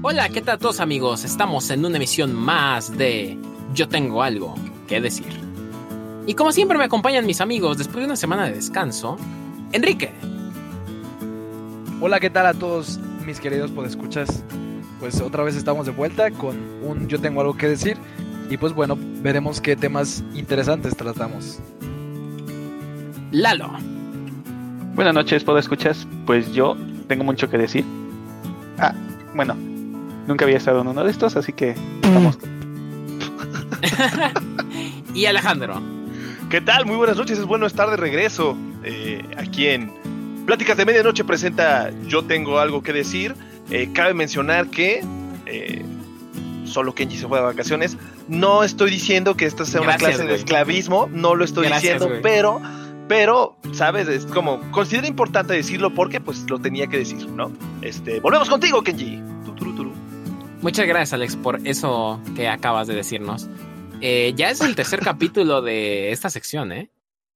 Hola, 0.00 0.28
¿qué 0.28 0.40
tal 0.40 0.54
a 0.54 0.58
todos 0.58 0.78
amigos? 0.78 1.24
Estamos 1.24 1.68
en 1.70 1.84
una 1.84 1.96
emisión 1.96 2.32
más 2.32 2.96
de 2.96 3.36
Yo 3.74 3.88
tengo 3.88 4.22
algo 4.22 4.54
que 4.86 5.00
decir. 5.00 5.26
Y 6.24 6.34
como 6.34 6.52
siempre 6.52 6.78
me 6.78 6.84
acompañan 6.84 7.26
mis 7.26 7.40
amigos 7.40 7.78
después 7.78 7.98
de 7.98 8.04
una 8.04 8.14
semana 8.14 8.44
de 8.44 8.52
descanso, 8.52 9.16
Enrique. 9.72 10.12
Hola, 12.00 12.20
¿qué 12.20 12.30
tal 12.30 12.46
a 12.46 12.54
todos 12.54 13.00
mis 13.26 13.40
queridos 13.40 13.72
podescuchas? 13.72 14.44
Pues 15.00 15.20
otra 15.20 15.42
vez 15.42 15.56
estamos 15.56 15.86
de 15.86 15.92
vuelta 15.92 16.30
con 16.30 16.56
un 16.84 17.08
Yo 17.08 17.20
tengo 17.20 17.40
algo 17.40 17.56
que 17.56 17.66
decir 17.66 17.96
y 18.48 18.56
pues 18.56 18.72
bueno, 18.74 18.96
veremos 18.96 19.60
qué 19.60 19.74
temas 19.74 20.22
interesantes 20.32 20.96
tratamos. 20.96 21.58
Lalo. 23.32 23.72
Buenas 24.94 25.14
noches, 25.14 25.42
podescuchas. 25.42 26.06
Pues 26.24 26.52
yo 26.52 26.76
tengo 27.08 27.24
mucho 27.24 27.50
que 27.50 27.58
decir. 27.58 27.84
Ah, 28.78 28.94
bueno, 29.34 29.56
nunca 30.28 30.44
había 30.44 30.58
estado 30.58 30.82
en 30.82 30.86
uno 30.86 31.02
de 31.02 31.10
estos, 31.10 31.36
así 31.36 31.52
que 31.52 31.74
vamos. 32.02 32.38
y 35.14 35.24
Alejandro. 35.24 35.80
¿Qué 36.50 36.60
tal? 36.60 36.86
Muy 36.86 36.96
buenas 36.96 37.16
noches, 37.16 37.38
es 37.38 37.44
bueno 37.44 37.66
estar 37.66 37.90
de 37.90 37.96
regreso 37.96 38.56
eh, 38.84 39.24
aquí 39.36 39.66
en 39.66 39.92
Pláticas 40.46 40.76
de 40.76 40.86
Medianoche 40.86 41.24
presenta 41.24 41.90
Yo 42.06 42.24
tengo 42.24 42.58
algo 42.58 42.82
que 42.82 42.92
decir. 42.92 43.34
Eh, 43.70 43.90
cabe 43.92 44.14
mencionar 44.14 44.68
que 44.68 45.04
eh, 45.44 45.84
solo 46.64 46.94
Kenji 46.94 47.18
se 47.18 47.26
fue 47.26 47.38
de 47.38 47.44
vacaciones. 47.44 47.98
No 48.28 48.62
estoy 48.62 48.90
diciendo 48.90 49.34
que 49.34 49.44
esta 49.44 49.64
sea 49.64 49.80
una 49.80 49.96
clase 49.96 50.24
de 50.24 50.34
esclavismo, 50.34 51.08
no 51.12 51.34
lo 51.34 51.44
estoy 51.44 51.66
Gracias, 51.66 51.94
diciendo, 51.94 52.08
güey. 52.08 52.22
pero, 52.22 52.62
pero, 53.08 53.56
¿sabes? 53.72 54.08
Es 54.08 54.24
como, 54.24 54.60
considero 54.70 55.06
importante 55.06 55.52
decirlo 55.52 55.92
porque 55.92 56.20
pues 56.20 56.48
lo 56.48 56.58
tenía 56.58 56.86
que 56.86 56.98
decir, 56.98 57.28
¿no? 57.28 57.52
Este, 57.82 58.20
volvemos 58.20 58.48
contigo, 58.48 58.82
Kenji. 58.82 59.20
Muchas 60.60 60.88
gracias, 60.88 61.12
Alex, 61.12 61.36
por 61.36 61.66
eso 61.66 62.20
que 62.34 62.48
acabas 62.48 62.88
de 62.88 62.94
decirnos. 62.94 63.48
Eh, 64.00 64.32
ya 64.36 64.50
es 64.50 64.60
el 64.60 64.74
tercer 64.74 65.00
capítulo 65.00 65.62
de 65.62 66.10
esta 66.10 66.30
sección, 66.30 66.72
¿eh? 66.72 66.90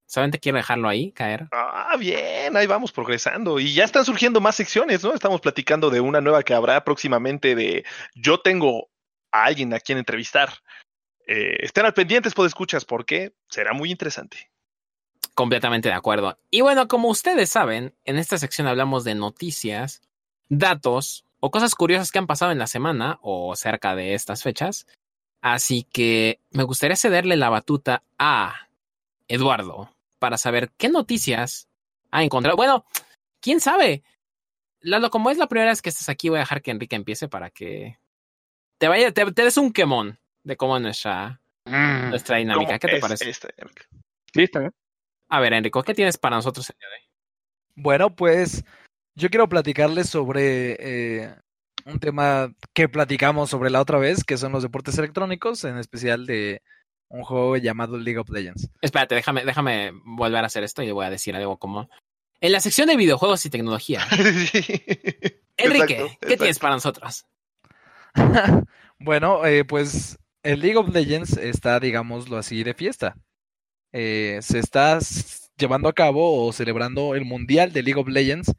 Solamente 0.06 0.40
quiero 0.40 0.58
dejarlo 0.58 0.88
ahí 0.88 1.12
caer. 1.12 1.48
Ah, 1.52 1.96
bien, 1.98 2.56
ahí 2.56 2.66
vamos 2.66 2.90
progresando. 2.90 3.60
Y 3.60 3.74
ya 3.74 3.84
están 3.84 4.04
surgiendo 4.04 4.40
más 4.40 4.56
secciones, 4.56 5.04
¿no? 5.04 5.14
Estamos 5.14 5.40
platicando 5.40 5.88
de 5.88 6.00
una 6.00 6.20
nueva 6.20 6.42
que 6.42 6.52
habrá 6.52 6.84
próximamente 6.84 7.54
de 7.54 7.84
Yo 8.16 8.40
tengo 8.40 8.90
a 9.30 9.44
alguien 9.44 9.72
a 9.72 9.78
quien 9.78 9.98
entrevistar. 9.98 10.50
Eh, 11.26 11.58
estén 11.60 11.86
al 11.86 11.94
pendientes, 11.94 12.34
escuchas 12.36 12.84
porque 12.84 13.34
será 13.48 13.72
muy 13.72 13.90
interesante. 13.92 14.50
Completamente 15.34 15.88
de 15.88 15.94
acuerdo. 15.94 16.36
Y 16.50 16.60
bueno, 16.60 16.88
como 16.88 17.08
ustedes 17.08 17.50
saben, 17.50 17.94
en 18.04 18.18
esta 18.18 18.36
sección 18.36 18.66
hablamos 18.66 19.04
de 19.04 19.14
noticias, 19.14 20.02
datos 20.48 21.24
o 21.44 21.50
cosas 21.50 21.74
curiosas 21.74 22.12
que 22.12 22.18
han 22.20 22.28
pasado 22.28 22.52
en 22.52 22.58
la 22.58 22.68
semana 22.68 23.18
o 23.20 23.56
cerca 23.56 23.96
de 23.96 24.14
estas 24.14 24.44
fechas. 24.44 24.86
Así 25.40 25.82
que 25.92 26.38
me 26.52 26.62
gustaría 26.62 26.94
cederle 26.94 27.34
la 27.36 27.50
batuta 27.50 28.04
a 28.16 28.68
Eduardo 29.26 29.90
para 30.20 30.38
saber 30.38 30.70
qué 30.78 30.88
noticias 30.88 31.68
ha 32.12 32.22
encontrado. 32.22 32.56
Bueno, 32.56 32.84
quién 33.40 33.58
sabe. 33.60 34.04
Lalo, 34.80 35.10
como 35.10 35.30
es 35.30 35.38
la 35.38 35.48
primera 35.48 35.70
vez 35.72 35.82
que 35.82 35.88
estás 35.88 36.08
aquí, 36.08 36.28
voy 36.28 36.38
a 36.38 36.42
dejar 36.42 36.62
que 36.62 36.70
Enrique 36.70 36.94
empiece 36.94 37.28
para 37.28 37.50
que 37.50 37.98
te 38.78 38.86
vaya, 38.86 39.12
te, 39.12 39.32
te 39.32 39.42
des 39.42 39.56
un 39.56 39.72
quemón 39.72 40.20
de 40.44 40.56
cómo 40.56 40.76
es 40.76 40.82
nuestra, 40.82 41.40
nuestra 41.64 42.36
dinámica. 42.36 42.78
¿Cómo 42.78 42.78
¿Qué 42.78 42.88
te 42.88 42.96
es 42.96 43.00
parece? 43.00 43.30
esta? 43.30 43.48
Listo, 44.34 44.60
¿eh? 44.60 44.70
A 45.28 45.40
ver, 45.40 45.54
Enrico, 45.54 45.82
¿qué 45.82 45.92
tienes 45.94 46.18
para 46.18 46.36
nosotros 46.36 46.70
el 46.70 46.76
día 46.78 46.88
de 46.88 46.94
hoy? 46.94 47.02
Bueno, 47.74 48.14
pues 48.14 48.64
yo 49.14 49.30
quiero 49.30 49.48
platicarles 49.48 50.08
sobre 50.08 50.76
eh, 50.78 51.34
un 51.84 51.98
tema 51.98 52.52
que 52.72 52.88
platicamos 52.88 53.50
sobre 53.50 53.70
la 53.70 53.80
otra 53.80 53.98
vez, 53.98 54.24
que 54.24 54.38
son 54.38 54.52
los 54.52 54.62
deportes 54.62 54.96
electrónicos, 54.98 55.64
en 55.64 55.78
especial 55.78 56.26
de 56.26 56.62
un 57.08 57.22
juego 57.24 57.56
llamado 57.56 57.98
League 57.98 58.18
of 58.18 58.30
Legends. 58.30 58.70
Espérate, 58.80 59.14
déjame, 59.14 59.44
déjame 59.44 59.92
volver 60.04 60.42
a 60.42 60.46
hacer 60.46 60.64
esto 60.64 60.82
y 60.82 60.90
voy 60.90 61.06
a 61.06 61.10
decir 61.10 61.36
algo 61.36 61.58
como. 61.58 61.88
En 62.40 62.52
la 62.52 62.60
sección 62.60 62.88
de 62.88 62.96
videojuegos 62.96 63.44
y 63.46 63.50
tecnología, 63.50 64.04
Enrique, 64.10 65.34
Exacto, 65.56 65.86
¿qué 65.86 66.04
exacto. 66.04 66.36
tienes 66.38 66.58
para 66.58 66.74
nosotros? 66.74 67.26
bueno, 68.98 69.44
eh, 69.44 69.64
pues 69.64 70.18
el 70.42 70.60
League 70.60 70.76
of 70.76 70.88
Legends 70.88 71.36
está, 71.36 71.78
digámoslo 71.78 72.38
así, 72.38 72.64
de 72.64 72.74
fiesta. 72.74 73.16
Eh, 73.92 74.38
se 74.42 74.58
está 74.58 74.98
llevando 75.56 75.88
a 75.88 75.92
cabo 75.92 76.46
o 76.46 76.52
celebrando 76.52 77.14
el 77.14 77.24
Mundial 77.24 77.72
de 77.72 77.82
League 77.82 78.00
of 78.00 78.08
Legends 78.08 78.52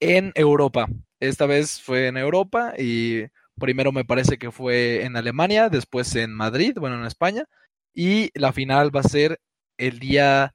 en 0.00 0.32
Europa. 0.36 0.88
Esta 1.20 1.46
vez 1.46 1.82
fue 1.82 2.08
en 2.08 2.16
Europa 2.18 2.74
y 2.78 3.24
primero 3.58 3.92
me 3.92 4.04
parece 4.04 4.38
que 4.38 4.50
fue 4.52 5.04
en 5.04 5.16
Alemania, 5.16 5.68
después 5.68 6.14
en 6.16 6.32
Madrid, 6.34 6.74
bueno, 6.78 6.98
en 6.98 7.06
España, 7.06 7.46
y 7.94 8.30
la 8.38 8.52
final 8.52 8.94
va 8.94 9.00
a 9.00 9.04
ser 9.04 9.40
el 9.78 9.98
día 10.00 10.54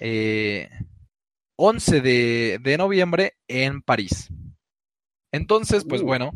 eh, 0.00 0.70
11 1.56 2.00
de, 2.00 2.58
de 2.62 2.78
noviembre 2.78 3.34
en 3.48 3.82
París. 3.82 4.28
Entonces, 5.32 5.84
pues 5.84 6.02
Uh. 6.02 6.06
bueno, 6.06 6.32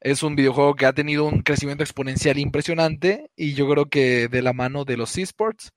es 0.00 0.22
un 0.22 0.36
videojuego 0.36 0.76
que 0.76 0.86
ha 0.86 0.92
tenido 0.94 1.26
un 1.26 1.42
crecimiento 1.42 1.84
exponencial 1.84 2.38
impresionante 2.38 3.30
y 3.36 3.54
yo 3.54 3.68
creo 3.70 3.86
que 3.88 4.28
de 4.28 4.42
la 4.42 4.52
mano 4.52 4.84
de 4.84 4.96
los 4.96 5.16
esports. 5.18 5.72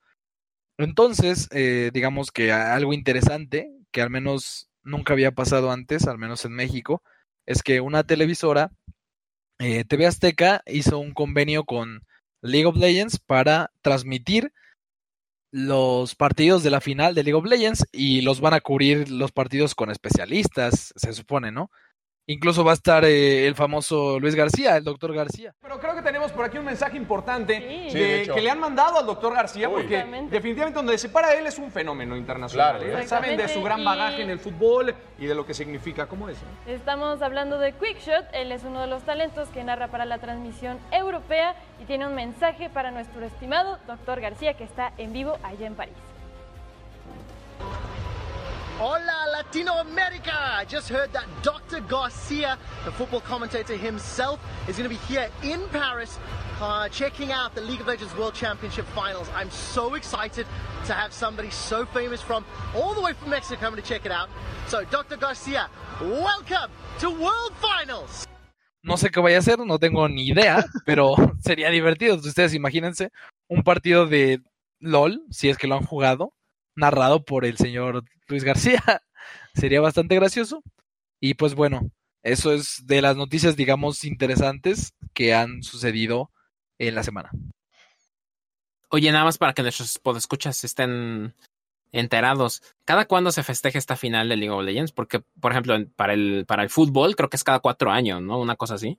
Entonces, 0.77 1.47
eh, 1.51 1.91
digamos 1.93 2.31
que 2.31 2.51
algo 2.53 2.93
interesante, 2.93 3.71
que 3.91 4.01
al 4.01 4.09
menos 4.09 4.68
nunca 4.83 5.13
había 5.13 5.31
pasado 5.31 5.71
antes, 5.71 6.07
al 6.07 6.17
menos 6.17 6.45
en 6.45 6.53
México, 6.53 7.03
es 7.45 7.63
que 7.63 7.81
una 7.81 8.03
televisora, 8.03 8.71
eh, 9.59 9.83
TV 9.85 10.05
Azteca, 10.05 10.61
hizo 10.65 10.99
un 10.99 11.13
convenio 11.13 11.65
con 11.65 12.05
League 12.41 12.65
of 12.65 12.77
Legends 12.77 13.19
para 13.19 13.71
transmitir 13.81 14.53
los 15.51 16.15
partidos 16.15 16.63
de 16.63 16.69
la 16.69 16.81
final 16.81 17.15
de 17.15 17.23
League 17.23 17.37
of 17.37 17.45
Legends 17.45 17.87
y 17.91 18.21
los 18.21 18.39
van 18.39 18.53
a 18.53 18.61
cubrir 18.61 19.09
los 19.09 19.31
partidos 19.31 19.73
con 19.75 19.89
especialistas, 19.89 20.93
se 20.95 21.13
supone, 21.13 21.51
¿no? 21.51 21.71
Incluso 22.31 22.63
va 22.63 22.71
a 22.71 22.73
estar 22.75 23.03
eh, 23.05 23.47
el 23.47 23.55
famoso 23.55 24.19
Luis 24.19 24.35
García, 24.35 24.77
el 24.77 24.83
doctor 24.83 25.15
García. 25.15 25.51
Pero 25.63 25.79
creo 25.79 25.95
que 25.95 26.03
tenemos 26.03 26.31
por 26.31 26.45
aquí 26.45 26.59
un 26.59 26.65
mensaje 26.65 26.95
importante 26.95 27.57
Sí. 27.57 27.63
de- 27.63 27.89
Sí, 27.89 27.97
de 27.97 28.21
hecho. 28.21 28.35
que 28.35 28.41
le 28.41 28.51
han 28.51 28.59
mandado 28.59 28.99
al 28.99 29.05
doctor 29.07 29.33
García, 29.33 29.67
Uy. 29.67 29.81
porque 29.81 30.05
definitivamente 30.29 30.77
donde 30.77 30.95
se 30.99 31.09
para 31.09 31.33
él 31.33 31.47
es 31.47 31.57
un 31.57 31.71
fenómeno 31.71 32.15
internacional. 32.15 32.77
Claro, 32.81 32.99
¿eh? 32.99 33.07
Saben 33.07 33.35
de 33.35 33.47
su 33.47 33.63
gran 33.63 33.81
Y- 33.81 33.83
bagaje 33.85 34.21
en 34.21 34.29
el 34.29 34.37
fútbol 34.39 34.93
y 35.17 35.25
de 35.25 35.33
lo 35.33 35.43
que 35.43 35.55
significa. 35.55 36.05
¿Cómo 36.05 36.29
es? 36.29 36.37
eh? 36.37 36.73
Estamos 36.75 37.19
hablando 37.23 37.57
de 37.57 37.73
Quickshot, 37.73 38.25
él 38.33 38.51
es 38.51 38.63
uno 38.63 38.81
de 38.81 38.87
los 38.87 39.01
talentos 39.01 39.49
que 39.49 39.63
narra 39.63 39.87
para 39.87 40.05
la 40.05 40.19
transmisión 40.19 40.77
europea 40.91 41.55
y 41.81 41.85
tiene 41.85 42.05
un 42.05 42.13
mensaje 42.13 42.69
para 42.69 42.91
nuestro 42.91 43.25
estimado 43.25 43.79
doctor 43.87 44.21
García 44.21 44.53
que 44.53 44.65
está 44.65 44.93
en 44.99 45.13
vivo 45.13 45.35
allá 45.41 45.65
en 45.65 45.73
París. 45.73 45.95
Hola 48.79 49.27
Latinoamerica! 49.35 50.57
I 50.57 50.63
just 50.63 50.87
heard 50.87 51.11
that 51.11 51.25
Dr. 51.43 51.81
Garcia, 51.81 52.57
the 52.85 52.91
football 52.93 53.19
commentator 53.19 53.75
himself, 53.75 54.39
is 54.69 54.77
going 54.77 54.89
to 54.89 54.95
be 54.95 55.13
here 55.13 55.29
in 55.43 55.67
Paris 55.67 56.17
uh, 56.61 56.87
checking 56.87 57.33
out 57.33 57.53
the 57.55 57.61
League 57.61 57.81
of 57.81 57.87
Legends 57.87 58.15
World 58.15 58.35
Championship 58.35 58.85
finals. 58.95 59.27
I'm 59.35 59.51
so 59.51 59.95
excited 59.95 60.47
to 60.85 60.93
have 60.93 61.11
somebody 61.11 61.49
so 61.49 61.85
famous 61.87 62.21
from 62.21 62.45
all 62.73 62.93
the 62.93 63.01
way 63.01 63.11
from 63.11 63.31
Mexico 63.31 63.59
coming 63.59 63.81
to 63.83 63.85
check 63.85 64.05
it 64.05 64.13
out. 64.13 64.29
So, 64.67 64.85
Dr. 64.85 65.17
Garcia, 65.17 65.69
welcome 65.99 66.71
to 66.99 67.09
World 67.09 67.51
Finals! 67.59 68.27
No 68.81 68.95
sé 68.95 69.11
qué 69.11 69.21
vaya 69.21 69.35
a 69.35 69.39
hacer, 69.39 69.59
no 69.59 69.77
tengo 69.77 70.07
ni 70.07 70.29
idea, 70.29 70.63
pero 70.85 71.15
sería 71.41 71.69
divertido. 71.69 72.15
Ustedes 72.15 72.53
imagínense 72.53 73.09
un 73.49 73.61
partido 73.61 74.05
de 74.05 74.39
LOL, 74.79 75.21
si 75.31 75.49
es 75.49 75.57
que 75.57 75.67
lo 75.67 75.75
han 75.75 75.85
jugado, 75.85 76.31
narrado 76.79 77.23
por 77.23 77.45
el 77.45 77.57
señor 77.57 78.03
Luis 78.27 78.43
García. 78.43 78.81
Sería 79.53 79.81
bastante 79.81 80.15
gracioso. 80.15 80.63
Y 81.19 81.35
pues 81.35 81.53
bueno, 81.55 81.91
eso 82.23 82.53
es 82.53 82.85
de 82.87 83.01
las 83.01 83.15
noticias, 83.15 83.55
digamos, 83.55 84.03
interesantes 84.03 84.93
que 85.13 85.33
han 85.33 85.63
sucedido 85.63 86.31
en 86.77 86.95
la 86.95 87.03
semana. 87.03 87.31
Oye, 88.89 89.11
nada 89.11 89.25
más 89.25 89.37
para 89.37 89.53
que 89.53 89.61
nuestros 89.61 89.99
podescuchas 89.99 90.63
estén 90.63 91.35
enterados. 91.91 92.63
¿Cada 92.85 93.05
cuándo 93.05 93.31
se 93.31 93.43
festeja 93.43 93.77
esta 93.77 93.95
final 93.95 94.29
de 94.29 94.37
League 94.37 94.51
of 94.51 94.63
Legends? 94.63 94.91
Porque, 94.91 95.21
por 95.39 95.51
ejemplo, 95.51 95.77
para 95.95 96.13
el, 96.13 96.45
para 96.47 96.63
el 96.63 96.69
fútbol 96.69 97.15
creo 97.15 97.29
que 97.29 97.37
es 97.37 97.43
cada 97.43 97.59
cuatro 97.59 97.91
años, 97.91 98.21
¿no? 98.21 98.39
Una 98.39 98.55
cosa 98.55 98.75
así. 98.75 98.97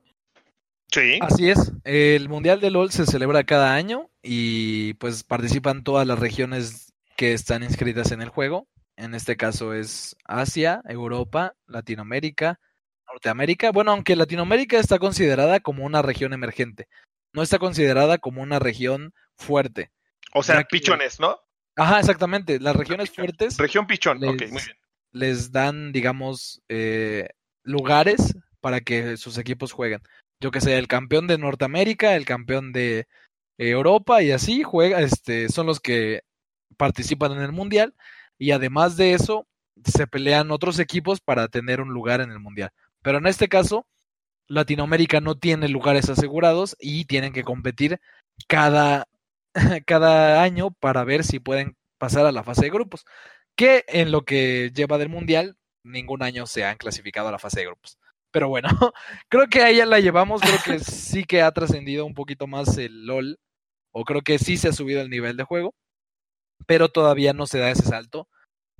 Sí. 0.87 1.19
Así 1.21 1.49
es, 1.49 1.71
el 1.85 2.27
Mundial 2.27 2.59
de 2.59 2.69
LOL 2.69 2.91
se 2.91 3.05
celebra 3.05 3.45
cada 3.45 3.73
año 3.73 4.09
y 4.21 4.93
pues 4.95 5.23
participan 5.23 5.83
todas 5.83 6.05
las 6.05 6.19
regiones 6.19 6.90
que 7.21 7.33
están 7.33 7.61
inscritas 7.61 8.11
en 8.11 8.23
el 8.23 8.29
juego. 8.29 8.67
En 8.97 9.13
este 9.13 9.37
caso 9.37 9.75
es 9.75 10.15
Asia, 10.25 10.81
Europa, 10.89 11.53
Latinoamérica, 11.67 12.59
Norteamérica. 13.07 13.71
Bueno, 13.71 13.91
aunque 13.91 14.15
Latinoamérica 14.15 14.79
está 14.79 14.97
considerada 14.97 15.59
como 15.59 15.85
una 15.85 16.01
región 16.01 16.33
emergente, 16.33 16.87
no 17.31 17.43
está 17.43 17.59
considerada 17.59 18.17
como 18.17 18.41
una 18.41 18.57
región 18.57 19.13
fuerte. 19.37 19.91
O 20.33 20.41
sea, 20.41 20.63
que- 20.63 20.69
pichones, 20.79 21.19
¿no? 21.19 21.37
Ajá, 21.75 21.99
exactamente. 21.99 22.59
Las 22.59 22.75
regiones 22.75 23.11
fuertes 23.11 23.55
Región 23.57 23.85
pichón. 23.85 24.19
Les- 24.19 24.29
Ok, 24.31 24.41
muy 24.51 24.63
bien. 24.63 24.77
les 25.11 25.51
dan, 25.51 25.91
digamos, 25.91 26.63
eh, 26.69 27.29
lugares 27.61 28.35
para 28.61 28.81
que 28.81 29.15
sus 29.17 29.37
equipos 29.37 29.73
jueguen. 29.73 30.01
Yo 30.39 30.49
que 30.49 30.59
sé, 30.59 30.75
el 30.79 30.87
campeón 30.87 31.27
de 31.27 31.37
Norteamérica, 31.37 32.15
el 32.15 32.25
campeón 32.25 32.71
de 32.73 33.05
Europa 33.59 34.23
y 34.23 34.31
así 34.31 34.63
juega, 34.63 35.01
este, 35.01 35.49
son 35.49 35.67
los 35.67 35.79
que 35.79 36.23
participan 36.77 37.33
en 37.33 37.41
el 37.41 37.51
mundial 37.51 37.93
y 38.37 38.51
además 38.51 38.97
de 38.97 39.13
eso 39.13 39.47
se 39.83 40.07
pelean 40.07 40.51
otros 40.51 40.79
equipos 40.79 41.21
para 41.21 41.47
tener 41.47 41.81
un 41.81 41.89
lugar 41.89 42.21
en 42.21 42.31
el 42.31 42.39
mundial. 42.39 42.71
Pero 43.01 43.17
en 43.17 43.27
este 43.27 43.47
caso, 43.47 43.87
Latinoamérica 44.47 45.21
no 45.21 45.35
tiene 45.35 45.69
lugares 45.69 46.09
asegurados 46.09 46.75
y 46.79 47.05
tienen 47.05 47.33
que 47.33 47.43
competir 47.43 47.99
cada, 48.47 49.07
cada 49.85 50.43
año 50.43 50.71
para 50.71 51.03
ver 51.03 51.23
si 51.23 51.39
pueden 51.39 51.75
pasar 51.97 52.25
a 52.25 52.31
la 52.31 52.43
fase 52.43 52.63
de 52.63 52.69
grupos. 52.69 53.05
Que 53.55 53.83
en 53.87 54.11
lo 54.11 54.23
que 54.23 54.71
lleva 54.73 54.97
del 54.97 55.09
mundial, 55.09 55.57
ningún 55.83 56.23
año 56.23 56.45
se 56.47 56.65
han 56.65 56.77
clasificado 56.77 57.27
a 57.29 57.31
la 57.31 57.39
fase 57.39 57.61
de 57.61 57.67
grupos. 57.67 57.97
Pero 58.31 58.49
bueno, 58.49 58.69
creo 59.29 59.47
que 59.47 59.61
ahí 59.61 59.77
ya 59.77 59.85
la 59.85 59.99
llevamos, 59.99 60.41
creo 60.41 60.59
que 60.65 60.79
sí 60.83 61.23
que 61.25 61.41
ha 61.41 61.51
trascendido 61.51 62.05
un 62.05 62.13
poquito 62.13 62.47
más 62.47 62.77
el 62.77 63.05
LOL, 63.05 63.39
o 63.91 64.03
creo 64.03 64.21
que 64.21 64.39
sí 64.39 64.57
se 64.57 64.69
ha 64.69 64.73
subido 64.73 65.01
el 65.01 65.09
nivel 65.09 65.37
de 65.37 65.43
juego, 65.43 65.75
pero 66.67 66.89
todavía 66.89 67.33
no 67.33 67.47
se 67.47 67.59
da 67.59 67.69
ese 67.71 67.83
salto 67.83 68.27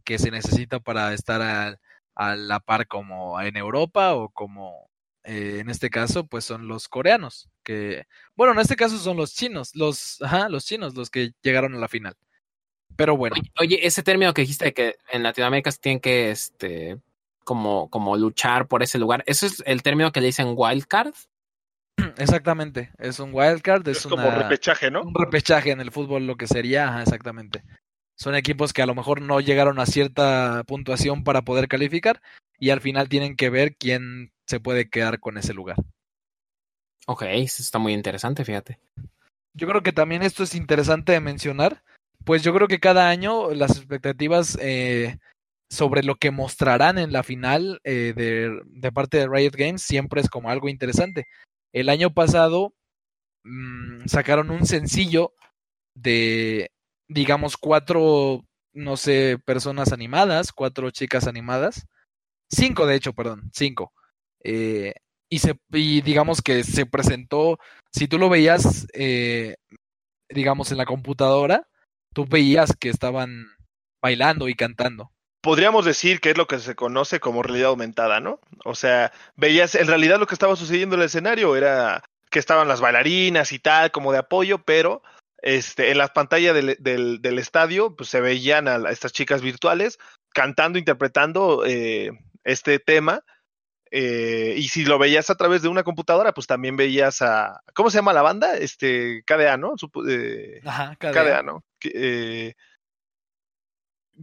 que 0.03 0.19
se 0.19 0.31
necesita 0.31 0.79
para 0.79 1.13
estar 1.13 1.41
a, 1.41 1.79
a 2.15 2.35
la 2.35 2.59
par 2.59 2.87
como 2.87 3.39
en 3.41 3.57
Europa 3.57 4.13
o 4.15 4.29
como 4.29 4.89
eh, 5.23 5.59
en 5.59 5.69
este 5.69 5.89
caso 5.89 6.25
pues 6.25 6.45
son 6.45 6.67
los 6.67 6.87
coreanos, 6.87 7.49
que 7.63 8.05
bueno, 8.35 8.53
en 8.53 8.59
este 8.59 8.75
caso 8.75 8.97
son 8.97 9.17
los 9.17 9.33
chinos, 9.35 9.75
los, 9.75 10.21
ajá, 10.21 10.49
los 10.49 10.65
chinos 10.65 10.95
los 10.95 11.09
que 11.09 11.33
llegaron 11.43 11.75
a 11.75 11.79
la 11.79 11.87
final. 11.87 12.15
Pero 12.95 13.15
bueno. 13.15 13.35
Oye, 13.59 13.85
ese 13.85 14.03
término 14.03 14.33
que 14.33 14.41
dijiste 14.41 14.65
de 14.65 14.73
que 14.73 14.95
en 15.11 15.23
Latinoamérica 15.23 15.71
se 15.71 15.79
tienen 15.79 15.99
que 15.99 16.31
este 16.31 16.99
como, 17.43 17.89
como 17.89 18.17
luchar 18.17 18.67
por 18.67 18.83
ese 18.83 18.99
lugar. 18.99 19.23
¿Eso 19.25 19.45
es 19.45 19.63
el 19.65 19.81
término 19.81 20.11
que 20.11 20.21
le 20.21 20.27
dicen 20.27 20.53
wildcard? 20.55 21.13
Exactamente, 22.17 22.91
es 22.97 23.19
un 23.19 23.31
wildcard, 23.33 23.87
es, 23.87 23.99
Es 23.99 24.07
como 24.07 24.27
una- 24.29 24.37
repechaje, 24.37 24.91
¿no? 24.91 25.01
un 25.01 25.13
repechaje 25.15 25.71
en 25.71 25.81
el 25.81 25.91
fútbol, 25.91 26.27
lo 26.27 26.35
que 26.35 26.47
sería, 26.47 26.87
ajá, 26.89 27.01
exactamente. 27.03 27.63
Son 28.17 28.35
equipos 28.35 28.71
que 28.73 28.81
a 28.81 28.85
lo 28.85 28.93
mejor 28.95 29.21
no 29.21 29.39
llegaron 29.39 29.79
a 29.79 29.85
cierta 29.85 30.63
puntuación 30.67 31.23
para 31.23 31.41
poder 31.41 31.67
calificar 31.67 32.21
y 32.59 32.69
al 32.69 32.81
final 32.81 33.09
tienen 33.09 33.35
que 33.35 33.49
ver 33.49 33.75
quién 33.75 34.31
se 34.45 34.59
puede 34.59 34.89
quedar 34.89 35.19
con 35.19 35.37
ese 35.37 35.53
lugar. 35.53 35.77
Ok, 37.07 37.23
eso 37.23 37.63
está 37.63 37.79
muy 37.79 37.93
interesante, 37.93 38.45
fíjate. 38.45 38.79
Yo 39.53 39.67
creo 39.67 39.81
que 39.81 39.91
también 39.91 40.21
esto 40.23 40.43
es 40.43 40.55
interesante 40.55 41.13
de 41.13 41.19
mencionar, 41.19 41.83
pues 42.25 42.43
yo 42.43 42.53
creo 42.53 42.67
que 42.67 42.79
cada 42.79 43.09
año 43.09 43.51
las 43.51 43.71
expectativas 43.77 44.57
eh, 44.61 45.17
sobre 45.69 46.03
lo 46.03 46.15
que 46.15 46.31
mostrarán 46.31 46.99
en 46.99 47.11
la 47.11 47.23
final 47.23 47.81
eh, 47.83 48.13
de, 48.15 48.61
de 48.65 48.91
parte 48.91 49.17
de 49.17 49.27
Riot 49.27 49.51
Games 49.55 49.81
siempre 49.81 50.21
es 50.21 50.29
como 50.29 50.49
algo 50.49 50.69
interesante. 50.69 51.25
El 51.73 51.89
año 51.89 52.13
pasado 52.13 52.73
mm, 53.43 54.07
sacaron 54.07 54.51
un 54.51 54.65
sencillo 54.65 55.33
de, 55.95 56.71
digamos, 57.07 57.57
cuatro, 57.57 58.45
no 58.73 58.97
sé, 58.97 59.37
personas 59.45 59.93
animadas, 59.93 60.51
cuatro 60.51 60.91
chicas 60.91 61.27
animadas, 61.27 61.87
cinco 62.49 62.85
de 62.85 62.95
hecho, 62.95 63.13
perdón, 63.13 63.49
cinco. 63.53 63.93
Eh, 64.43 64.93
y, 65.29 65.39
se, 65.39 65.59
y 65.71 66.01
digamos 66.01 66.41
que 66.41 66.63
se 66.63 66.85
presentó, 66.85 67.57
si 67.91 68.07
tú 68.07 68.17
lo 68.17 68.29
veías, 68.29 68.87
eh, 68.93 69.55
digamos, 70.29 70.71
en 70.71 70.77
la 70.77 70.85
computadora, 70.85 71.67
tú 72.13 72.25
veías 72.25 72.75
que 72.77 72.89
estaban 72.89 73.47
bailando 74.01 74.49
y 74.49 74.55
cantando. 74.55 75.11
Podríamos 75.41 75.85
decir 75.85 76.19
que 76.21 76.31
es 76.31 76.37
lo 76.37 76.45
que 76.47 76.59
se 76.59 76.75
conoce 76.75 77.19
como 77.19 77.41
realidad 77.43 77.69
aumentada, 77.69 78.19
¿no? 78.19 78.39
O 78.63 78.75
sea, 78.75 79.11
veías, 79.35 79.75
en 79.75 79.87
realidad 79.87 80.19
lo 80.19 80.27
que 80.27 80.35
estaba 80.35 80.55
sucediendo 80.55 80.95
en 80.95 81.01
el 81.01 81.07
escenario 81.07 81.55
era 81.55 82.03
que 82.29 82.39
estaban 82.39 82.67
las 82.67 82.79
bailarinas 82.79 83.51
y 83.51 83.59
tal, 83.59 83.91
como 83.91 84.11
de 84.11 84.19
apoyo, 84.19 84.59
pero 84.63 85.01
este, 85.41 85.91
en 85.91 85.97
las 85.97 86.11
pantallas 86.11 86.53
del, 86.53 86.77
del, 86.79 87.21
del 87.21 87.39
estadio, 87.39 87.95
pues 87.95 88.09
se 88.09 88.21
veían 88.21 88.67
a, 88.67 88.75
a 88.75 88.91
estas 88.91 89.11
chicas 89.11 89.41
virtuales 89.41 89.97
cantando, 90.33 90.77
interpretando 90.77 91.63
eh, 91.65 92.11
este 92.43 92.77
tema. 92.79 93.23
Eh, 93.93 94.53
y 94.57 94.69
si 94.69 94.85
lo 94.85 94.97
veías 94.97 95.29
a 95.29 95.35
través 95.35 95.61
de 95.63 95.67
una 95.67 95.83
computadora, 95.83 96.33
pues 96.33 96.47
también 96.47 96.77
veías 96.77 97.21
a. 97.21 97.59
¿Cómo 97.73 97.89
se 97.89 97.97
llama 97.97 98.13
la 98.13 98.21
banda? 98.21 98.55
Este, 98.55 99.23
KDA, 99.25 99.57
¿no? 99.57 99.71
Supo- 99.75 100.07
eh, 100.07 100.61
Ajá, 100.65 100.95
KDA, 100.97 101.41
¿no? 101.43 101.63
Que, 101.77 101.91
eh, 101.93 102.55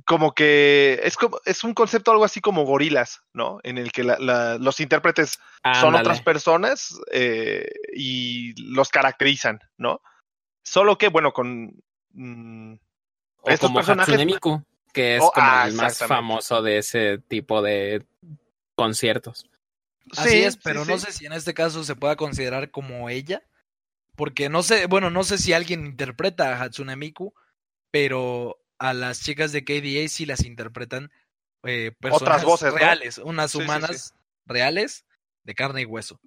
como 0.04 0.32
que 0.34 1.00
es 1.02 1.16
como 1.16 1.40
es 1.44 1.64
un 1.64 1.74
concepto 1.74 2.10
algo 2.12 2.24
así 2.24 2.40
como 2.40 2.64
gorilas, 2.64 3.20
¿no? 3.32 3.58
En 3.62 3.78
el 3.78 3.90
que 3.92 4.04
la- 4.04 4.18
la- 4.18 4.58
los 4.58 4.80
intérpretes 4.80 5.38
son 5.80 5.94
otras 5.94 6.20
personas 6.22 6.98
eh, 7.12 7.70
y 7.94 8.54
los 8.72 8.88
caracterizan, 8.90 9.60
¿no? 9.76 10.00
Solo 10.62 10.98
que, 10.98 11.08
bueno, 11.08 11.32
con 11.32 11.72
mm, 12.12 12.74
O 13.42 13.50
estos 13.50 13.68
como 13.68 13.78
personajes- 13.80 14.14
Hatsune 14.14 14.26
Miku, 14.26 14.62
que 14.92 15.16
es 15.16 15.22
Oh, 15.22 15.30
como 15.32 15.46
ah, 15.46 15.66
el 15.66 15.74
más 15.74 15.98
famoso 15.98 16.62
de 16.62 16.78
ese 16.78 17.18
tipo 17.18 17.62
de 17.62 18.04
conciertos. 18.74 19.46
Así 20.16 20.30
sí, 20.30 20.42
es, 20.44 20.56
pero 20.56 20.84
sí. 20.84 20.90
no 20.90 20.98
sé 20.98 21.12
si 21.12 21.26
en 21.26 21.32
este 21.32 21.54
caso 21.54 21.84
se 21.84 21.94
pueda 21.96 22.16
considerar 22.16 22.70
como 22.70 23.08
ella, 23.10 23.42
porque 24.16 24.48
no 24.48 24.62
sé, 24.62 24.86
bueno, 24.86 25.10
no 25.10 25.22
sé 25.24 25.38
si 25.38 25.52
alguien 25.52 25.84
interpreta 25.86 26.50
a 26.54 26.62
Hatsune 26.62 26.96
Miku, 26.96 27.34
pero 27.90 28.58
a 28.78 28.94
las 28.94 29.22
chicas 29.22 29.52
de 29.52 29.64
KDA 29.64 30.08
sí 30.08 30.26
las 30.26 30.44
interpretan 30.44 31.10
eh, 31.64 31.92
personas 32.00 32.44
voces, 32.44 32.76
¿no? 32.78 32.78
reales, 32.78 33.18
unas 33.18 33.54
Sí, 33.54 33.68
sí, 33.68 33.82
sí. 33.82 33.98
humanas 33.98 34.14
reales 34.46 35.06
de 35.44 35.54
carne 35.54 35.82
y 35.82 35.84
hueso. 35.84 36.20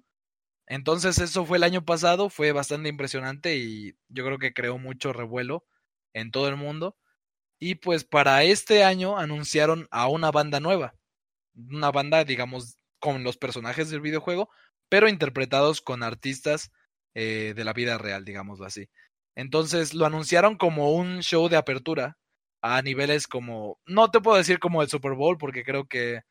Entonces 0.66 1.18
eso 1.18 1.44
fue 1.44 1.58
el 1.58 1.64
año 1.64 1.84
pasado, 1.84 2.30
fue 2.30 2.52
bastante 2.52 2.88
impresionante 2.88 3.56
y 3.56 3.94
yo 4.08 4.24
creo 4.24 4.38
que 4.38 4.54
creó 4.54 4.78
mucho 4.78 5.12
revuelo 5.12 5.66
en 6.14 6.30
todo 6.30 6.48
el 6.48 6.56
mundo. 6.56 6.96
Y 7.60 7.76
pues 7.76 8.04
para 8.04 8.42
este 8.44 8.84
año 8.84 9.18
anunciaron 9.18 9.88
a 9.90 10.08
una 10.08 10.30
banda 10.30 10.60
nueva, 10.60 10.94
una 11.54 11.90
banda 11.92 12.24
digamos 12.24 12.78
con 13.00 13.24
los 13.24 13.36
personajes 13.36 13.90
del 13.90 14.00
videojuego, 14.00 14.50
pero 14.88 15.08
interpretados 15.08 15.80
con 15.82 16.02
artistas 16.02 16.72
eh, 17.14 17.52
de 17.56 17.64
la 17.64 17.72
vida 17.72 17.98
real, 17.98 18.24
digámoslo 18.24 18.66
así. 18.66 18.88
Entonces 19.36 19.94
lo 19.94 20.06
anunciaron 20.06 20.56
como 20.56 20.92
un 20.94 21.20
show 21.22 21.48
de 21.48 21.56
apertura 21.56 22.18
a 22.62 22.80
niveles 22.80 23.26
como, 23.26 23.78
no 23.86 24.10
te 24.10 24.20
puedo 24.20 24.38
decir 24.38 24.58
como 24.60 24.82
el 24.82 24.88
Super 24.88 25.12
Bowl 25.12 25.36
porque 25.36 25.64
creo 25.64 25.86
que 25.86 26.22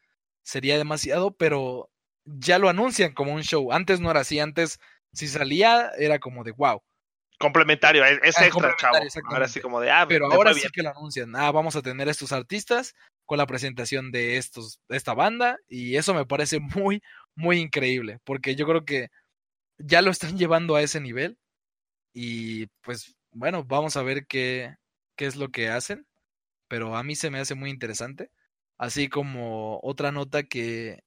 sería 0.43 0.77
demasiado, 0.77 1.31
pero 1.31 1.89
ya 2.25 2.57
lo 2.57 2.69
anuncian 2.69 3.13
como 3.13 3.33
un 3.33 3.43
show. 3.43 3.71
Antes 3.71 3.99
no 3.99 4.09
era 4.09 4.21
así, 4.21 4.39
antes 4.39 4.79
si 5.13 5.27
salía 5.27 5.91
era 5.97 6.19
como 6.19 6.43
de 6.43 6.51
wow. 6.51 6.81
complementario, 7.37 8.05
es, 8.05 8.19
es 8.23 8.37
Ah, 8.37 8.45
extra, 8.45 8.75
chavo. 8.77 8.97
Ahora 9.25 9.47
sí 9.47 9.59
como 9.59 9.81
de, 9.81 9.91
ah, 9.91 10.05
Pero 10.07 10.31
ahora 10.31 10.53
sí 10.53 10.67
que 10.71 10.83
lo 10.83 10.89
anuncian. 10.91 11.35
Ah, 11.35 11.51
vamos 11.51 11.75
a 11.75 11.81
tener 11.81 12.07
estos 12.07 12.31
artistas 12.31 12.95
con 13.25 13.37
la 13.37 13.45
presentación 13.47 14.11
de 14.11 14.37
estos, 14.37 14.79
de 14.87 14.97
esta 14.97 15.13
banda. 15.13 15.57
Y 15.67 15.97
eso 15.97 16.13
me 16.13 16.25
parece 16.25 16.59
muy, 16.59 17.01
muy 17.35 17.57
increíble. 17.59 18.19
Porque 18.23 18.55
yo 18.55 18.65
creo 18.65 18.85
que 18.85 19.09
ya 19.77 20.01
lo 20.01 20.11
están 20.11 20.37
llevando 20.37 20.75
a 20.75 20.81
ese 20.81 21.01
nivel. 21.01 21.37
Y 22.13 22.67
pues, 22.81 23.15
bueno, 23.31 23.63
vamos 23.65 23.97
a 23.97 24.03
ver 24.03 24.25
qué, 24.27 24.75
qué 25.17 25.25
es 25.25 25.35
lo 25.35 25.49
que 25.49 25.69
hacen. 25.69 26.05
Pero 26.71 26.95
a 26.95 27.03
mí 27.03 27.15
se 27.17 27.29
me 27.29 27.39
hace 27.39 27.53
muy 27.53 27.69
interesante. 27.69 28.31
Así 28.77 29.09
como 29.09 29.81
otra 29.83 30.13
nota 30.13 30.43
que, 30.43 31.03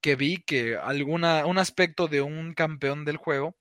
que 0.00 0.16
vi 0.16 0.38
que 0.38 0.78
alguna, 0.78 1.44
un 1.44 1.58
aspecto 1.58 2.08
de 2.08 2.22
un 2.22 2.54
campeón 2.54 3.04
del 3.04 3.18
juego 3.18 3.54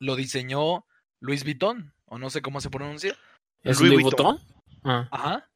lo 0.00 0.16
diseñó 0.16 0.84
Luis 1.20 1.44
Vuitton, 1.44 1.94
o 2.06 2.18
no 2.18 2.28
sé 2.28 2.42
cómo 2.42 2.60
se 2.60 2.70
pronuncia. 2.70 3.16
¿Es 3.62 3.78
Louis 3.78 3.92
Louis 3.92 4.02
Vuitton. 4.02 4.36
Vuitton? 4.38 4.62
Ah. 4.82 5.08
Ajá. 5.12 5.50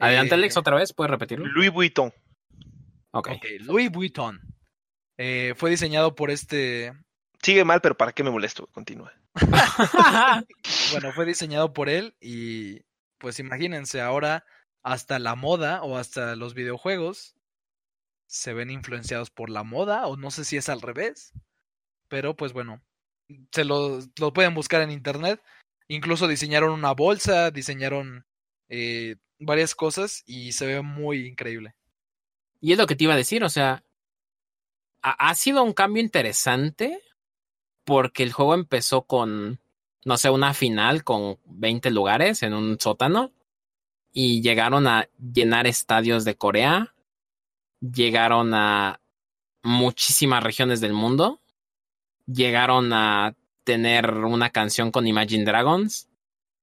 Adelante, 0.00 0.34
Eh, 0.34 0.38
Alex, 0.38 0.56
otra 0.56 0.74
vez, 0.74 0.92
¿puedes 0.92 1.12
repetirlo? 1.12 1.46
Louis 1.46 1.70
Vuitton. 1.70 2.12
Ok. 3.12 3.28
Ok, 3.36 3.44
Louis 3.60 3.92
Vuitton. 3.92 4.40
Eh, 5.18 5.54
fue 5.56 5.70
diseñado 5.70 6.16
por 6.16 6.32
este. 6.32 6.92
Sigue 7.40 7.64
mal, 7.64 7.80
pero 7.80 7.96
¿para 7.96 8.10
qué 8.10 8.24
me 8.24 8.30
molesto? 8.32 8.66
Continúa. 8.72 9.12
Bueno, 10.90 11.12
fue 11.12 11.26
diseñado 11.26 11.72
por 11.72 11.88
él 11.88 12.16
y 12.20 12.80
pues 13.18 13.38
imagínense, 13.38 14.00
ahora 14.00 14.44
hasta 14.82 15.18
la 15.18 15.34
moda 15.34 15.82
o 15.82 15.96
hasta 15.96 16.36
los 16.36 16.54
videojuegos 16.54 17.34
se 18.26 18.52
ven 18.52 18.70
influenciados 18.70 19.30
por 19.30 19.50
la 19.50 19.64
moda 19.64 20.06
o 20.06 20.16
no 20.16 20.30
sé 20.30 20.44
si 20.44 20.56
es 20.56 20.68
al 20.68 20.80
revés. 20.80 21.32
Pero 22.08 22.36
pues 22.36 22.52
bueno, 22.52 22.82
se 23.52 23.64
lo, 23.64 24.00
lo 24.18 24.32
pueden 24.32 24.54
buscar 24.54 24.82
en 24.82 24.90
internet. 24.90 25.42
Incluso 25.88 26.28
diseñaron 26.28 26.72
una 26.72 26.92
bolsa, 26.92 27.50
diseñaron 27.50 28.26
eh, 28.68 29.16
varias 29.38 29.74
cosas 29.74 30.22
y 30.26 30.52
se 30.52 30.66
ve 30.66 30.82
muy 30.82 31.26
increíble. 31.26 31.74
Y 32.60 32.72
es 32.72 32.78
lo 32.78 32.86
que 32.86 32.96
te 32.96 33.04
iba 33.04 33.14
a 33.14 33.18
decir, 33.18 33.44
o 33.44 33.48
sea, 33.48 33.84
ha, 35.02 35.30
ha 35.30 35.34
sido 35.34 35.62
un 35.62 35.72
cambio 35.72 36.02
interesante 36.02 37.00
porque 37.84 38.22
el 38.22 38.32
juego 38.32 38.54
empezó 38.54 39.02
con, 39.02 39.60
no 40.04 40.16
sé, 40.16 40.30
una 40.30 40.54
final 40.54 41.04
con 41.04 41.38
20 41.46 41.90
lugares 41.90 42.42
en 42.42 42.54
un 42.54 42.78
sótano 42.80 43.32
y 44.12 44.40
llegaron 44.42 44.86
a 44.86 45.08
llenar 45.18 45.66
estadios 45.66 46.24
de 46.24 46.36
Corea, 46.36 46.94
llegaron 47.80 48.54
a 48.54 49.00
muchísimas 49.62 50.42
regiones 50.42 50.80
del 50.80 50.92
mundo. 50.92 51.40
Llegaron 52.26 52.92
a 52.92 53.34
tener 53.64 54.10
una 54.12 54.50
canción 54.50 54.90
con 54.90 55.06
Imagine 55.06 55.44
Dragons. 55.44 56.08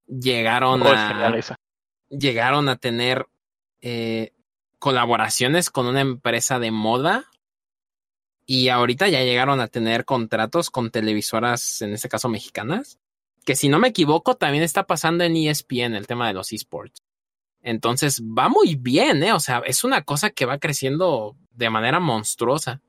Llegaron 0.07 0.81
Oh, 0.83 0.87
a 0.87 1.57
llegaron 2.09 2.69
a 2.69 2.75
tener 2.75 3.27
eh, 3.81 4.33
colaboraciones 4.79 5.69
con 5.69 5.87
una 5.87 6.01
empresa 6.01 6.59
de 6.59 6.71
moda 6.71 7.25
y 8.45 8.69
ahorita 8.69 9.07
ya 9.07 9.23
llegaron 9.23 9.59
a 9.59 9.67
tener 9.67 10.05
contratos 10.05 10.69
con 10.69 10.91
televisoras, 10.91 11.81
en 11.81 11.93
este 11.93 12.09
caso 12.09 12.29
mexicanas, 12.29 12.99
que 13.45 13.55
si 13.55 13.69
no 13.69 13.79
me 13.79 13.89
equivoco 13.89 14.35
también 14.35 14.63
está 14.63 14.85
pasando 14.85 15.23
en 15.23 15.35
ESPN 15.35 15.95
el 15.95 16.07
tema 16.07 16.27
de 16.27 16.33
los 16.33 16.51
esports. 16.51 17.01
Entonces 17.61 18.21
va 18.21 18.49
muy 18.49 18.75
bien, 18.75 19.23
¿eh? 19.23 19.33
O 19.33 19.39
sea, 19.39 19.63
es 19.65 19.83
una 19.83 20.03
cosa 20.03 20.29
que 20.29 20.45
va 20.45 20.59
creciendo 20.59 21.35
de 21.51 21.69
manera 21.69 21.99
monstruosa. 21.99 22.81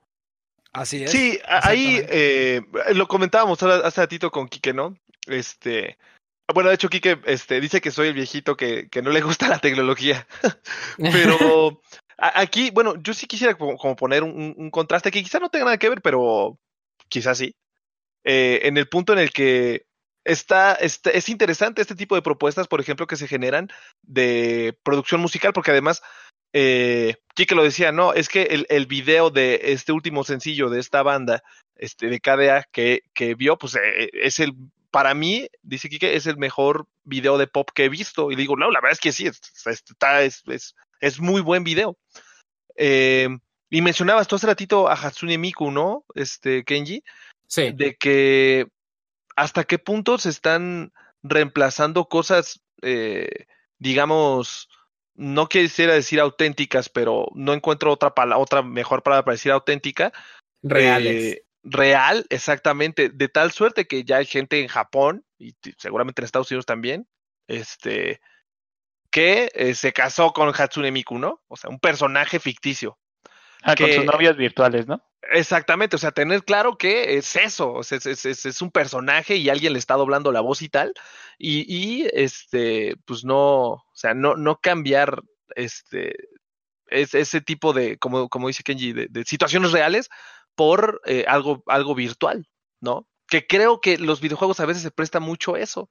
Así 0.72 1.04
es. 1.04 1.10
Sí, 1.10 1.38
ahí 1.46 2.00
eh, 2.08 2.62
lo 2.94 3.08
comentábamos 3.08 3.62
hace 3.62 4.00
ratito 4.00 4.30
con 4.30 4.48
Quique, 4.48 4.75
¿no? 4.75 4.96
Este, 5.26 5.96
bueno, 6.52 6.68
de 6.68 6.75
hecho 6.75 6.90
Quique 6.90 7.18
este, 7.25 7.60
dice 7.60 7.80
que 7.80 7.90
soy 7.90 8.08
el 8.08 8.14
viejito 8.14 8.56
que, 8.56 8.88
que 8.90 9.02
no 9.02 9.10
le 9.10 9.22
gusta 9.22 9.48
la 9.48 9.58
tecnología, 9.58 10.26
pero 10.98 11.80
aquí, 12.18 12.70
bueno, 12.70 12.94
yo 13.02 13.14
sí 13.14 13.26
quisiera 13.26 13.54
como, 13.54 13.76
como 13.78 13.96
poner 13.96 14.22
un, 14.22 14.54
un 14.56 14.70
contraste 14.70 15.10
que 15.10 15.22
quizá 15.22 15.38
no 15.38 15.48
tenga 15.48 15.64
nada 15.64 15.78
que 15.78 15.88
ver, 15.88 16.02
pero 16.02 16.58
quizás 17.08 17.38
sí, 17.38 17.56
eh, 18.25 18.60
en 18.64 18.76
el 18.76 18.88
punto 18.88 19.12
en 19.12 19.20
el 19.20 19.32
que 19.32 19.86
está, 20.26 20.75
está, 20.75 21.11
es 21.11 21.28
interesante 21.28 21.80
este 21.80 21.95
tipo 21.95 22.14
de 22.14 22.23
propuestas, 22.23 22.66
por 22.66 22.80
ejemplo, 22.80 23.06
que 23.06 23.16
se 23.16 23.28
generan 23.28 23.71
de 24.02 24.76
producción 24.83 25.21
musical, 25.21 25.52
porque 25.52 25.71
además 25.71 26.02
eh, 26.52 27.14
Kike 27.35 27.54
lo 27.54 27.62
decía, 27.62 27.92
no, 27.92 28.12
es 28.12 28.28
que 28.28 28.42
el, 28.42 28.66
el 28.68 28.87
video 28.87 29.30
de 29.30 29.61
este 29.73 29.92
último 29.92 30.25
sencillo 30.25 30.68
de 30.68 30.80
esta 30.80 31.02
banda, 31.02 31.42
este, 31.76 32.09
de 32.09 32.21
KDA, 32.21 32.64
que, 32.73 33.02
que 33.14 33.35
vio, 33.35 33.56
pues 33.56 33.76
eh, 33.76 34.11
es 34.12 34.40
el, 34.40 34.54
para 34.90 35.14
mí, 35.14 35.49
dice 35.62 35.88
Kike, 35.88 36.16
es 36.16 36.26
el 36.26 36.38
mejor 36.38 36.87
video 37.04 37.38
de 37.38 37.47
pop 37.47 37.71
que 37.73 37.85
he 37.85 37.88
visto. 37.88 38.33
Y 38.33 38.37
digo, 38.37 38.56
no, 38.56 38.71
la 38.71 38.80
verdad 38.80 38.92
es 38.95 39.00
que 39.00 39.12
sí, 39.12 39.26
es, 39.26 39.40
está, 39.64 40.23
es, 40.23 40.42
es, 40.47 40.75
es 41.00 41.21
muy 41.21 41.40
buen 41.40 41.62
video. 41.62 41.97
Eh, 42.76 43.28
y 43.71 43.80
mencionabas 43.80 44.26
tú 44.26 44.37
hace 44.37 44.47
ratito 44.47 44.88
a 44.88 44.95
Hatsune 44.95 45.38
Miku, 45.38 45.71
¿no? 45.71 46.04
Este, 46.14 46.64
Kenji, 46.64 47.02
Sí, 47.49 47.71
de 47.73 47.95
que 47.95 48.66
hasta 49.36 49.64
qué 49.64 49.78
punto 49.78 50.18
se 50.18 50.30
están 50.30 50.92
reemplazando 51.22 52.08
cosas, 52.08 52.62
eh, 52.82 53.46
digamos, 53.78 54.68
no 55.14 55.48
quisiera 55.48 55.94
decir 55.94 56.20
auténticas, 56.20 56.88
pero 56.88 57.28
no 57.34 57.52
encuentro 57.52 57.92
otra 57.92 58.14
palabra, 58.14 58.42
otra 58.42 58.62
mejor 58.62 59.02
palabra 59.02 59.24
para 59.24 59.34
decir 59.34 59.52
auténtica. 59.52 60.12
reales. 60.62 61.34
Eh, 61.34 61.42
real, 61.62 62.26
exactamente, 62.30 63.08
de 63.08 63.28
tal 63.28 63.50
suerte 63.50 63.86
que 63.86 64.04
ya 64.04 64.18
hay 64.18 64.26
gente 64.26 64.60
en 64.60 64.68
Japón 64.68 65.24
y 65.38 65.54
seguramente 65.78 66.20
en 66.20 66.24
Estados 66.24 66.50
Unidos 66.50 66.64
también, 66.64 67.08
este, 67.48 68.20
que 69.10 69.50
eh, 69.52 69.74
se 69.74 69.92
casó 69.92 70.32
con 70.32 70.48
Hatsune 70.48 70.92
Miku, 70.92 71.18
¿no? 71.18 71.42
O 71.48 71.56
sea, 71.56 71.70
un 71.70 71.80
personaje 71.80 72.38
ficticio. 72.38 72.98
Ah, 73.62 73.74
con 73.74 73.90
sus 73.90 74.04
novias 74.04 74.36
virtuales, 74.36 74.86
¿no? 74.86 75.02
Exactamente, 75.30 75.97
o 75.97 75.99
sea, 75.99 76.12
tener 76.12 76.45
claro 76.45 76.76
que 76.78 77.16
es 77.16 77.37
eso, 77.37 77.73
o 77.73 77.83
sea, 77.83 77.99
es, 77.99 78.62
un 78.62 78.71
personaje 78.71 79.37
y 79.37 79.49
alguien 79.49 79.73
le 79.73 79.78
está 79.78 79.95
doblando 79.95 80.33
la 80.33 80.40
voz 80.40 80.62
y 80.62 80.68
tal, 80.68 80.95
y, 81.38 82.06
este, 82.12 82.97
pues 83.04 83.25
no, 83.25 83.73
o 83.73 83.92
sea, 83.92 84.14
no, 84.14 84.61
cambiar 84.61 85.23
este, 85.54 86.14
es, 86.87 87.14
ese 87.14 87.40
tipo 87.40 87.73
de, 87.73 87.99
como, 87.99 88.28
dice 88.47 88.62
Kenji, 88.62 88.92
de, 88.92 89.25
situaciones 89.25 89.73
reales 89.73 90.09
por 90.54 91.00
eh, 91.06 91.25
algo, 91.28 91.62
algo 91.66 91.95
virtual, 91.95 92.49
¿no? 92.80 93.09
Que 93.28 93.47
creo 93.47 93.80
que 93.80 93.99
los 93.99 94.21
videojuegos 94.21 94.61
a 94.61 94.66
veces 94.66 94.83
se 94.83 94.90
presta 94.90 95.21
mucho 95.21 95.56
eso. 95.56 95.88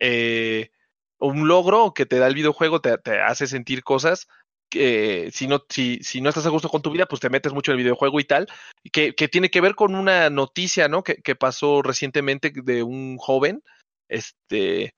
Eh, 0.00 0.70
un 1.18 1.48
logro 1.48 1.92
que 1.94 2.06
te 2.06 2.18
da 2.18 2.26
el 2.28 2.34
videojuego 2.34 2.80
te 2.80 3.20
hace 3.20 3.46
sentir 3.46 3.82
cosas 3.82 4.28
que 4.68 5.30
si 5.32 5.46
no, 5.46 5.64
si, 5.68 5.98
si 6.02 6.20
no 6.20 6.28
estás 6.28 6.46
a 6.46 6.50
gusto 6.50 6.68
con 6.68 6.82
tu 6.82 6.90
vida, 6.90 7.06
pues 7.06 7.20
te 7.20 7.30
metes 7.30 7.52
mucho 7.52 7.72
en 7.72 7.78
el 7.78 7.84
videojuego 7.84 8.20
y 8.20 8.24
tal, 8.24 8.48
que, 8.92 9.14
que 9.14 9.28
tiene 9.28 9.50
que 9.50 9.60
ver 9.60 9.74
con 9.74 9.94
una 9.94 10.30
noticia, 10.30 10.88
¿no? 10.88 11.02
Que, 11.02 11.16
que 11.16 11.34
pasó 11.34 11.82
recientemente 11.82 12.52
de 12.54 12.82
un 12.82 13.16
joven, 13.18 13.62
este, 14.08 14.94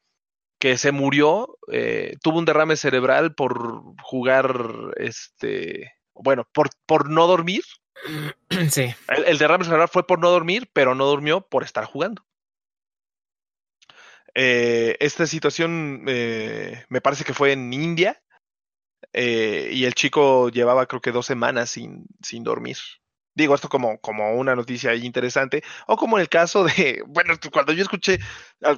que 0.59 0.77
se 0.77 0.93
murió, 0.93 1.59
eh, 1.73 2.17
tuvo 2.23 2.39
un 2.39 2.45
derrame 2.45 2.77
cerebral 2.77 3.35
por 3.35 3.83
jugar, 4.03 4.95
este, 4.97 5.95
bueno, 6.15 6.47
por, 6.53 6.71
por 6.87 7.11
no 7.11 7.27
dormir. 7.27 7.63
Sí, 8.71 8.93
El, 9.09 9.25
el 9.27 9.39
derrame 9.39 9.65
cerebral 9.65 9.89
fue 9.89 10.07
por 10.07 10.19
no 10.19 10.31
dormir, 10.31 10.69
pero 10.73 10.95
no 10.95 11.07
durmió 11.07 11.43
por 11.43 11.63
estar 11.63 11.85
jugando. 11.85 12.25
Eh, 14.35 14.97
esta 15.01 15.27
situación 15.27 16.05
eh, 16.07 16.85
me 16.89 17.01
parece 17.01 17.25
que 17.25 17.35
fue 17.35 17.53
en 17.53 17.73
India 17.73 18.23
eh, 19.13 19.71
y 19.73 19.85
el 19.85 19.95
chico 19.95 20.49
llevaba 20.49 20.87
creo 20.87 21.01
que 21.01 21.13
dos 21.13 21.27
semanas 21.27 21.71
sin, 21.71 22.07
sin 22.23 22.45
dormir. 22.45 22.77
Digo 23.35 23.55
esto 23.55 23.69
como, 23.69 24.01
como 24.01 24.35
una 24.35 24.57
noticia 24.57 24.91
ahí 24.91 25.07
interesante, 25.07 25.63
o 25.87 25.97
como 25.97 26.19
en 26.19 26.23
el 26.23 26.29
caso 26.29 26.65
de, 26.65 27.03
bueno, 27.09 27.35
cuando 27.53 27.73
yo 27.73 27.83
escuché, 27.83 28.19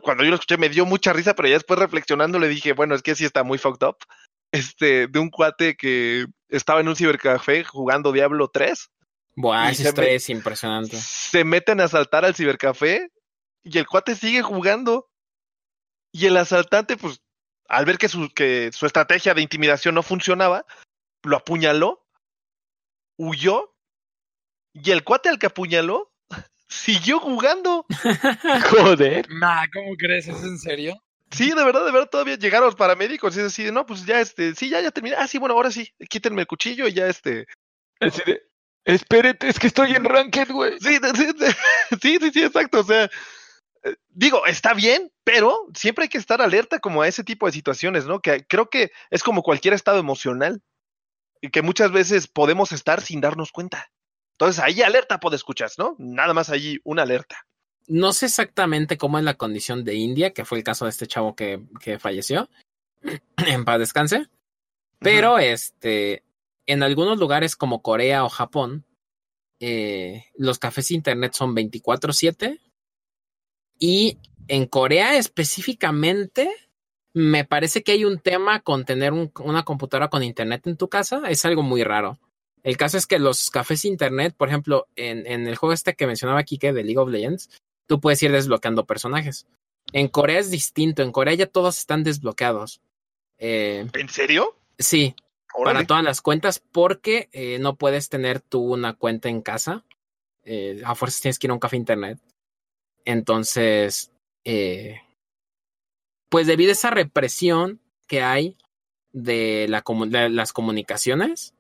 cuando 0.03 0.25
yo 0.25 0.31
lo 0.31 0.37
escuché 0.37 0.59
me 0.59 0.69
dio 0.69 0.87
mucha 0.87 1.13
risa, 1.13 1.35
pero 1.35 1.49
ya 1.49 1.55
después 1.55 1.79
reflexionando 1.79 2.39
le 2.39 2.49
dije, 2.49 2.73
bueno, 2.73 2.95
es 2.95 3.03
que 3.03 3.15
sí 3.15 3.25
está 3.25 3.43
muy 3.43 3.59
fucked 3.59 3.87
up, 3.87 3.97
este, 4.53 5.07
de 5.07 5.19
un 5.19 5.31
cuate 5.31 5.77
que 5.77 6.27
estaba 6.49 6.81
en 6.81 6.89
un 6.89 6.97
cibercafé 6.97 7.65
jugando 7.65 8.13
Diablo 8.13 8.49
3 8.49 8.91
Buah, 9.35 9.69
Y 9.69 9.73
esa 9.73 9.83
se 9.83 9.89
historia 9.89 10.13
es 10.13 10.29
impresionante. 10.29 10.97
se 11.01 11.45
meten 11.45 11.81
a 11.81 11.85
asaltar 11.85 12.25
al 12.25 12.35
cibercafé 12.35 13.11
y 13.63 13.79
el 13.79 13.87
cuate 13.87 14.15
sigue 14.15 14.43
jugando. 14.43 15.09
Y 16.15 16.27
el 16.27 16.37
asaltante, 16.37 16.99
pues, 16.99 17.22
al 17.73 17.87
ver 17.87 17.97
que 17.97 18.09
su, 18.09 18.29
que 18.29 18.71
su 18.73 18.85
estrategia 18.85 19.33
de 19.33 19.41
intimidación 19.41 19.95
no 19.95 20.03
funcionaba, 20.03 20.67
lo 21.25 21.39
apuñaló, 21.39 22.05
huyó, 23.17 23.75
y 24.75 24.91
el 24.91 25.03
cuate 25.05 25.31
al 25.31 25.39
que 25.39 25.47
apuñaló 25.47 26.13
siguió 26.69 27.19
jugando. 27.19 27.87
Joder. 28.71 29.27
Nah, 29.31 29.65
¿cómo 29.73 29.97
crees? 29.97 30.29
¿Es 30.29 30.43
en 30.43 30.59
serio? 30.59 31.03
Sí, 31.31 31.49
de 31.49 31.65
verdad, 31.65 31.87
de 31.87 31.93
verdad, 31.93 32.11
todavía 32.11 32.37
llegaron 32.37 32.67
los 32.67 32.77
paramédicos 32.77 33.35
y 33.35 33.41
es 33.41 33.47
así, 33.47 33.65
de, 33.65 33.73
no, 33.73 33.87
pues 33.87 34.05
ya, 34.05 34.21
este, 34.21 34.55
sí, 34.55 34.69
ya, 34.69 34.83
ya 34.83 34.91
terminé. 34.91 35.17
Ah, 35.17 35.27
sí, 35.27 35.39
bueno, 35.39 35.55
ahora 35.55 35.71
sí, 35.71 35.89
quítenme 36.11 36.43
el 36.43 36.47
cuchillo 36.47 36.87
y 36.87 36.93
ya, 36.93 37.07
este, 37.07 37.47
Así 38.01 38.21
de, 38.27 38.43
espérate, 38.85 39.49
es 39.49 39.59
que 39.59 39.69
estoy 39.69 39.93
en 39.93 40.05
Ranked, 40.05 40.51
güey. 40.51 40.79
Sí, 40.79 40.99
sí, 41.15 41.27
sí, 42.03 42.19
sí, 42.21 42.31
sí, 42.33 42.43
exacto. 42.43 42.81
O 42.81 42.85
sea, 42.85 43.11
digo, 44.11 44.47
está 44.47 44.75
bien, 44.75 45.13
pero 45.25 45.67
siempre 45.75 46.05
hay 46.05 46.09
que 46.09 46.19
estar 46.19 46.41
alerta 46.41 46.79
como 46.79 47.03
a 47.03 47.09
ese 47.09 47.25
tipo 47.25 47.47
de 47.47 47.53
situaciones, 47.53 48.07
¿no? 48.07 48.21
Que 48.21 48.47
creo 48.47 48.69
que 48.71 48.93
es 49.11 49.23
como 49.23 49.43
cualquier 49.43 49.75
estado 49.75 49.99
emocional 49.99 50.63
y 51.41 51.51
que 51.51 51.63
muchas 51.63 51.91
veces 51.93 52.29
podemos 52.29 52.73
estar 52.73 53.01
sin 53.01 53.21
darnos 53.21 53.53
cuenta. 53.53 53.91
Entonces, 54.33 54.63
ahí 54.63 54.83
alerta, 54.83 55.21
puede 55.21 55.37
escuchas, 55.37 55.79
¿no? 55.79 55.97
Nada 55.99 56.35
más 56.35 56.51
allí 56.51 56.81
una 56.85 57.03
alerta. 57.03 57.47
No 57.89 58.13
sé 58.13 58.27
exactamente 58.27 58.97
cómo 58.97 59.19
es 59.19 59.25
la 59.25 59.35
condición 59.35 59.85
de 59.85 59.95
India, 59.95 60.33
que 60.33 60.45
fue 60.45 60.59
el 60.59 60.65
caso 60.65 60.85
de 60.85 60.91
este 60.91 61.07
chavo 61.07 61.35
que, 61.35 61.63
que 61.81 61.99
falleció. 61.99 62.49
en 63.47 63.65
paz 63.65 63.79
descanse. 63.79 64.27
Pero 65.01 65.39
este, 65.39 66.25
en 66.67 66.83
algunos 66.83 67.19
lugares 67.19 67.57
como 67.57 67.83
Corea 67.83 68.25
o 68.25 68.29
Japón, 68.29 68.87
eh, 69.61 70.27
los 70.37 70.59
cafés 70.59 70.91
internet 70.91 71.33
son 71.35 71.55
24/7. 71.55 72.61
Y 73.85 74.19
en 74.47 74.67
Corea 74.67 75.17
específicamente, 75.17 76.49
me 77.15 77.45
parece 77.45 77.83
que 77.83 77.93
hay 77.93 78.05
un 78.05 78.21
tema 78.21 78.61
con 78.61 78.85
tener 78.85 79.13
un- 79.13 79.33
una 79.41 79.65
computadora 79.65 80.09
con 80.09 80.23
internet 80.23 80.67
en 80.69 80.77
tu 80.77 80.89
casa. 80.89 81.23
Es 81.29 81.45
algo 81.45 81.63
muy 81.63 81.83
raro. 81.83 82.19
El 82.63 82.77
caso 82.77 82.97
es 82.97 83.09
que 83.09 83.19
los 83.19 83.51
cafés 83.51 83.85
internet, 83.85 84.35
por 84.37 84.49
ejemplo, 84.49 84.87
en, 84.95 85.27
en 85.27 85.49
el 85.49 85.57
juego 85.57 85.73
este 85.73 85.95
que 85.95 86.07
mencionaba 86.07 86.45
Kike 86.45 86.73
de 86.73 86.85
League 86.85 86.99
of 86.99 87.11
Legends, 87.11 87.51
tú 87.89 88.01
puedes 88.01 88.23
ir 88.23 88.31
desbloqueando 88.31 88.87
personajes. 88.87 89.47
En 89.93 90.07
Corea 90.07 90.39
es 90.39 90.51
distinto. 90.53 91.03
En 91.03 91.11
Corea 91.11 91.35
ya 91.35 91.47
todos 91.47 91.77
están 91.79 92.05
desbloqueados. 92.05 92.81
Eh, 93.39 93.85
¿En 93.93 94.09
serio? 94.09 94.55
sí, 94.79 95.17
Órale. 95.55 95.75
para 95.79 95.87
todas 95.89 96.05
las 96.05 96.21
cuentas, 96.23 96.63
porque 96.71 97.29
eh, 97.33 97.59
no 97.59 97.75
puedes 97.75 98.09
tener 98.09 98.41
tú 98.41 98.61
una 98.73 98.95
cuenta 98.95 99.29
en 99.29 99.43
casa. 99.43 99.85
Eh, 100.45 100.83
a 100.85 100.95
fuerzas 100.95 101.21
tienes 101.21 101.39
que 101.41 101.49
ir 101.49 101.51
a 101.51 101.55
un 101.55 101.61
café 101.61 101.77
internet. 101.77 102.19
Entonces, 103.05 104.13
eh, 104.45 105.01
pues 106.29 106.47
debido 106.47 106.71
a 106.71 106.73
esa 106.73 106.91
represión 106.91 107.81
que 108.07 108.23
hay 108.23 108.57
de, 109.13 109.67
la 109.69 109.85
comu- 109.85 110.09
de 110.09 110.29
las 110.31 110.53
comunicaciones, 110.53 111.55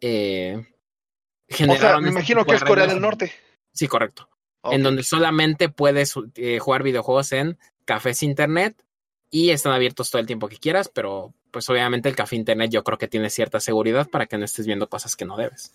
eh, 0.00 0.56
O 0.56 0.62
sea, 0.62 1.56
generaron 1.56 2.04
me 2.04 2.10
imagino 2.10 2.44
que 2.44 2.54
es 2.54 2.64
Corea 2.64 2.86
del 2.86 3.00
Norte. 3.00 3.32
Sí, 3.72 3.88
correcto. 3.88 4.28
En 4.64 4.82
donde 4.82 5.02
solamente 5.02 5.68
puedes 5.68 6.14
eh, 6.36 6.58
jugar 6.60 6.84
videojuegos 6.84 7.32
en 7.32 7.58
cafés 7.84 8.22
internet 8.22 8.80
y 9.28 9.50
están 9.50 9.72
abiertos 9.72 10.10
todo 10.10 10.20
el 10.20 10.26
tiempo 10.26 10.48
que 10.48 10.58
quieras, 10.58 10.88
pero 10.88 11.34
pues 11.50 11.68
obviamente 11.68 12.08
el 12.08 12.14
café 12.14 12.36
internet 12.36 12.70
yo 12.70 12.84
creo 12.84 12.96
que 12.96 13.08
tiene 13.08 13.28
cierta 13.28 13.58
seguridad 13.60 14.08
para 14.08 14.26
que 14.26 14.38
no 14.38 14.44
estés 14.44 14.66
viendo 14.66 14.88
cosas 14.88 15.16
que 15.16 15.24
no 15.24 15.36
debes. 15.36 15.74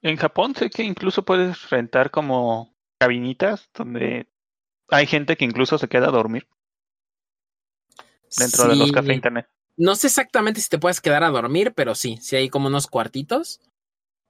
En 0.00 0.16
Japón 0.16 0.54
sé 0.54 0.70
que 0.70 0.82
incluso 0.84 1.22
puedes 1.24 1.68
rentar 1.70 2.10
como 2.10 2.71
cabinitas 3.02 3.68
donde 3.74 4.28
hay 4.88 5.06
gente 5.06 5.36
que 5.36 5.44
incluso 5.44 5.76
se 5.76 5.88
queda 5.88 6.06
a 6.06 6.12
dormir 6.12 6.46
dentro 8.38 8.68
de 8.68 8.76
los 8.76 8.92
cafés 8.92 9.16
internet. 9.16 9.48
No 9.76 9.96
sé 9.96 10.06
exactamente 10.06 10.60
si 10.60 10.68
te 10.68 10.78
puedes 10.78 11.00
quedar 11.00 11.24
a 11.24 11.30
dormir, 11.30 11.72
pero 11.74 11.96
sí, 11.96 12.18
sí 12.20 12.36
hay 12.36 12.48
como 12.48 12.68
unos 12.68 12.86
cuartitos. 12.86 13.60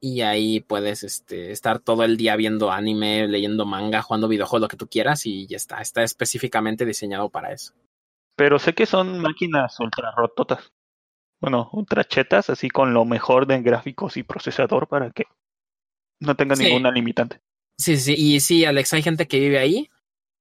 Y 0.00 0.22
ahí 0.22 0.60
puedes 0.60 1.04
este, 1.04 1.52
estar 1.52 1.80
todo 1.80 2.02
el 2.02 2.16
día 2.16 2.34
viendo 2.34 2.72
anime, 2.72 3.28
leyendo 3.28 3.66
manga, 3.66 4.02
jugando 4.02 4.26
videojuegos, 4.26 4.62
lo 4.62 4.68
que 4.68 4.76
tú 4.76 4.88
quieras, 4.88 5.26
y 5.26 5.46
ya 5.46 5.56
está. 5.56 5.80
Está 5.80 6.02
específicamente 6.02 6.86
diseñado 6.86 7.28
para 7.28 7.52
eso. 7.52 7.74
Pero 8.34 8.58
sé 8.58 8.74
que 8.74 8.86
son 8.86 9.20
máquinas 9.20 9.78
ultra 9.78 10.12
rototas. 10.16 10.72
Bueno, 11.40 11.68
ultra 11.72 12.04
chetas, 12.04 12.50
así 12.50 12.70
con 12.70 12.94
lo 12.94 13.04
mejor 13.04 13.46
de 13.46 13.60
gráficos 13.60 14.16
y 14.16 14.22
procesador 14.22 14.88
para 14.88 15.10
que 15.10 15.24
no 16.20 16.34
tenga 16.36 16.56
Sí. 16.56 16.64
ninguna 16.64 16.90
limitante. 16.90 17.40
Sí, 17.82 17.96
sí, 17.96 18.14
y 18.16 18.40
sí, 18.40 18.64
Alex, 18.64 18.92
hay 18.92 19.02
gente 19.02 19.26
que 19.26 19.40
vive 19.40 19.58
ahí. 19.58 19.90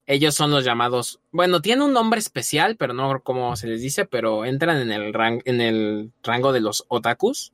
Ellos 0.06 0.36
son 0.36 0.52
los 0.52 0.64
llamados. 0.66 1.20
Bueno, 1.32 1.62
tiene 1.62 1.84
un 1.84 1.94
nombre 1.94 2.20
especial, 2.20 2.76
pero 2.76 2.94
no 2.94 3.22
cómo 3.24 3.56
se 3.56 3.68
les 3.68 3.82
dice, 3.82 4.06
pero 4.06 4.46
entran 4.46 4.78
en 4.78 4.92
el, 4.92 5.14
ran- 5.14 5.42
en 5.46 5.62
el 5.62 6.12
rango 6.24 6.52
de 6.52 6.60
los 6.62 6.86
otakus. 6.88 7.54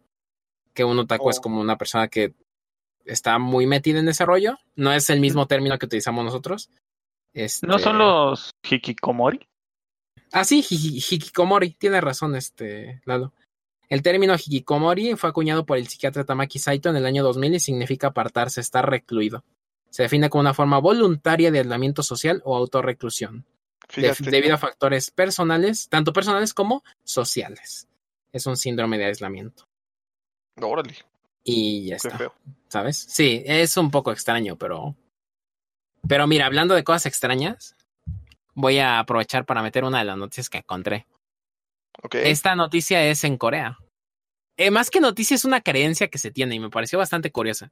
Que 0.74 0.84
un 0.84 0.98
otaku 1.00 1.30
es 1.30 1.40
Oh. 1.40 1.42
como 1.42 1.62
una 1.62 1.78
persona 1.78 2.08
que 2.08 2.34
está 3.06 3.38
muy 3.40 3.66
metida 3.68 4.00
en 4.00 4.08
ese 4.10 4.26
rollo. 4.26 4.58
No 4.76 4.92
es 4.92 5.10
el 5.10 5.20
mismo 5.20 5.46
término 5.48 5.78
que 5.78 5.86
utilizamos 5.86 6.24
nosotros. 6.26 6.70
¿No 7.34 7.48
son 7.50 7.72
Este- 7.80 7.94
los 7.94 8.52
hikikomori? 8.70 9.40
Ah, 10.32 10.44
sí, 10.44 10.64
hi- 10.68 10.98
hikikomori. 10.98 11.72
Tiene 11.76 12.02
razón, 12.02 12.36
este, 12.36 13.02
Lalo. 13.06 13.34
El 13.90 14.02
término 14.02 14.36
hikikomori 14.36 15.16
fue 15.16 15.30
acuñado 15.30 15.66
por 15.66 15.78
el 15.78 15.88
psiquiatra 15.88 16.26
Tamaki 16.26 16.60
Saito 16.60 16.90
en 16.90 16.98
el 16.98 17.06
año 17.06 17.24
2000 17.24 17.54
y 17.56 17.60
significa 17.60 18.08
apartarse, 18.08 18.60
estar 18.62 18.90
recluido. 18.90 19.44
Se 19.90 20.04
define 20.04 20.30
como 20.30 20.42
una 20.42 20.54
forma 20.54 20.80
voluntaria 20.80 21.52
de 21.52 21.60
aislamiento 21.60 22.04
social 22.04 22.42
o 22.46 22.56
autorreclusión, 22.56 23.46
de- 23.96 24.16
debido 24.20 24.56
a 24.56 24.58
factores 24.58 25.12
personales, 25.12 25.90
tanto 25.90 26.14
personales 26.14 26.54
como 26.54 26.84
sociales. 27.04 27.88
Es 28.32 28.46
un 28.46 28.58
síndrome 28.58 28.98
de 28.98 29.06
aislamiento. 29.06 29.68
Órale, 30.62 30.96
Y 31.44 31.86
ya 31.88 31.98
qué 31.98 32.08
está, 32.08 32.18
feo. 32.18 32.34
¿sabes? 32.68 32.98
Sí, 32.98 33.44
es 33.46 33.78
un 33.78 33.90
poco 33.92 34.12
extraño, 34.12 34.58
pero... 34.58 34.96
Pero 36.08 36.28
mira, 36.28 36.46
hablando 36.46 36.74
de 36.76 36.84
cosas 36.84 37.06
extrañas, 37.06 37.76
voy 38.54 38.78
a 38.80 39.00
aprovechar 39.00 39.46
para 39.46 39.62
meter 39.62 39.84
una 39.84 40.00
de 40.00 40.06
las 40.06 40.18
noticias 40.18 40.50
que 40.50 40.60
encontré. 40.60 41.08
Ok. 42.04 42.16
Esta 42.16 42.56
noticia 42.56 43.04
es 43.04 43.24
en 43.24 43.38
Corea. 43.38 43.78
Eh, 44.58 44.72
más 44.72 44.90
que 44.90 45.00
noticia 45.00 45.36
es 45.36 45.46
una 45.46 45.62
creencia 45.62 46.08
que 46.10 46.18
se 46.18 46.32
tiene 46.32 46.56
y 46.56 46.60
me 46.60 46.70
pareció 46.70 46.98
bastante 47.00 47.32
curiosa. 47.32 47.72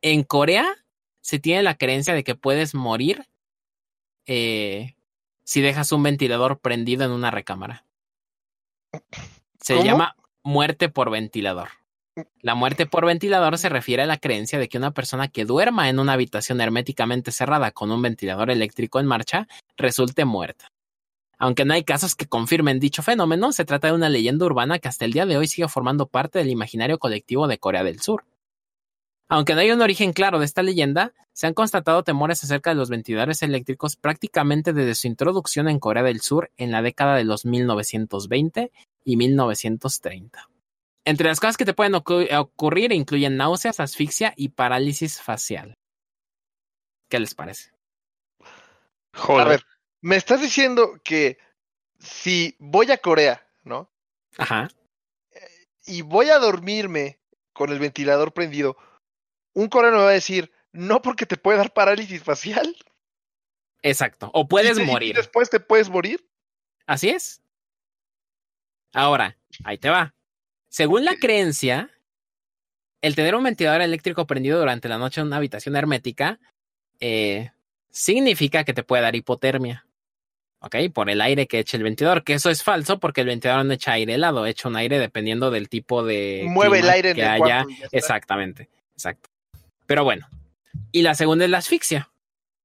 En 0.00 0.22
Corea 0.24 0.81
se 1.22 1.38
tiene 1.38 1.62
la 1.62 1.76
creencia 1.76 2.14
de 2.14 2.24
que 2.24 2.34
puedes 2.34 2.74
morir 2.74 3.26
eh, 4.26 4.94
si 5.44 5.60
dejas 5.62 5.92
un 5.92 6.02
ventilador 6.02 6.60
prendido 6.60 7.04
en 7.04 7.12
una 7.12 7.30
recámara. 7.30 7.84
Se 9.60 9.74
¿Cómo? 9.74 9.86
llama 9.86 10.16
muerte 10.42 10.88
por 10.88 11.10
ventilador. 11.10 11.70
La 12.42 12.54
muerte 12.54 12.84
por 12.84 13.06
ventilador 13.06 13.56
se 13.56 13.70
refiere 13.70 14.02
a 14.02 14.06
la 14.06 14.18
creencia 14.18 14.58
de 14.58 14.68
que 14.68 14.76
una 14.76 14.90
persona 14.90 15.28
que 15.28 15.46
duerma 15.46 15.88
en 15.88 15.98
una 15.98 16.12
habitación 16.12 16.60
herméticamente 16.60 17.32
cerrada 17.32 17.70
con 17.70 17.90
un 17.90 18.02
ventilador 18.02 18.50
eléctrico 18.50 19.00
en 19.00 19.06
marcha 19.06 19.48
resulte 19.78 20.26
muerta. 20.26 20.70
Aunque 21.38 21.64
no 21.64 21.74
hay 21.74 21.84
casos 21.84 22.14
que 22.14 22.26
confirmen 22.26 22.80
dicho 22.80 23.02
fenómeno, 23.02 23.52
se 23.52 23.64
trata 23.64 23.88
de 23.88 23.94
una 23.94 24.10
leyenda 24.10 24.44
urbana 24.44 24.78
que 24.78 24.88
hasta 24.88 25.04
el 25.04 25.12
día 25.12 25.26
de 25.26 25.38
hoy 25.38 25.46
sigue 25.48 25.68
formando 25.68 26.06
parte 26.06 26.38
del 26.38 26.50
imaginario 26.50 26.98
colectivo 26.98 27.48
de 27.48 27.58
Corea 27.58 27.82
del 27.82 28.00
Sur. 28.00 28.24
Aunque 29.32 29.54
no 29.54 29.60
hay 29.62 29.70
un 29.70 29.80
origen 29.80 30.12
claro 30.12 30.38
de 30.38 30.44
esta 30.44 30.62
leyenda, 30.62 31.14
se 31.32 31.46
han 31.46 31.54
constatado 31.54 32.04
temores 32.04 32.44
acerca 32.44 32.68
de 32.68 32.76
los 32.76 32.90
ventiladores 32.90 33.42
eléctricos 33.42 33.96
prácticamente 33.96 34.74
desde 34.74 34.94
su 34.94 35.06
introducción 35.06 35.70
en 35.70 35.78
Corea 35.78 36.02
del 36.02 36.20
Sur 36.20 36.50
en 36.58 36.70
la 36.70 36.82
década 36.82 37.16
de 37.16 37.24
los 37.24 37.46
1920 37.46 38.70
y 39.04 39.16
1930. 39.16 40.50
Entre 41.06 41.26
las 41.26 41.40
cosas 41.40 41.56
que 41.56 41.64
te 41.64 41.72
pueden 41.72 41.94
ocu- 41.94 42.28
ocurrir 42.38 42.92
incluyen 42.92 43.38
náuseas, 43.38 43.80
asfixia 43.80 44.34
y 44.36 44.50
parálisis 44.50 45.22
facial. 45.22 45.78
¿Qué 47.08 47.18
les 47.18 47.34
parece? 47.34 47.70
A 49.14 49.44
ver, 49.44 49.64
me 50.02 50.16
estás 50.16 50.42
diciendo 50.42 51.00
que 51.02 51.38
si 51.98 52.54
voy 52.58 52.90
a 52.90 52.98
Corea, 52.98 53.46
¿no? 53.64 53.90
Ajá. 54.36 54.68
Y 55.86 56.02
voy 56.02 56.28
a 56.28 56.38
dormirme 56.38 57.18
con 57.54 57.70
el 57.70 57.78
ventilador 57.78 58.34
prendido, 58.34 58.76
un 59.54 59.68
coreano 59.68 59.98
me 59.98 60.02
va 60.04 60.10
a 60.10 60.14
decir, 60.14 60.50
no 60.72 61.02
porque 61.02 61.26
te 61.26 61.36
puede 61.36 61.58
dar 61.58 61.72
parálisis 61.72 62.22
facial. 62.22 62.74
Exacto. 63.82 64.30
O 64.32 64.46
puedes 64.48 64.72
y 64.72 64.76
te- 64.76 64.82
y 64.82 64.86
morir. 64.86 65.16
después 65.16 65.50
te 65.50 65.60
puedes 65.60 65.88
morir. 65.90 66.24
Así 66.86 67.08
es. 67.10 67.42
Ahora, 68.92 69.36
ahí 69.64 69.78
te 69.78 69.88
va. 69.90 70.14
Según 70.68 71.04
la 71.04 71.16
creencia, 71.16 71.90
el 73.00 73.14
tener 73.14 73.34
un 73.34 73.44
ventilador 73.44 73.82
eléctrico 73.82 74.26
prendido 74.26 74.58
durante 74.58 74.88
la 74.88 74.98
noche 74.98 75.20
en 75.20 75.26
una 75.28 75.36
habitación 75.36 75.76
hermética 75.76 76.38
eh, 77.00 77.50
significa 77.90 78.64
que 78.64 78.72
te 78.74 78.82
puede 78.82 79.02
dar 79.02 79.16
hipotermia. 79.16 79.86
¿Ok? 80.60 80.76
Por 80.94 81.10
el 81.10 81.20
aire 81.20 81.48
que 81.48 81.58
eche 81.58 81.76
el 81.76 81.82
ventilador, 81.82 82.22
que 82.22 82.34
eso 82.34 82.48
es 82.48 82.62
falso 82.62 83.00
porque 83.00 83.22
el 83.22 83.26
ventilador 83.26 83.64
no 83.66 83.72
echa 83.72 83.92
aire 83.92 84.14
helado, 84.14 84.46
echa 84.46 84.68
un 84.68 84.76
aire 84.76 85.00
dependiendo 85.00 85.50
del 85.50 85.68
tipo 85.68 86.04
de. 86.04 86.44
Mueve 86.46 86.78
el 86.78 86.88
aire 86.88 87.10
en 87.10 87.14
que 87.16 87.22
el 87.22 87.28
haya. 87.28 87.38
cuarto 87.64 87.70
y 87.70 87.76
ya 87.78 87.84
está. 87.86 87.96
Exactamente, 87.98 88.70
exacto. 88.94 89.28
Pero 89.86 90.04
bueno. 90.04 90.28
Y 90.90 91.02
la 91.02 91.14
segunda 91.14 91.44
es 91.44 91.50
la 91.50 91.58
asfixia. 91.58 92.10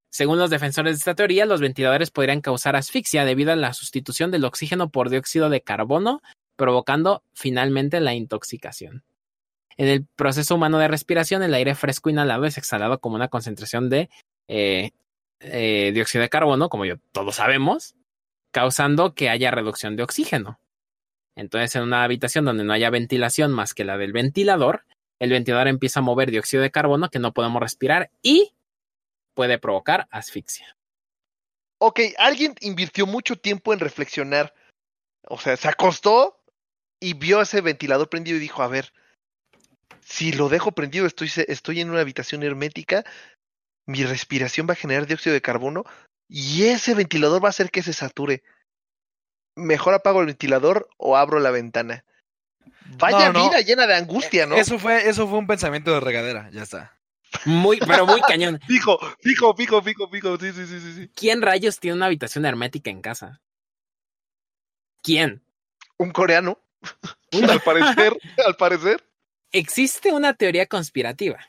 Según 0.10 0.39
los 0.39 0.49
defensores 0.49 0.93
de 0.93 0.97
esta 0.97 1.15
teoría, 1.15 1.45
los 1.45 1.62
ventiladores 1.62 2.12
podrían 2.12 2.41
causar 2.41 2.75
asfixia 2.75 3.25
debido 3.25 3.51
a 3.51 3.56
la 3.56 3.73
sustitución 3.73 4.32
del 4.32 4.45
oxígeno 4.45 4.89
por 4.89 5.10
dióxido 5.10 5.49
de 5.49 5.62
carbono, 5.62 6.21
provocando 6.56 7.23
finalmente 7.34 7.99
la 7.99 8.13
intoxicación. 8.13 9.03
En 9.77 9.88
el 9.89 10.06
proceso 10.15 10.56
humano 10.56 10.80
de 10.80 10.88
respiración, 10.88 11.43
el 11.43 11.53
aire 11.53 11.75
fresco 11.75 12.10
inhalado 12.10 12.45
es 12.45 12.58
exhalado 12.58 12.99
como 12.99 13.15
una 13.15 13.27
concentración 13.27 13.89
de 13.89 14.10
eh, 14.47 14.91
eh, 15.39 15.91
dióxido 15.93 16.23
de 16.23 16.30
carbono, 16.30 16.69
como 16.69 16.86
todos 17.12 17.36
sabemos, 17.36 17.95
causando 18.51 19.13
que 19.13 19.30
haya 19.30 19.51
reducción 19.51 19.95
de 19.95 20.03
oxígeno. 20.03 20.60
Entonces, 21.36 21.75
en 21.75 21.84
una 21.84 22.03
habitación 22.03 22.45
donde 22.45 22.63
no 22.63 22.73
haya 22.73 22.89
ventilación 22.89 23.51
más 23.51 23.75
que 23.75 23.86
la 23.86 23.97
del 23.97 24.13
ventilador, 24.13 24.86
el 25.19 25.32
ventilador 25.32 25.67
empieza 25.67 25.99
a 25.99 26.03
mover 26.03 26.32
dióxido 26.32 26.63
de 26.63 26.71
carbono 26.71 27.10
que 27.10 27.19
no 27.19 27.34
podemos 27.34 27.62
respirar 27.62 28.12
y 28.21 28.53
puede 29.34 29.58
provocar 29.60 30.08
asfixia. 30.12 30.77
Ok, 31.80 31.99
alguien 32.17 32.56
invirtió 32.62 33.06
mucho 33.06 33.36
tiempo 33.36 33.73
en 33.73 33.80
reflexionar. 33.80 34.53
O 35.27 35.38
sea, 35.39 35.56
se 35.58 35.67
acostó 35.67 36.41
y 36.99 37.13
vio 37.13 37.41
ese 37.41 37.62
ventilador 37.62 38.10
prendido 38.10 38.38
y 38.38 38.41
dijo, 38.41 38.63
a 38.63 38.67
ver, 38.67 38.93
si 40.01 40.32
lo 40.32 40.49
dejo 40.49 40.71
prendido, 40.71 41.06
estoy, 41.06 41.30
estoy 41.47 41.82
en 41.82 41.89
una 41.89 41.99
habitación 41.99 42.41
hermética, 42.41 43.03
mi 43.86 44.03
respiración 44.03 44.67
va 44.67 44.73
a 44.73 44.77
generar 44.77 45.06
dióxido 45.06 45.34
de 45.34 45.41
carbono 45.41 45.84
y 46.27 46.63
ese 46.63 46.93
ventilador 46.93 47.43
va 47.43 47.47
a 47.47 47.51
hacer 47.51 47.71
que 47.71 47.84
se 47.84 47.93
sature. 47.93 48.43
Mejor 49.56 49.93
apago 49.93 50.21
el 50.21 50.27
ventilador 50.27 50.89
o 50.97 51.17
abro 51.17 51.39
la 51.39 51.51
ventana. 51.51 52.06
Vaya 52.97 53.32
No, 53.32 53.39
no. 53.39 53.50
vida 53.50 53.62
llena 53.62 53.88
de 53.88 53.95
angustia, 53.95 54.45
¿no? 54.45 54.56
Eso 54.56 54.80
fue, 54.80 55.08
eso 55.10 55.28
fue 55.28 55.38
un 55.38 55.47
pensamiento 55.47 55.93
de 55.93 56.00
regadera, 56.00 56.50
ya 56.52 56.63
está. 56.63 56.97
Muy, 57.45 57.78
pero 57.80 58.06
muy 58.06 58.21
cañón. 58.21 58.60
Fijo, 58.67 58.97
fijo, 59.21 59.54
fijo, 59.56 59.82
fijo, 59.82 60.10
fijo. 60.10 60.38
Sí, 60.38 60.52
sí, 60.54 60.65
sí, 60.65 60.80
sí, 60.80 60.93
sí. 60.93 61.12
¿Quién 61.15 61.41
rayos 61.41 61.80
tiene 61.80 61.97
una 61.97 62.06
habitación 62.06 62.45
hermética 62.45 62.89
en 62.89 63.02
casa? 63.02 63.41
¿Quién? 65.04 65.43
Un 65.97 66.12
coreano. 66.12 66.60
al 67.50 67.62
parecer, 67.62 68.17
al 68.45 68.56
parecer. 68.56 69.04
Existe 69.52 70.12
una 70.12 70.34
teoría 70.34 70.65
conspirativa. 70.67 71.39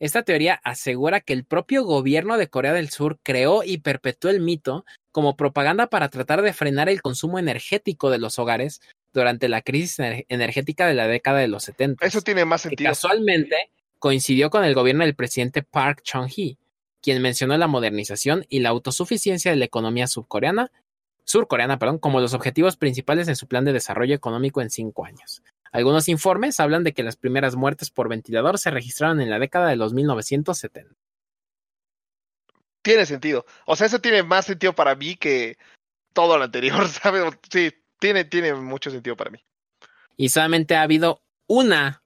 Esta 0.00 0.22
teoría 0.22 0.60
asegura 0.64 1.20
que 1.20 1.32
el 1.32 1.44
propio 1.44 1.84
gobierno 1.84 2.36
de 2.36 2.48
Corea 2.48 2.72
del 2.72 2.90
Sur 2.90 3.18
creó 3.22 3.62
y 3.62 3.78
perpetuó 3.78 4.30
el 4.30 4.40
mito 4.40 4.84
como 5.12 5.36
propaganda 5.36 5.86
para 5.86 6.08
tratar 6.08 6.42
de 6.42 6.52
frenar 6.52 6.88
el 6.88 7.00
consumo 7.00 7.38
energético 7.38 8.10
de 8.10 8.18
los 8.18 8.38
hogares 8.38 8.80
durante 9.14 9.48
la 9.48 9.62
crisis 9.62 9.98
ener- 10.00 10.26
energética 10.28 10.86
de 10.86 10.92
la 10.94 11.06
década 11.06 11.38
de 11.38 11.48
los 11.48 11.62
70. 11.64 12.04
Eso 12.04 12.20
tiene 12.20 12.44
más 12.44 12.62
que 12.64 12.68
sentido. 12.70 12.90
casualmente 12.90 13.70
coincidió 13.98 14.50
con 14.50 14.64
el 14.64 14.74
gobierno 14.74 15.04
del 15.04 15.14
presidente 15.14 15.62
Park 15.62 16.02
Chung-hee, 16.04 16.58
quien 17.00 17.22
mencionó 17.22 17.56
la 17.56 17.66
modernización 17.68 18.44
y 18.50 18.60
la 18.60 18.68
autosuficiencia 18.70 19.50
de 19.50 19.56
la 19.56 19.64
economía 19.64 20.06
subcoreana, 20.06 20.70
surcoreana, 21.24 21.78
perdón, 21.78 21.98
como 21.98 22.20
los 22.20 22.34
objetivos 22.34 22.76
principales 22.76 23.28
en 23.28 23.36
su 23.36 23.46
plan 23.46 23.64
de 23.64 23.72
desarrollo 23.72 24.14
económico 24.14 24.60
en 24.60 24.68
cinco 24.68 25.06
años. 25.06 25.42
Algunos 25.72 26.08
informes 26.08 26.60
hablan 26.60 26.84
de 26.84 26.92
que 26.92 27.02
las 27.02 27.16
primeras 27.16 27.56
muertes 27.56 27.90
por 27.90 28.08
ventilador 28.08 28.58
se 28.58 28.70
registraron 28.70 29.20
en 29.20 29.30
la 29.30 29.38
década 29.38 29.68
de 29.70 29.76
los 29.76 29.92
1970. 29.94 30.94
Tiene 32.82 33.06
sentido. 33.06 33.46
O 33.66 33.74
sea, 33.76 33.86
eso 33.86 34.00
tiene 34.00 34.22
más 34.22 34.44
sentido 34.46 34.74
para 34.74 34.94
mí 34.94 35.16
que 35.16 35.56
todo 36.12 36.36
lo 36.38 36.44
anterior, 36.44 36.86
¿sabes? 36.88 37.24
Sí, 37.50 37.72
tiene, 37.98 38.24
tiene 38.24 38.54
mucho 38.54 38.90
sentido 38.90 39.16
para 39.16 39.30
mí. 39.30 39.38
Y 40.16 40.28
solamente 40.28 40.76
ha 40.76 40.82
habido 40.82 41.22
una 41.46 42.02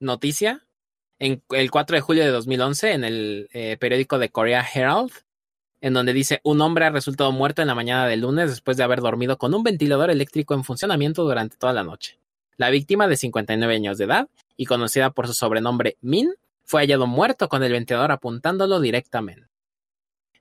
noticia 0.00 0.66
en 1.18 1.42
el 1.50 1.70
4 1.70 1.96
de 1.96 2.00
julio 2.00 2.24
de 2.24 2.30
2011 2.30 2.92
en 2.92 3.04
el 3.04 3.48
eh, 3.52 3.76
periódico 3.78 4.18
de 4.18 4.30
Korea 4.30 4.66
Herald, 4.74 5.12
en 5.80 5.94
donde 5.94 6.12
dice 6.12 6.40
un 6.42 6.60
hombre 6.60 6.86
ha 6.86 6.90
resultado 6.90 7.30
muerto 7.30 7.62
en 7.62 7.68
la 7.68 7.74
mañana 7.74 8.06
del 8.06 8.20
lunes 8.20 8.50
después 8.50 8.76
de 8.76 8.82
haber 8.82 9.00
dormido 9.00 9.38
con 9.38 9.54
un 9.54 9.62
ventilador 9.62 10.10
eléctrico 10.10 10.54
en 10.54 10.64
funcionamiento 10.64 11.22
durante 11.22 11.56
toda 11.56 11.72
la 11.72 11.84
noche. 11.84 12.18
La 12.56 12.70
víctima 12.70 13.06
de 13.08 13.16
59 13.16 13.74
años 13.74 13.98
de 13.98 14.04
edad 14.04 14.28
y 14.56 14.66
conocida 14.66 15.10
por 15.10 15.26
su 15.26 15.34
sobrenombre 15.34 15.96
Min 16.00 16.34
fue 16.64 16.82
hallado 16.82 17.06
muerto 17.06 17.48
con 17.48 17.62
el 17.62 17.72
ventilador 17.72 18.12
apuntándolo 18.12 18.80
directamente. 18.80 19.51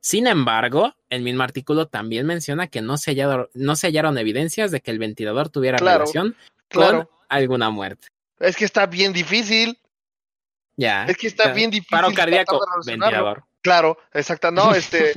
Sin 0.01 0.25
embargo, 0.27 0.95
el 1.09 1.21
mismo 1.21 1.43
artículo 1.43 1.87
también 1.87 2.25
menciona 2.25 2.67
que 2.67 2.81
no 2.81 2.97
se, 2.97 3.11
hallaron, 3.11 3.49
no 3.53 3.75
se 3.75 3.87
hallaron 3.87 4.17
evidencias 4.17 4.71
de 4.71 4.81
que 4.81 4.89
el 4.91 4.97
ventilador 4.99 5.49
tuviera 5.49 5.77
Claro, 5.77 5.99
relación 5.99 6.35
claro. 6.69 7.07
con 7.07 7.09
alguna 7.29 7.69
muerte. 7.69 8.07
Es 8.39 8.55
que 8.55 8.65
está 8.65 8.87
bien 8.87 9.13
difícil. 9.13 9.77
Ya. 10.75 11.05
Es 11.05 11.17
que 11.17 11.27
está 11.27 11.45
Ya. 11.45 11.53
bien 11.53 11.69
difícil. 11.69 11.91
Paro 11.91 12.11
cardíaco, 12.13 12.59
ventilador. 12.85 13.43
Claro, 13.61 13.97
exacto. 14.13 14.49
No, 14.51 14.73
este. 14.75 15.13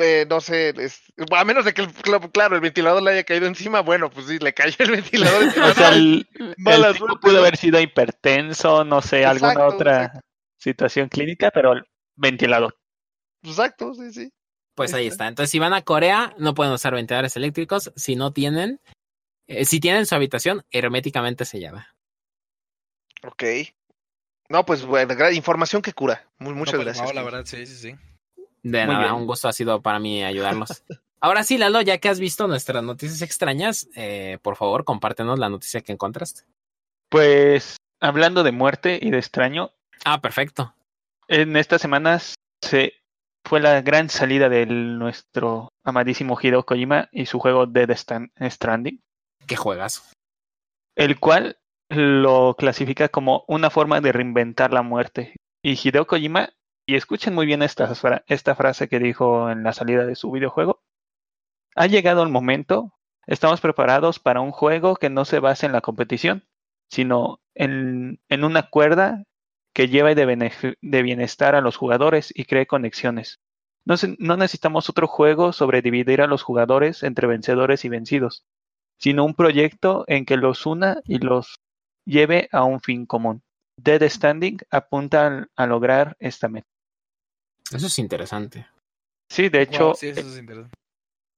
eh, 0.00 0.26
no 0.28 0.40
sé, 0.40 0.70
es- 0.82 1.02
a 1.30 1.44
menos 1.44 1.66
de 1.66 1.74
que, 1.74 1.82
el, 1.82 1.88
cl- 1.92 2.30
claro, 2.32 2.54
el 2.54 2.62
ventilador 2.62 3.02
le 3.02 3.10
haya 3.10 3.24
caído 3.24 3.46
encima, 3.46 3.80
bueno, 3.80 4.08
pues 4.10 4.26
sí, 4.26 4.38
le 4.38 4.54
cayó 4.54 4.76
el 4.78 4.90
ventilador. 4.92 5.42
O 5.70 5.74
sea, 5.74 5.90
el, 5.90 6.26
el 6.66 6.92
tipo 6.94 7.20
pudo 7.20 7.40
haber 7.40 7.58
sido 7.58 7.78
hipertenso, 7.80 8.84
no 8.84 9.02
sé, 9.02 9.26
alguna 9.26 9.66
otra 9.66 10.04
exacto. 10.04 10.20
situación 10.56 11.08
clínica, 11.10 11.50
pero 11.50 11.72
el 11.72 11.84
ventilador. 12.16 12.74
Exacto, 13.42 13.94
sí, 13.94 14.12
sí. 14.12 14.32
Pues 14.74 14.94
Ahí 14.94 15.06
está. 15.08 15.26
Entonces, 15.26 15.50
si 15.50 15.58
van 15.58 15.72
a 15.74 15.82
Corea, 15.82 16.34
no 16.38 16.54
pueden 16.54 16.72
usar 16.72 16.94
ventiladores 16.94 17.36
eléctricos 17.36 17.92
si 17.96 18.14
no 18.14 18.32
tienen, 18.32 18.80
eh, 19.48 19.64
si 19.64 19.80
tienen 19.80 20.06
su 20.06 20.14
habitación 20.14 20.64
herméticamente 20.70 21.44
sellada. 21.44 21.94
Ok. 23.24 23.42
No, 24.48 24.64
pues 24.64 24.84
bueno, 24.84 25.14
información 25.30 25.82
que 25.82 25.92
cura. 25.92 26.26
Mu- 26.38 26.54
muchas 26.54 26.74
No, 26.74 26.78
pues, 26.84 26.96
gracias. 26.96 27.06
no, 27.06 27.12
la 27.12 27.22
verdad, 27.22 27.44
sí, 27.44 27.66
sí, 27.66 27.74
sí. 27.76 27.96
De 28.62 28.84
Muy 28.86 28.94
nada, 28.94 28.98
bien. 29.06 29.14
un 29.14 29.26
gusto 29.26 29.48
ha 29.48 29.52
sido 29.52 29.82
para 29.82 29.98
mí 29.98 30.22
ayudarlos. 30.24 30.68
Ahora 31.20 31.42
sí, 31.42 31.58
Lalo, 31.58 31.80
ya 31.80 31.98
que 31.98 32.08
has 32.08 32.20
visto 32.20 32.46
nuestras 32.46 32.82
noticias 32.82 33.20
extrañas, 33.22 33.88
eh, 33.96 34.38
por 34.42 34.54
favor, 34.56 34.84
compártenos 34.84 35.38
la 35.38 35.48
noticia 35.48 35.80
que 35.80 35.92
encontraste. 35.92 36.42
Pues 37.08 37.76
hablando 38.00 38.44
de 38.44 38.52
muerte 38.52 38.98
y 39.02 39.10
de 39.10 39.18
extraño, 39.18 39.72
Ah, 40.04 40.20
perfecto. 40.20 40.74
en 41.26 41.56
estas 41.56 41.82
semanas 41.82 42.34
se 42.62 42.92
fue 43.48 43.60
la 43.60 43.80
gran 43.80 44.10
salida 44.10 44.50
de 44.50 44.66
nuestro 44.66 45.72
amadísimo 45.82 46.38
Hideo 46.40 46.64
Kojima 46.64 47.08
y 47.10 47.24
su 47.24 47.38
juego 47.38 47.66
Dead 47.66 47.90
Stranding, 47.96 49.02
¿Qué 49.46 49.56
juegas? 49.56 50.12
el 50.94 51.18
cual 51.18 51.58
lo 51.88 52.54
clasifica 52.58 53.08
como 53.08 53.44
una 53.48 53.70
forma 53.70 54.02
de 54.02 54.12
reinventar 54.12 54.74
la 54.74 54.82
muerte. 54.82 55.34
Y 55.62 55.78
Hideo 55.82 56.06
Kojima, 56.06 56.50
y 56.86 56.96
escuchen 56.96 57.34
muy 57.34 57.46
bien 57.46 57.62
esta, 57.62 57.90
esta 58.26 58.54
frase 58.54 58.88
que 58.88 58.98
dijo 58.98 59.50
en 59.50 59.62
la 59.62 59.72
salida 59.72 60.04
de 60.04 60.14
su 60.14 60.30
videojuego, 60.30 60.82
ha 61.74 61.86
llegado 61.86 62.22
el 62.22 62.28
momento, 62.28 62.92
estamos 63.26 63.62
preparados 63.62 64.18
para 64.18 64.42
un 64.42 64.50
juego 64.50 64.96
que 64.96 65.08
no 65.08 65.24
se 65.24 65.40
base 65.40 65.64
en 65.64 65.72
la 65.72 65.80
competición, 65.80 66.46
sino 66.90 67.40
en, 67.54 68.20
en 68.28 68.44
una 68.44 68.68
cuerda 68.68 69.24
que 69.78 69.86
lleve 69.86 70.16
de, 70.16 71.02
bienestar 71.04 71.54
a 71.54 71.60
los 71.60 71.76
jugadores 71.76 72.32
y 72.34 72.46
cree 72.46 72.66
conexiones. 72.66 73.38
No, 73.84 74.36
necesitamos 74.36 74.90
otro 74.90 75.06
juego 75.06 75.52
sobre 75.52 75.82
dividir 75.82 76.20
a 76.20 76.26
los 76.26 76.42
jugadores 76.42 77.04
entre 77.04 77.28
vencedores 77.28 77.84
y 77.84 77.88
vencidos, 77.88 78.44
sino 78.98 79.24
un 79.24 79.34
proyecto 79.34 80.04
en 80.08 80.24
que 80.24 80.36
los 80.36 80.66
una 80.66 81.00
y 81.04 81.20
los 81.20 81.60
lleve 82.04 82.48
a 82.50 82.64
un 82.64 82.80
fin 82.80 83.06
común. 83.06 83.44
Dead 83.80 84.02
Standing 84.02 84.58
apunta 84.68 85.46
a 85.54 85.66
lograr 85.68 86.16
esta 86.18 86.48
meta. 86.48 86.66
Eso 87.72 87.86
es 87.86 88.00
interesante. 88.00 88.66
Sí, 89.30 89.48
de 89.48 89.62
hecho, 89.62 89.84
Wow, 89.90 89.94
sí, 89.94 90.08
eso 90.08 90.22
es 90.22 90.38
interesante. 90.38 90.76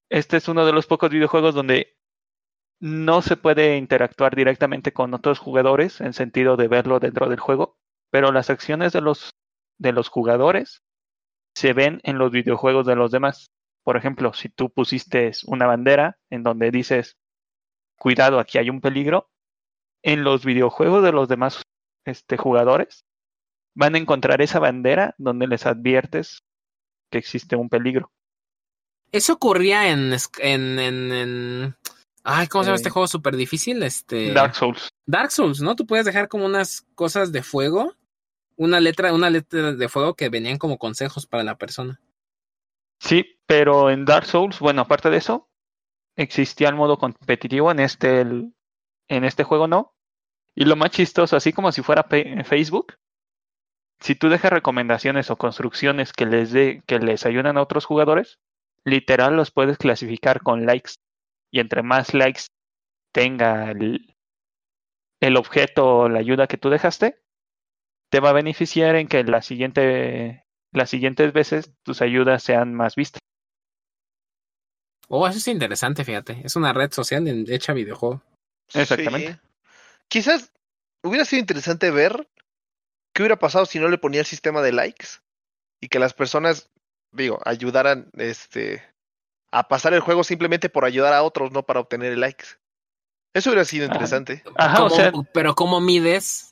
este 0.09 0.39
es 0.39 0.49
uno 0.49 0.65
de 0.65 0.73
los 0.73 0.87
pocos 0.87 1.11
videojuegos 1.11 1.55
donde 1.55 1.95
no 2.81 3.21
se 3.21 3.37
puede 3.37 3.77
interactuar 3.77 4.35
directamente 4.35 4.95
con 4.95 5.13
otros 5.13 5.39
jugadores 5.39 6.01
en 6.01 6.15
sentido 6.15 6.57
de 6.57 6.69
verlo 6.69 7.01
dentro 7.01 7.29
del 7.29 7.39
juego, 7.39 7.77
pero 8.11 8.33
las 8.33 8.51
acciones 8.51 8.93
de 8.93 9.01
los 9.01 9.31
de 9.79 9.93
los 9.93 10.09
jugadores 10.09 10.83
se 11.57 11.73
ven 11.73 12.01
en 12.05 12.19
los 12.19 12.31
videojuegos 12.31 12.87
de 12.87 12.97
los 12.97 13.11
demás. 13.11 13.47
Por 13.83 13.97
ejemplo, 13.97 14.33
si 14.35 14.49
tú 14.51 14.69
pusiste 14.71 15.33
una 15.47 15.67
bandera 15.67 16.19
en 16.29 16.43
donde 16.43 16.71
dices 16.71 17.17
cuidado, 17.99 18.39
aquí 18.39 18.59
hay 18.59 18.69
un 18.71 18.81
peligro, 18.81 19.31
en 20.03 20.23
los 20.25 20.45
videojuegos 20.45 21.03
de 21.03 21.13
los 21.13 21.29
demás 21.29 21.63
este, 22.07 22.37
jugadores 22.37 23.05
van 23.75 23.95
a 23.95 23.99
encontrar 23.99 24.43
esa 24.43 24.59
bandera 24.59 25.15
donde 25.19 25.47
les 25.47 25.65
adviertes 25.67 26.43
que 27.11 27.19
existe 27.19 27.57
un 27.57 27.69
peligro. 27.69 28.11
Eso 29.13 29.33
ocurría 29.35 29.91
en. 29.91 30.13
en, 30.39 30.79
en- 30.79 31.77
Ay, 32.23 32.47
¿cómo 32.49 32.65
se 32.65 32.69
llama 32.69 32.77
Eh, 32.77 32.81
este 32.81 32.91
juego 32.91 33.09
súper 33.09 33.35
difícil? 33.37 33.83
Este. 33.83 34.33
Dark 34.33 34.55
Souls. 34.55 34.89
Dark 35.07 35.31
Souls, 35.33 35.61
¿no? 35.61 35.75
Tú 35.75 35.87
puedes 35.87 36.05
dejar 36.07 36.29
como 36.29 36.45
unas 36.47 36.83
cosas 36.95 37.33
de 37.33 37.43
fuego. 37.43 37.95
Una 38.61 38.79
letra, 38.79 39.15
una 39.15 39.31
letra 39.31 39.73
de 39.73 39.89
fuego 39.89 40.13
que 40.13 40.29
venían 40.29 40.59
como 40.59 40.77
consejos 40.77 41.27
para 41.27 41.43
la 41.43 41.57
persona. 41.57 41.99
Sí, 42.99 43.39
pero 43.47 43.89
en 43.89 44.05
Dark 44.05 44.27
Souls, 44.27 44.59
bueno, 44.59 44.83
aparte 44.83 45.09
de 45.09 45.17
eso, 45.17 45.49
existía 46.15 46.69
el 46.69 46.75
modo 46.75 46.99
competitivo 46.99 47.71
en 47.71 47.81
este, 47.81 48.21
en 48.21 49.25
este 49.25 49.45
juego 49.45 49.67
no. 49.67 49.95
Y 50.55 50.67
lo 50.67 50.77
más 50.77 50.91
chistoso, 50.91 51.37
así 51.37 51.55
como 51.55 51.73
si 51.73 51.81
fuera 51.81 52.07
Facebook, 52.45 52.99
si 53.99 54.15
tú 54.15 54.29
dejas 54.29 54.53
recomendaciones 54.53 55.31
o 55.31 55.39
construcciones 55.39 56.13
que 56.13 56.27
les 56.27 56.53
dé, 56.53 56.83
que 56.87 56.99
les 56.99 57.25
ayudan 57.25 57.57
a 57.57 57.63
otros 57.63 57.87
jugadores, 57.87 58.41
literal 58.85 59.37
los 59.37 59.51
puedes 59.51 59.79
clasificar 59.79 60.43
con 60.43 60.67
likes. 60.67 60.97
Y 61.51 61.61
entre 61.61 61.83
más 61.83 62.13
likes 62.13 62.43
tenga 63.11 63.71
el, 63.71 64.15
el 65.21 65.39
objeto 65.39 66.01
o 66.01 66.09
la 66.11 66.19
ayuda 66.19 66.47
que 66.47 66.59
tú 66.59 66.69
dejaste, 66.69 67.23
te 68.11 68.21
va 68.21 68.31
a 68.31 68.35
beneficiar 68.35 68.97
en 68.97 69.09
que 69.09 69.23
la 69.25 69.41
siguiente, 69.43 70.45
las 70.73 70.91
siguientes 70.91 71.33
veces 71.33 71.71
tus 71.85 72.03
ayudas 72.03 72.43
sean 72.43 72.75
más 72.75 72.97
vistas. 72.97 73.21
Oh, 75.09 75.27
eso 75.27 75.39
es 75.39 75.49
interesante, 75.49 76.05
fíjate. 76.05 76.41
Es 76.45 76.57
una 76.57 76.73
red 76.73 76.93
social 76.93 77.27
hecha 77.49 77.73
videojuego. 77.73 78.23
Exactamente. 78.75 79.33
Sí. 79.35 79.39
Quizás 80.09 80.53
hubiera 81.03 81.25
sido 81.25 81.41
interesante 81.41 81.91
ver 81.91 82.29
qué 83.15 83.23
hubiera 83.23 83.39
pasado 83.39 83.67
si 83.67 83.79
no 83.81 83.89
le 83.89 83.99
ponía 83.99 84.21
el 84.21 84.27
sistema 84.27 84.63
de 84.63 84.73
likes 84.73 85.07
y 85.81 85.89
que 85.89 85.99
las 85.99 86.15
personas, 86.15 86.71
digo, 87.13 87.41
ayudaran 87.45 88.11
este 88.15 88.83
a 89.53 89.67
pasar 89.67 89.95
el 89.95 90.01
juego 90.01 90.23
simplemente 90.23 90.69
por 90.69 90.85
ayudar 90.85 91.13
a 91.13 91.25
otros, 91.25 91.51
no 91.51 91.65
para 91.65 91.81
obtener 91.81 92.17
likes. 92.17 92.47
Eso 93.35 93.51
hubiera 93.51 93.65
sido 93.65 93.87
Ajá. 93.87 93.95
interesante. 93.95 94.45
Ajá, 94.57 94.85
o 94.85 94.89
¿Cómo- 94.89 94.97
sea, 94.97 95.13
pero 95.33 95.55
¿cómo 95.57 95.81
mides 95.81 96.50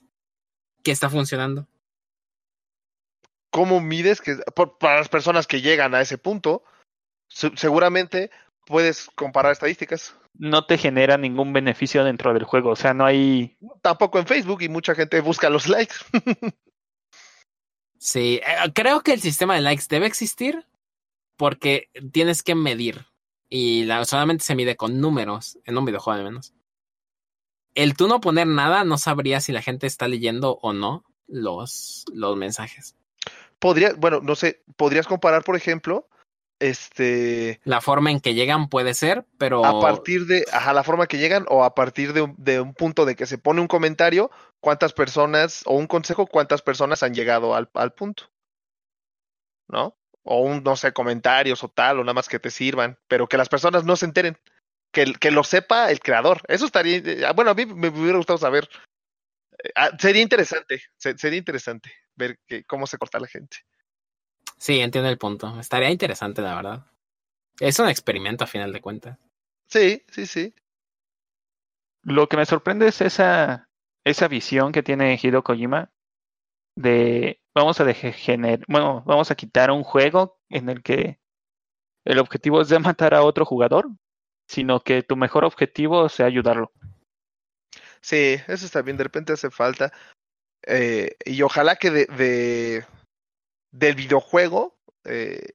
que 0.83 0.91
está 0.93 1.09
funcionando? 1.11 1.67
¿Cómo 3.51 3.81
mides 3.81 4.21
que 4.21 4.37
por- 4.55 4.79
para 4.79 4.97
las 4.99 5.09
personas 5.09 5.47
que 5.47 5.61
llegan 5.61 5.95
a 5.95 6.01
ese 6.01 6.19
punto? 6.19 6.63
se- 7.31 7.55
seguramente 7.57 8.31
puedes 8.67 9.09
comparar 9.15 9.53
estadísticas. 9.53 10.15
no 10.41 10.65
te 10.67 10.79
genera 10.79 11.19
ningún 11.19 11.53
beneficio 11.53 12.05
dentro 12.05 12.33
del 12.33 12.45
juego. 12.45 12.71
O 12.71 12.77
sea, 12.77 12.95
no 12.95 13.05
hay. 13.05 13.57
Tampoco 13.83 14.19
en 14.21 14.27
Facebook 14.27 14.63
y 14.63 14.69
mucha 14.69 14.95
gente 14.95 15.21
busca 15.21 15.51
los 15.51 15.69
likes. 15.69 15.95
Sí, 18.01 18.41
eh, 18.47 18.73
creo 18.75 19.01
que 19.01 19.13
el 19.13 19.21
sistema 19.21 19.57
de 19.57 19.61
likes 19.61 19.87
debe 19.89 20.07
existir 20.07 20.65
porque 21.37 21.91
tienes 22.13 22.45
que 22.45 22.55
medir 22.55 23.07
y 23.51 23.85
la, 23.87 24.05
solamente 24.05 24.45
se 24.45 24.55
mide 24.55 24.77
con 24.77 25.01
números 25.01 25.59
en 25.65 25.77
un 25.77 25.85
videojuego 25.85 26.19
al 26.19 26.25
menos. 26.25 26.55
El 27.79 27.97
tú 27.97 28.09
no 28.09 28.21
poner 28.21 28.49
nada 28.49 28.83
no 28.83 28.99
sabría 28.99 29.41
si 29.41 29.53
la 29.53 29.63
gente 29.63 29.87
está 29.87 30.09
leyendo 30.09 30.59
o 30.63 30.73
no 30.73 31.05
los, 31.29 32.05
los 32.13 32.37
mensajes. 32.37 32.97
Podría, 33.61 33.93
bueno, 33.97 34.19
no 34.21 34.35
sé, 34.35 34.65
podrías 34.77 35.07
comparar, 35.07 35.45
por 35.45 35.55
ejemplo, 35.55 36.09
este, 36.59 37.61
La 37.63 37.81
forma 37.81 38.11
en 38.11 38.19
que 38.19 38.35
llegan 38.35 38.69
puede 38.69 38.95
ser, 38.95 39.27
pero 39.39 39.65
a 39.65 39.81
partir 39.81 40.27
de, 40.27 40.45
ajá, 40.53 40.73
la 40.73 40.83
forma 40.83 41.07
que 41.07 41.19
llegan 41.19 41.47
o 41.49 41.63
a 41.63 41.77
partir 41.77 42.13
de 42.15 42.23
un, 42.23 42.35
de 42.37 42.61
un 42.61 42.75
punto 42.75 43.05
de 43.05 43.15
que 43.15 43.27
se 43.27 43.39
pone 43.39 43.61
un 43.61 43.69
comentario, 43.69 44.33
cuántas 44.59 44.93
personas, 44.93 45.63
o 45.65 45.77
un 45.77 45.87
consejo, 45.87 46.27
cuántas 46.27 46.63
personas 46.63 47.05
han 47.05 47.15
llegado 47.15 47.55
al, 47.55 47.71
al 47.75 47.93
punto. 47.93 48.25
¿No? 49.69 49.97
O 50.25 50.41
un, 50.41 50.65
no 50.65 50.75
sé, 50.75 50.93
comentarios 50.93 51.63
o 51.63 51.69
tal, 51.69 52.01
o 52.01 52.03
nada 52.03 52.15
más 52.15 52.29
que 52.29 52.41
te 52.41 52.51
sirvan, 52.51 52.99
pero 53.07 53.29
que 53.29 53.37
las 53.37 53.49
personas 53.49 53.85
no 53.85 53.95
se 53.95 54.07
enteren. 54.07 54.37
Que, 54.93 55.13
que 55.15 55.31
lo 55.31 55.45
sepa 55.45 55.91
el 55.91 56.01
creador. 56.01 56.43
Eso 56.49 56.67
estaría, 56.67 56.97
eh, 56.99 57.25
ah, 57.27 57.33
bueno, 57.33 57.51
a 57.51 57.55
mí 57.55 57.67
me 57.67 57.89
hubiera 57.89 58.17
gustado 58.17 58.39
saber. 58.39 58.69
Eh, 59.63 59.71
ah, 59.77 59.91
sería 59.99 60.23
interesante, 60.23 60.83
se- 60.97 61.17
sería 61.19 61.39
interesante 61.39 61.93
ver 62.15 62.39
que, 62.47 62.65
cómo 62.65 62.87
se 62.87 62.99
corta 62.99 63.21
la 63.21 63.27
gente. 63.29 63.59
sí, 64.57 64.81
entiendo 64.81 65.09
el 65.11 65.19
punto. 65.19 65.59
Estaría 65.61 65.91
interesante, 65.91 66.43
la 66.43 66.55
verdad. 66.55 66.87
Es 67.61 67.79
un 67.79 67.89
experimento 67.89 68.45
a 68.45 68.47
final 68.49 68.73
de 68.73 68.81
cuentas. 68.81 69.19
Sí, 69.67 70.03
sí, 70.11 70.27
sí. 70.27 70.55
Lo 72.03 72.29
que 72.29 72.37
me 72.37 72.47
sorprende 72.47 72.89
es 72.89 73.01
esa, 73.01 73.69
esa 74.05 74.29
visión 74.29 74.73
que 74.73 74.83
tiene 74.83 75.19
Hideo 75.23 75.43
Kojima 75.43 75.91
de 76.77 77.41
vamos 77.55 77.81
a 77.81 77.85
degener, 77.85 78.65
bueno, 78.69 79.03
vamos 79.05 79.31
a 79.31 79.35
quitar 79.35 79.71
un 79.73 79.83
juego 79.83 80.39
en 80.49 80.69
el 80.69 80.83
que 80.83 81.19
el 82.05 82.19
objetivo 82.21 82.61
es 82.63 82.69
de 82.69 82.79
matar 82.79 83.15
a 83.15 83.23
otro 83.23 83.45
jugador, 83.45 83.89
sino 84.49 84.81
que 84.81 85.03
tu 85.03 85.15
mejor 85.17 85.45
objetivo 85.45 86.09
sea 86.09 86.27
ayudarlo. 86.27 86.73
Sí, 88.01 88.37
eso 88.49 88.67
está 88.67 88.83
bien, 88.83 88.97
de 88.97 89.05
repente 89.05 89.35
hace 89.35 89.51
falta. 89.51 89.93
Eh, 90.67 91.17
y 91.25 91.43
ojalá 91.43 91.77
que 91.77 91.91
de, 91.91 92.07
de 92.07 92.85
del 93.71 93.95
videojuego 93.95 94.77
eh, 95.05 95.51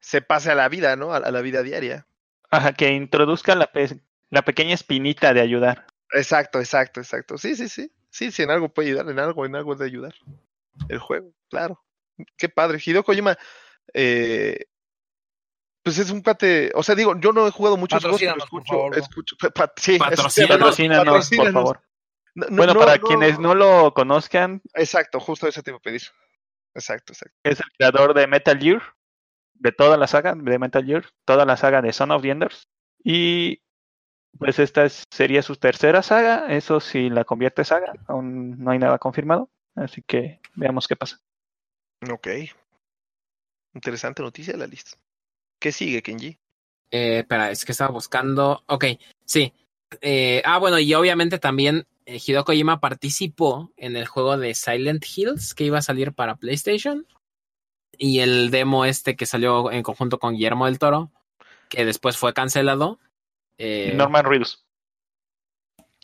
se 0.00 0.20
pase 0.20 0.50
a 0.50 0.54
la 0.54 0.68
vida, 0.68 0.94
¿no? 0.96 1.12
A, 1.12 1.16
a 1.16 1.30
la 1.30 1.40
vida 1.40 1.62
diaria. 1.62 2.06
Ajá, 2.50 2.72
que 2.74 2.90
introduzca 2.92 3.54
la, 3.54 3.72
pe- 3.72 4.00
la 4.30 4.42
pequeña 4.42 4.74
espinita 4.74 5.32
de 5.32 5.40
ayudar. 5.40 5.86
Exacto, 6.12 6.60
exacto, 6.60 7.00
exacto. 7.00 7.38
Sí, 7.38 7.56
sí, 7.56 7.68
sí. 7.68 7.90
Sí, 8.10 8.30
sí, 8.30 8.42
en 8.42 8.50
algo 8.50 8.68
puede 8.68 8.90
ayudar, 8.90 9.08
en 9.08 9.18
algo, 9.18 9.44
en 9.46 9.56
algo 9.56 9.74
de 9.74 9.86
ayudar. 9.86 10.14
El 10.88 10.98
juego, 10.98 11.32
claro. 11.48 11.82
Qué 12.36 12.48
padre. 12.48 12.78
Hideo 12.84 13.02
Kojima, 13.02 13.36
eh, 13.92 14.66
pues 15.84 15.98
es 15.98 16.10
un 16.10 16.22
cuate, 16.22 16.72
o 16.74 16.82
sea, 16.82 16.94
digo, 16.96 17.14
yo 17.20 17.32
no 17.32 17.46
he 17.46 17.50
jugado 17.52 17.76
muchos 17.76 18.02
juegos, 18.02 18.18
pero 18.20 18.32
Patrocínanos, 18.34 18.50
por 18.50 18.62
escucho, 18.62 18.78
favor, 18.80 18.98
escucho, 18.98 19.36
pa- 19.38 19.50
pa- 19.50 19.72
sí, 19.76 19.98
Patrocínanos, 19.98 20.58
Patrocínanos, 20.78 21.30
por 21.30 21.52
favor. 21.52 21.82
No, 22.34 22.46
no, 22.48 22.56
Bueno, 22.56 22.74
no, 22.74 22.80
para 22.80 22.96
no. 22.96 23.06
quienes 23.06 23.38
no 23.38 23.54
lo 23.54 23.94
conozcan, 23.94 24.60
Exacto, 24.74 25.20
justo 25.20 25.46
eso 25.46 25.62
te 25.62 25.70
iba 25.70 25.78
a 25.78 25.80
pedir. 25.82 26.02
Exacto, 26.74 27.12
exacto. 27.12 27.36
es 27.44 27.60
el 27.60 27.66
creador 27.78 28.14
de 28.14 28.26
Metal 28.26 28.58
Gear, 28.58 28.82
de 29.54 29.70
toda 29.72 29.96
la 29.96 30.08
saga 30.08 30.34
de 30.34 30.58
Metal 30.58 30.84
Gear, 30.84 31.04
toda 31.24 31.44
la 31.44 31.56
saga 31.56 31.80
de 31.82 31.92
Son 31.92 32.10
of 32.10 32.22
the 32.22 32.30
Enders. 32.30 32.68
Y 33.04 33.62
pues 34.38 34.58
esta 34.58 34.84
es- 34.84 35.04
sería 35.10 35.42
su 35.42 35.54
tercera 35.56 36.02
saga, 36.02 36.46
eso 36.48 36.80
si 36.80 37.08
la 37.10 37.24
convierte 37.24 37.64
saga, 37.64 37.92
aún 38.08 38.58
no 38.58 38.72
hay 38.72 38.78
nada 38.80 38.98
confirmado, 38.98 39.50
así 39.76 40.02
que 40.02 40.40
veamos 40.56 40.88
qué 40.88 40.96
pasa. 40.96 41.20
Ok. 42.10 42.26
Interesante 43.74 44.22
noticia 44.22 44.52
de 44.54 44.58
la 44.58 44.66
lista. 44.66 44.96
¿Qué 45.64 45.72
sigue, 45.72 46.02
Kenji? 46.02 46.36
Eh, 46.90 47.20
espera, 47.20 47.50
es 47.50 47.64
que 47.64 47.72
estaba 47.72 47.90
buscando. 47.90 48.62
Ok, 48.66 48.84
sí. 49.24 49.54
Eh, 50.02 50.42
ah, 50.44 50.58
bueno, 50.58 50.78
y 50.78 50.92
obviamente 50.92 51.38
también 51.38 51.86
eh, 52.04 52.20
Hideo 52.22 52.44
Kojima 52.44 52.80
participó 52.80 53.72
en 53.78 53.96
el 53.96 54.06
juego 54.06 54.36
de 54.36 54.52
Silent 54.52 55.02
Hills 55.16 55.54
que 55.54 55.64
iba 55.64 55.78
a 55.78 55.80
salir 55.80 56.12
para 56.12 56.36
PlayStation. 56.36 57.06
Y 57.96 58.18
el 58.18 58.50
demo 58.50 58.84
este 58.84 59.16
que 59.16 59.24
salió 59.24 59.72
en 59.72 59.82
conjunto 59.82 60.18
con 60.18 60.34
Guillermo 60.34 60.66
del 60.66 60.78
Toro, 60.78 61.10
que 61.70 61.86
después 61.86 62.18
fue 62.18 62.34
cancelado. 62.34 62.98
Eh, 63.56 63.94
Norman 63.96 64.26
Reedus. 64.26 64.66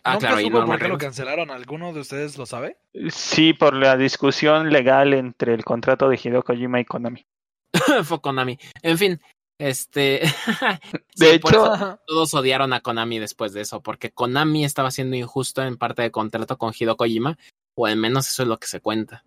ah, 0.05 0.15
Nunca 0.15 0.29
claro, 0.29 0.41
y 0.41 0.45
supe 0.45 0.53
por 0.53 0.61
Norman 0.61 0.79
qué 0.79 0.89
lo 0.89 0.97
cancelaron. 0.97 1.51
¿Alguno 1.51 1.93
de 1.93 2.01
ustedes 2.01 2.39
lo 2.39 2.47
sabe? 2.47 2.79
Sí, 3.11 3.53
por 3.53 3.75
la 3.75 3.99
discusión 3.99 4.73
legal 4.73 5.13
entre 5.13 5.53
el 5.53 5.67
contrato 5.67 6.09
de 6.09 6.17
Hideo 6.17 6.43
Kojima 6.43 6.81
y 6.81 6.87
Konami. 6.87 7.27
fue 8.05 8.23
Konami. 8.23 8.59
En 8.83 8.97
fin, 8.97 9.21
este. 9.61 10.23
De 11.17 11.27
sí, 11.27 11.35
hecho, 11.35 11.99
todos 12.07 12.35
odiaron 12.35 12.73
a 12.73 12.81
Konami 12.81 13.19
después 13.19 13.53
de 13.53 13.61
eso, 13.61 13.83
porque 13.83 14.11
Konami 14.11 14.65
estaba 14.65 14.91
siendo 14.91 15.17
injusto 15.17 15.63
en 15.63 15.77
parte 15.77 16.03
de 16.03 16.11
contrato 16.11 16.57
con 16.59 16.73
Hideo 16.79 16.97
Kojima, 16.97 17.39
o 17.75 17.87
al 17.87 17.97
menos 17.97 18.29
eso 18.29 18.43
es 18.43 18.49
lo 18.49 18.59
que 18.59 18.67
se 18.67 18.81
cuenta. 18.81 19.25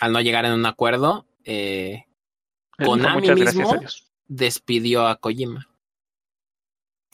Al 0.00 0.12
no 0.12 0.20
llegar 0.20 0.44
en 0.44 0.52
un 0.52 0.66
acuerdo, 0.66 1.26
eh, 1.44 2.06
Konami 2.76 3.30
mismo 3.30 3.72
a 3.72 3.80
despidió 4.26 5.06
a 5.06 5.16
Kojima. 5.16 5.68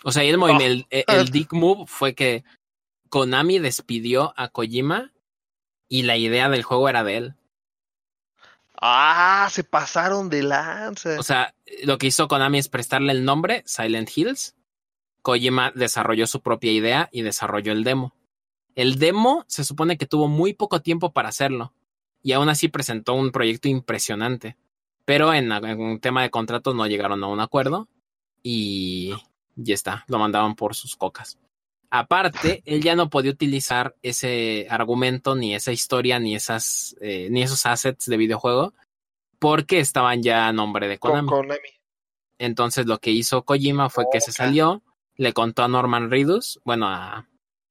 O 0.02 0.12
sea, 0.12 0.24
y 0.24 0.30
el, 0.30 0.38
movimiento, 0.38 0.86
el, 0.88 1.04
el 1.06 1.28
dick 1.28 1.52
move 1.52 1.84
fue 1.86 2.14
que 2.14 2.44
Konami 3.10 3.58
despidió 3.58 4.32
a 4.36 4.48
Kojima 4.48 5.12
y 5.88 6.04
la 6.04 6.16
idea 6.16 6.48
del 6.48 6.62
juego 6.62 6.88
era 6.88 7.04
de 7.04 7.16
él. 7.18 7.34
Ah, 8.80 9.48
se 9.50 9.62
pasaron 9.62 10.30
de 10.30 10.42
lanza. 10.42 11.18
O 11.18 11.22
sea, 11.22 11.54
lo 11.84 11.98
que 11.98 12.06
hizo 12.06 12.28
Konami 12.28 12.58
es 12.58 12.68
prestarle 12.68 13.12
el 13.12 13.24
nombre 13.24 13.62
Silent 13.66 14.10
Hills. 14.14 14.56
Kojima 15.22 15.70
desarrolló 15.74 16.26
su 16.26 16.40
propia 16.40 16.72
idea 16.72 17.08
y 17.12 17.22
desarrolló 17.22 17.72
el 17.72 17.84
demo. 17.84 18.14
El 18.74 18.98
demo 18.98 19.44
se 19.48 19.64
supone 19.64 19.98
que 19.98 20.06
tuvo 20.06 20.28
muy 20.28 20.54
poco 20.54 20.80
tiempo 20.80 21.12
para 21.12 21.28
hacerlo 21.28 21.74
y 22.22 22.32
aún 22.32 22.48
así 22.48 22.68
presentó 22.68 23.14
un 23.14 23.32
proyecto 23.32 23.68
impresionante. 23.68 24.56
Pero 25.04 25.34
en, 25.34 25.52
en 25.52 25.80
un 25.80 26.00
tema 26.00 26.22
de 26.22 26.30
contratos 26.30 26.74
no 26.74 26.86
llegaron 26.86 27.22
a 27.22 27.26
un 27.26 27.40
acuerdo 27.40 27.88
y 28.42 29.14
ya 29.56 29.74
está, 29.74 30.04
lo 30.08 30.18
mandaban 30.18 30.54
por 30.54 30.74
sus 30.74 30.96
cocas. 30.96 31.38
Aparte, 31.90 32.62
él 32.66 32.82
ya 32.82 32.94
no 32.94 33.10
podía 33.10 33.32
utilizar 33.32 33.96
ese 34.02 34.66
argumento, 34.70 35.34
ni 35.34 35.54
esa 35.54 35.72
historia, 35.72 36.20
ni 36.20 36.36
esas, 36.36 36.96
eh, 37.00 37.28
ni 37.30 37.42
esos 37.42 37.66
assets 37.66 38.06
de 38.06 38.16
videojuego, 38.16 38.74
porque 39.40 39.80
estaban 39.80 40.22
ya 40.22 40.46
a 40.46 40.52
nombre 40.52 40.86
de 40.86 40.98
con 40.98 41.10
Konami. 41.10 41.28
Konami. 41.28 41.68
Entonces 42.38 42.86
lo 42.86 42.98
que 42.98 43.10
hizo 43.10 43.42
Kojima 43.44 43.90
fue 43.90 44.04
que 44.12 44.20
se 44.20 44.32
salió, 44.32 44.82
le 45.16 45.32
contó 45.32 45.62
a 45.64 45.68
Norman 45.68 46.10
Reedus, 46.10 46.60
bueno, 46.64 46.88
a... 46.88 47.26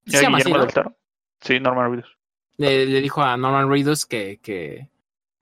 ¿Y 0.06 0.12
se 0.12 0.18
a 0.18 0.22
llama 0.24 0.38
así, 0.38 0.46
Guillermo 0.46 0.58
¿no? 0.60 0.66
del 0.66 0.74
Toro? 0.74 0.98
Sí, 1.42 1.60
Norman 1.60 1.92
Reedus. 1.92 2.18
le, 2.58 2.86
le 2.86 3.02
dijo 3.02 3.22
a 3.24 3.38
Norman 3.38 3.70
Reedus 3.70 4.06
que, 4.06 4.40
que, 4.44 4.90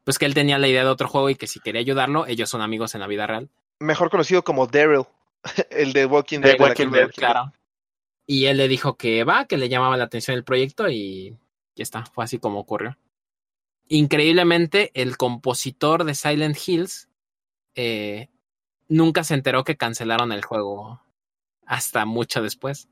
pues 0.03 0.19
que 0.19 0.25
él 0.25 0.33
tenía 0.35 0.59
la 0.59 0.67
idea 0.67 0.83
de 0.83 0.89
otro 0.89 1.07
juego 1.09 1.29
y 1.29 1.35
que 1.35 1.47
si 1.47 1.59
quería 1.59 1.81
ayudarlo, 1.81 2.27
ellos 2.27 2.49
son 2.49 2.61
amigos 2.61 2.93
en 2.95 3.01
la 3.01 3.07
vida 3.07 3.25
real. 3.27 3.49
Mejor 3.79 4.09
conocido 4.09 4.43
como 4.43 4.67
Daryl, 4.67 5.03
el 5.71 5.93
de 5.93 6.05
Walking 6.05 6.39
De 6.39 6.49
Dead. 6.49 6.57
de 6.57 6.63
Walking 6.63 6.91
Dead, 6.91 7.11
Claro. 7.11 7.51
Y 8.27 8.45
él 8.45 8.57
le 8.57 8.67
dijo 8.67 8.97
que 8.97 9.23
va, 9.23 9.45
que 9.45 9.57
le 9.57 9.69
llamaba 9.69 9.97
la 9.97 10.03
atención 10.03 10.35
el 10.35 10.43
proyecto 10.43 10.89
y 10.89 11.37
ya 11.75 11.83
está, 11.83 12.05
fue 12.05 12.25
así 12.25 12.37
como 12.39 12.59
ocurrió. 12.59 12.97
Increíblemente, 13.87 14.91
el 14.93 15.15
compositor 15.15 16.03
de 16.03 16.13
Silent 16.13 16.57
Hills 16.67 17.07
eh, 17.75 18.27
nunca 18.89 19.23
se 19.23 19.33
enteró 19.33 19.63
que 19.63 19.77
cancelaron 19.77 20.33
el 20.33 20.43
juego 20.43 21.01
hasta 21.65 22.05
mucho 22.05 22.41
después. 22.41 22.89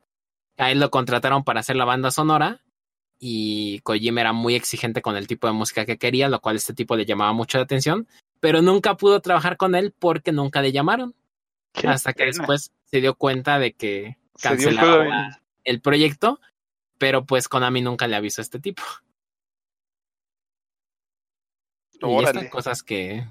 A 0.56 0.70
él 0.70 0.80
lo 0.80 0.90
contrataron 0.90 1.44
para 1.44 1.60
hacer 1.60 1.76
la 1.76 1.84
banda 1.84 2.10
sonora 2.10 2.62
y 3.18 3.80
Kojima 3.80 4.20
era 4.20 4.32
muy 4.32 4.54
exigente 4.54 5.02
con 5.02 5.16
el 5.16 5.26
tipo 5.26 5.46
de 5.46 5.52
música 5.52 5.84
que 5.84 5.98
quería, 5.98 6.28
lo 6.28 6.40
cual 6.40 6.56
este 6.56 6.74
tipo 6.74 6.96
le 6.96 7.04
llamaba 7.04 7.32
mucho 7.32 7.58
la 7.58 7.64
atención, 7.64 8.06
pero 8.40 8.62
nunca 8.62 8.96
pudo 8.96 9.20
trabajar 9.20 9.56
con 9.56 9.74
él 9.74 9.94
porque 9.98 10.32
nunca 10.32 10.62
le 10.62 10.72
llamaron. 10.72 11.14
Qué 11.72 11.88
hasta 11.88 12.12
que 12.12 12.24
pena. 12.24 12.38
después 12.38 12.72
se 12.84 13.00
dio 13.00 13.14
cuenta 13.14 13.58
de 13.58 13.74
que 13.74 14.16
cancelaba 14.40 15.40
el 15.64 15.80
proyecto, 15.80 16.40
pero 16.98 17.24
pues 17.24 17.48
Konami 17.48 17.82
nunca 17.82 18.06
le 18.06 18.16
avisó 18.16 18.40
a 18.40 18.44
este 18.44 18.58
tipo. 18.60 18.82
Y 22.00 22.24
están 22.24 22.48
cosas 22.48 22.82
que 22.82 23.26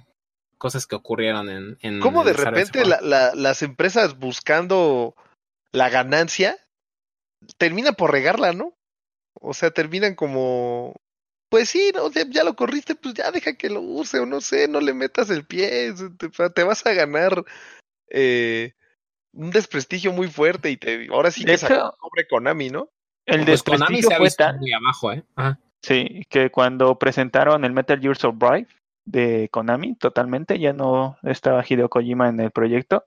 cosas 0.58 0.88
que 0.88 0.96
ocurrieron 0.96 1.50
en, 1.50 1.78
en 1.82 2.00
¿Cómo 2.00 2.24
de 2.24 2.34
repente 2.34 2.80
juego. 2.80 2.90
la- 2.90 3.02
la- 3.02 3.36
las 3.36 3.62
empresas 3.62 4.18
buscando 4.18 5.16
la 5.72 5.90
ganancia 5.90 6.58
terminan 7.58 7.94
por 7.96 8.12
regarla, 8.12 8.54
¿no? 8.54 8.74
O 9.34 9.54
sea, 9.54 9.70
terminan 9.72 10.16
como, 10.16 10.96
pues 11.50 11.70
sí, 11.70 11.92
no, 11.94 12.10
ya, 12.10 12.24
ya 12.28 12.44
lo 12.44 12.56
corriste, 12.56 12.96
pues 12.96 13.14
ya 13.14 13.32
deja 13.32 13.54
que 13.54 13.70
lo 13.70 13.82
use 13.82 14.20
o 14.20 14.26
no 14.26 14.42
sé, 14.42 14.68
no 14.68 14.80
le 14.80 14.94
metas 14.94 15.30
el 15.30 15.46
pie, 15.46 15.94
te, 16.18 16.30
te 16.50 16.64
vas 16.64 16.86
a 16.86 16.94
ganar 16.94 17.44
eh, 18.10 18.74
un 19.36 19.52
desprestigio 19.52 20.12
muy 20.14 20.28
fuerte 20.28 20.72
y 20.72 20.78
te, 20.78 21.08
ahora 21.12 21.30
sí 21.32 21.44
De 21.46 21.52
que 21.54 21.58
sobre 21.68 22.28
Konami, 22.30 22.70
¿no? 22.70 22.90
el 23.26 23.46
Pues 23.46 23.64
Konami 23.64 24.02
desprestigio 24.02 24.08
se 24.10 24.14
ha 24.14 24.18
fue 24.18 24.30
tal, 24.32 24.60
muy 24.60 24.74
abajo, 24.74 25.12
¿eh? 25.14 25.24
Ajá. 25.36 25.60
sí, 25.82 26.26
que 26.30 26.50
cuando 26.52 26.98
presentaron 26.98 27.64
el 27.66 27.72
Metal 27.74 28.00
Gear 28.00 28.16
Survive 28.18 28.68
de 29.06 29.50
Konami, 29.52 29.96
totalmente, 29.96 30.58
ya 30.60 30.74
no 30.74 31.18
estaba 31.24 31.64
Hideo 31.68 31.90
Kojima 31.90 32.30
en 32.30 32.40
el 32.40 32.52
proyecto. 32.52 33.06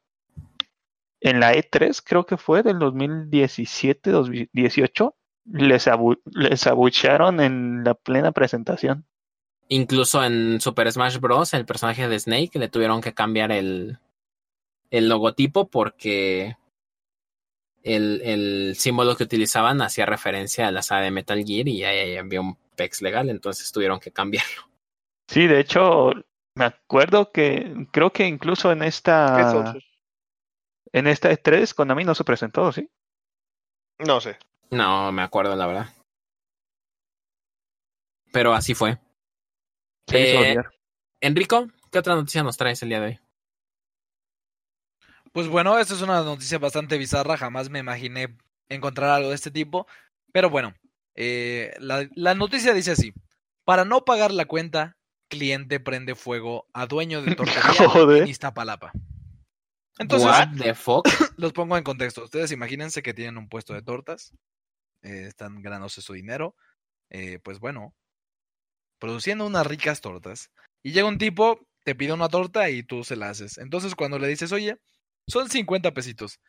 En 1.20 1.40
la 1.40 1.54
E3, 1.54 2.00
creo 2.04 2.24
que 2.26 2.36
fue 2.36 2.62
del 2.62 2.78
2017, 2.78 4.10
2018, 4.10 5.14
les, 5.52 5.88
abu- 5.88 6.20
les 6.26 6.66
abuchearon 6.66 7.40
en 7.40 7.82
la 7.84 7.94
plena 7.94 8.30
presentación. 8.32 9.04
Incluso 9.68 10.24
en 10.24 10.60
Super 10.60 10.90
Smash 10.90 11.18
Bros. 11.18 11.52
el 11.54 11.66
personaje 11.66 12.08
de 12.08 12.18
Snake 12.20 12.58
le 12.58 12.68
tuvieron 12.68 13.00
que 13.00 13.14
cambiar 13.14 13.50
el, 13.52 13.98
el 14.90 15.08
logotipo 15.08 15.68
porque 15.68 16.56
el, 17.82 18.20
el 18.22 18.76
símbolo 18.76 19.16
que 19.16 19.24
utilizaban 19.24 19.80
hacía 19.82 20.06
referencia 20.06 20.68
a 20.68 20.72
la 20.72 20.82
saga 20.82 21.02
de 21.02 21.10
Metal 21.10 21.42
Gear 21.44 21.68
y 21.68 21.84
ahí 21.84 21.98
ahí 21.98 22.16
había 22.16 22.40
un 22.40 22.56
PEX 22.76 23.02
legal, 23.02 23.28
entonces 23.30 23.70
tuvieron 23.72 24.00
que 24.00 24.12
cambiarlo. 24.12 24.68
Sí, 25.28 25.46
de 25.46 25.60
hecho, 25.60 26.12
me 26.54 26.64
acuerdo 26.64 27.32
que 27.32 27.86
creo 27.92 28.12
que 28.12 28.26
incluso 28.26 28.72
en 28.72 28.80
¿Qué 28.80 28.86
esta 28.86 29.74
en 30.92 31.06
esta 31.06 31.30
E3 31.30 31.74
Konami 31.74 32.04
no 32.04 32.14
se 32.14 32.24
presentó, 32.24 32.72
¿sí? 32.72 32.88
No 33.98 34.20
sé. 34.20 34.38
No 34.70 35.12
me 35.12 35.22
acuerdo, 35.22 35.54
la 35.54 35.66
verdad. 35.66 35.86
Pero 38.32 38.54
así 38.54 38.74
fue. 38.74 38.98
Se 40.06 40.20
hizo 40.20 40.44
Eh. 40.44 40.56
Enrico, 41.20 41.68
¿qué 41.90 41.98
otra 41.98 42.14
noticia 42.14 42.42
nos 42.42 42.56
traes 42.56 42.82
el 42.82 42.88
día 42.90 43.00
de 43.00 43.06
hoy? 43.06 43.20
Pues 45.38 45.46
bueno, 45.46 45.78
esta 45.78 45.94
es 45.94 46.02
una 46.02 46.20
noticia 46.22 46.58
bastante 46.58 46.98
bizarra, 46.98 47.36
jamás 47.36 47.70
me 47.70 47.78
imaginé 47.78 48.36
encontrar 48.68 49.10
algo 49.10 49.28
de 49.28 49.36
este 49.36 49.52
tipo, 49.52 49.86
pero 50.32 50.50
bueno, 50.50 50.74
eh, 51.14 51.76
la, 51.78 52.08
la 52.16 52.34
noticia 52.34 52.74
dice 52.74 52.90
así, 52.90 53.12
Para 53.64 53.84
no 53.84 54.04
pagar 54.04 54.32
la 54.32 54.46
cuenta, 54.46 54.96
cliente 55.28 55.78
prende 55.78 56.16
fuego 56.16 56.66
a 56.72 56.86
dueño 56.86 57.22
de 57.22 57.36
tortería 57.36 58.16
en 58.20 58.26
Iztapalapa. 58.26 58.90
Entonces, 60.00 60.28
What 60.28 60.56
the 60.60 60.74
fuck? 60.74 61.06
los 61.36 61.52
pongo 61.52 61.76
en 61.78 61.84
contexto. 61.84 62.24
Ustedes 62.24 62.50
imagínense 62.50 63.00
que 63.00 63.14
tienen 63.14 63.38
un 63.38 63.48
puesto 63.48 63.74
de 63.74 63.82
tortas, 63.82 64.32
eh, 65.02 65.26
están 65.28 65.62
ganándose 65.62 66.02
su 66.02 66.14
dinero, 66.14 66.56
eh, 67.10 67.38
pues 67.44 67.60
bueno, 67.60 67.94
produciendo 68.98 69.46
unas 69.46 69.68
ricas 69.68 70.00
tortas. 70.00 70.50
Y 70.82 70.90
llega 70.90 71.06
un 71.06 71.18
tipo, 71.18 71.64
te 71.84 71.94
pide 71.94 72.12
una 72.12 72.28
torta 72.28 72.70
y 72.70 72.82
tú 72.82 73.04
se 73.04 73.14
la 73.14 73.30
haces. 73.30 73.58
Entonces 73.58 73.94
cuando 73.94 74.18
le 74.18 74.26
dices, 74.26 74.50
oye, 74.50 74.80
son 75.28 75.48
50 75.48 75.94
pesitos, 75.94 76.40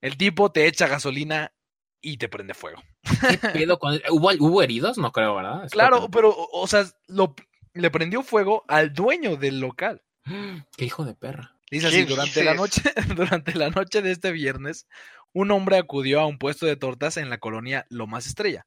el 0.00 0.16
tipo 0.16 0.52
te 0.52 0.66
echa 0.66 0.86
gasolina 0.86 1.52
y 2.00 2.18
te 2.18 2.28
prende 2.28 2.54
fuego. 2.54 2.80
¿Qué 3.28 3.38
pedo 3.48 3.78
con- 3.78 4.00
¿Hubo, 4.10 4.30
hubo 4.38 4.62
heridos? 4.62 4.98
No 4.98 5.10
creo, 5.10 5.34
¿verdad? 5.34 5.68
Claro, 5.70 6.08
pero, 6.10 6.34
o 6.52 6.66
sea, 6.68 6.84
lo, 7.08 7.34
le 7.74 7.90
prendió 7.90 8.22
fuego 8.22 8.64
al 8.68 8.92
dueño 8.92 9.36
del 9.36 9.58
local. 9.58 10.02
Qué 10.76 10.84
hijo 10.84 11.04
de 11.04 11.14
perra. 11.14 11.58
Dice 11.70 11.88
así, 11.88 11.96
¿Qué 12.04 12.04
durante 12.06 12.44
la 12.44 12.54
noche, 12.54 12.82
durante 13.16 13.54
la 13.54 13.70
noche 13.70 14.02
de 14.02 14.12
este 14.12 14.30
viernes, 14.30 14.86
un 15.32 15.50
hombre 15.50 15.78
acudió 15.78 16.20
a 16.20 16.26
un 16.26 16.38
puesto 16.38 16.66
de 16.66 16.76
tortas 16.76 17.16
en 17.16 17.28
la 17.28 17.38
colonia 17.38 17.86
Lomas 17.90 18.26
Estrella, 18.26 18.64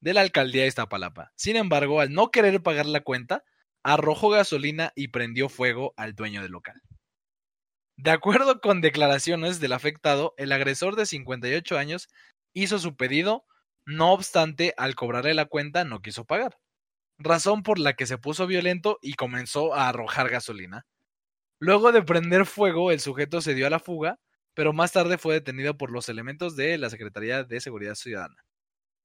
de 0.00 0.12
la 0.12 0.20
alcaldía 0.20 0.62
de 0.62 0.68
Iztapalapa. 0.68 1.32
Sin 1.34 1.56
embargo, 1.56 2.00
al 2.00 2.12
no 2.12 2.30
querer 2.30 2.62
pagar 2.62 2.84
la 2.86 3.00
cuenta, 3.00 3.42
arrojó 3.82 4.28
gasolina 4.28 4.92
y 4.94 5.08
prendió 5.08 5.48
fuego 5.48 5.94
al 5.96 6.14
dueño 6.14 6.42
del 6.42 6.52
local. 6.52 6.82
De 7.96 8.10
acuerdo 8.10 8.60
con 8.60 8.80
declaraciones 8.80 9.60
del 9.60 9.72
afectado, 9.72 10.34
el 10.36 10.52
agresor 10.52 10.96
de 10.96 11.06
58 11.06 11.78
años 11.78 12.08
hizo 12.52 12.78
su 12.78 12.96
pedido, 12.96 13.44
no 13.84 14.12
obstante, 14.12 14.74
al 14.76 14.94
cobrarle 14.94 15.34
la 15.34 15.46
cuenta 15.46 15.84
no 15.84 16.00
quiso 16.00 16.24
pagar, 16.24 16.58
razón 17.18 17.62
por 17.62 17.78
la 17.78 17.94
que 17.94 18.06
se 18.06 18.18
puso 18.18 18.46
violento 18.46 18.98
y 19.02 19.14
comenzó 19.14 19.74
a 19.74 19.88
arrojar 19.88 20.28
gasolina. 20.30 20.86
Luego 21.58 21.92
de 21.92 22.02
prender 22.02 22.46
fuego, 22.46 22.90
el 22.90 23.00
sujeto 23.00 23.40
se 23.40 23.54
dio 23.54 23.66
a 23.66 23.70
la 23.70 23.78
fuga, 23.78 24.18
pero 24.54 24.72
más 24.72 24.92
tarde 24.92 25.18
fue 25.18 25.34
detenido 25.34 25.76
por 25.78 25.90
los 25.90 26.08
elementos 26.08 26.56
de 26.56 26.76
la 26.78 26.90
Secretaría 26.90 27.44
de 27.44 27.60
Seguridad 27.60 27.94
Ciudadana. 27.94 28.44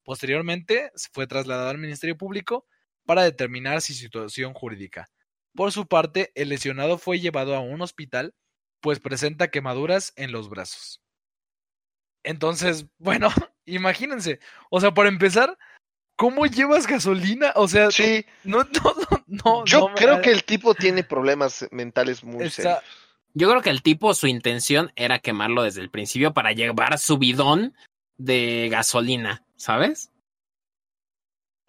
Posteriormente, 0.04 0.92
fue 1.14 1.28
trasladado 1.28 1.70
al 1.70 1.78
Ministerio 1.78 2.18
Público 2.18 2.66
para 3.06 3.24
determinar 3.24 3.82
su 3.82 3.94
situación 3.94 4.54
jurídica. 4.54 5.10
Por 5.56 5.72
su 5.72 5.88
parte, 5.88 6.32
el 6.36 6.50
lesionado 6.50 6.98
fue 6.98 7.20
llevado 7.20 7.56
a 7.56 7.60
un 7.60 7.82
hospital, 7.82 8.34
pues 8.82 9.00
presenta 9.00 9.50
quemaduras 9.50 10.14
en 10.16 10.32
los 10.32 10.50
brazos. 10.50 11.02
Entonces, 12.24 12.86
bueno, 12.98 13.30
imagínense, 13.66 14.40
o 14.70 14.80
sea, 14.82 14.94
para 14.94 15.10
empezar, 15.10 15.58
¿cómo 16.16 16.46
llevas 16.46 16.88
gasolina? 16.88 17.54
O 17.56 17.68
sea, 17.68 17.92
Sí, 17.92 18.26
no, 18.44 18.60
no, 18.64 18.66
no, 19.28 19.44
no. 19.46 19.66
yo 19.66 19.80
no 19.80 19.90
me- 19.90 19.96
creo 19.96 20.22
que 20.22 20.32
el 20.32 20.44
tipo 20.44 20.74
tiene 20.76 21.04
problemas 21.04 21.68
mentales 21.72 22.24
muy 22.24 22.46
Está- 22.46 22.62
serios. 22.82 22.84
Yo 23.34 23.48
creo 23.50 23.62
que 23.62 23.70
el 23.70 23.84
tipo, 23.84 24.16
su 24.16 24.26
intención 24.26 24.92
era 24.96 25.20
quemarlo 25.20 25.62
desde 25.62 25.82
el 25.82 25.92
principio 25.92 26.34
para 26.34 26.54
llevar 26.54 26.98
su 26.98 27.20
bidón 27.20 27.76
de 28.18 28.68
gasolina, 28.72 29.46
¿sabes? 29.58 30.10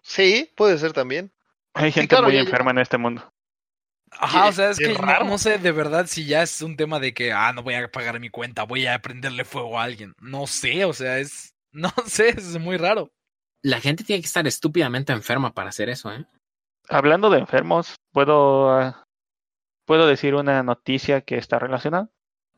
Sí, 0.01 0.51
puede 0.55 0.79
ser 0.79 0.93
también. 0.93 1.31
Hay 1.75 1.91
Sí, 1.91 1.99
gente 1.99 2.07
claro, 2.09 2.27
muy 2.29 2.37
enferma 2.37 2.71
en 2.71 2.79
este 2.79 2.97
mundo. 2.97 3.28
Ajá, 4.11 4.47
o 4.47 4.51
sea, 4.51 4.69
es 4.71 4.77
que 4.77 4.93
no, 4.93 4.99
raro. 4.99 5.25
no 5.25 5.37
sé 5.37 5.57
de 5.57 5.71
verdad 5.71 6.07
si 6.07 6.25
ya 6.25 6.43
es 6.43 6.61
un 6.61 6.75
tema 6.75 6.99
de 6.99 7.13
que, 7.13 7.31
ah, 7.31 7.53
no 7.53 7.63
voy 7.63 7.75
a 7.75 7.91
pagar 7.91 8.19
mi 8.19 8.29
cuenta, 8.29 8.63
voy 8.63 8.87
a 8.87 8.99
prenderle 8.99 9.45
fuego 9.45 9.79
a 9.79 9.83
alguien. 9.83 10.13
No 10.19 10.47
sé, 10.47 10.85
o 10.85 10.93
sea, 10.93 11.19
es, 11.19 11.55
no 11.71 11.91
sé, 12.05 12.29
es 12.29 12.59
muy 12.59 12.77
raro. 12.77 13.11
La 13.61 13.81
gente 13.81 14.03
tiene 14.03 14.21
que 14.21 14.27
estar 14.27 14.47
estúpidamente 14.47 15.11
enferma 15.13 15.53
para 15.53 15.69
hacer 15.69 15.89
eso, 15.89 16.11
¿eh? 16.13 16.25
Hablando 16.87 17.29
de 17.29 17.39
enfermos, 17.39 17.95
¿puedo, 18.11 18.71
ah, 18.71 19.05
¿puedo 19.85 20.07
decir 20.07 20.33
una 20.33 20.63
noticia 20.63 21.21
que 21.21 21.37
está 21.37 21.59
relacionada? 21.59 22.09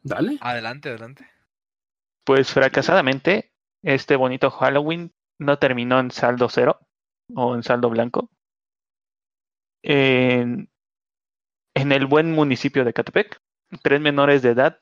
Dale. 0.04 0.38
Adelante, 0.42 0.90
adelante. 0.90 1.30
Pues 2.24 2.52
fracasadamente, 2.52 3.52
este 3.84 4.16
bonito 4.16 4.52
Halloween 4.52 5.12
no 5.38 5.58
terminó 5.58 6.00
en 6.00 6.12
saldo 6.12 6.50
cero 6.50 6.80
o 7.36 7.56
en 7.56 7.64
saldo 7.64 7.90
blanco. 7.90 8.30
En, 9.84 10.70
en 11.82 11.91
el 11.91 12.06
buen 12.06 12.32
municipio 12.32 12.86
de 12.86 12.94
Catepec, 12.94 13.38
tres 13.82 14.02
menores 14.02 14.41
de 14.41 14.50
edad 14.52 14.80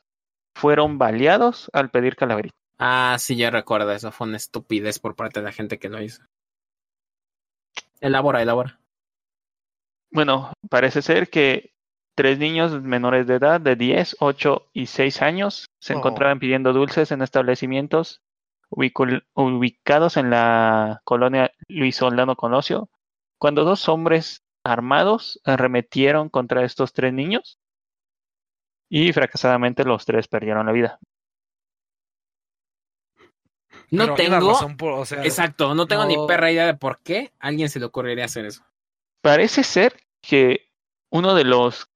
fueron 0.55 0.97
baleados 0.97 1.69
al 1.73 1.89
pedir 1.89 2.15
calaverita. 2.15 2.55
Ah, 2.77 3.17
sí, 3.19 3.35
ya 3.35 3.49
recuerdo. 3.49 3.91
Eso 3.91 4.11
fue 4.11 4.27
una 4.27 4.37
estupidez 4.37 4.99
por 4.99 5.15
parte 5.15 5.39
de 5.39 5.45
la 5.45 5.51
gente 5.51 5.79
que 5.79 5.89
lo 5.89 6.01
hizo. 6.01 6.23
Elabora, 7.99 8.41
elabora. 8.41 8.79
Bueno, 10.11 10.53
parece 10.69 11.01
ser 11.01 11.29
que 11.29 11.73
tres 12.15 12.39
niños 12.39 12.81
menores 12.81 13.27
de 13.27 13.35
edad 13.35 13.61
de 13.61 13.75
10, 13.75 14.17
8 14.19 14.67
y 14.73 14.87
6 14.87 15.21
años 15.21 15.67
se 15.79 15.93
Oh. 15.93 15.97
encontraban 15.97 16.39
pidiendo 16.39 16.73
dulces 16.73 17.11
en 17.11 17.21
establecimientos 17.21 18.21
ubicados 18.71 20.17
en 20.17 20.29
la 20.29 21.01
colonia 21.03 21.51
Luis 21.67 21.95
Soldano 21.95 22.35
Colosio, 22.35 22.89
cuando 23.39 23.63
dos 23.63 23.87
hombres 23.89 24.43
armados 24.63 25.39
arremetieron 25.45 26.29
contra 26.29 26.63
estos 26.63 26.93
tres 26.93 27.13
niños 27.13 27.59
y 28.89 29.13
fracasadamente 29.13 29.83
los 29.85 30.05
tres 30.05 30.27
perdieron 30.27 30.65
la 30.65 30.71
vida. 30.71 30.99
No 33.91 34.03
Pero 34.05 34.15
tengo. 34.15 34.51
razón 34.53 34.77
por- 34.77 34.93
o 34.93 35.05
sea, 35.05 35.23
Exacto, 35.23 35.73
no 35.75 35.87
tengo 35.87 36.05
ni 36.05 36.15
perra 36.27 36.51
idea 36.51 36.65
de 36.67 36.75
por 36.75 36.99
qué 36.99 37.31
a 37.39 37.47
alguien 37.47 37.69
se 37.69 37.79
le 37.79 37.85
ocurriría 37.85 38.25
hacer 38.25 38.45
eso. 38.45 38.63
Parece 39.21 39.63
ser 39.63 39.93
que 40.21 40.69
uno 41.11 41.33
de 41.35 41.43
los 41.43 41.89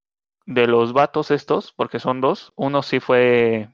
de 0.45 0.67
los 0.67 0.91
vatos 0.91 1.31
estos, 1.31 1.71
porque 1.71 1.99
son 1.99 2.19
dos, 2.19 2.51
uno 2.55 2.83
sí 2.83 2.99
fue 2.99 3.69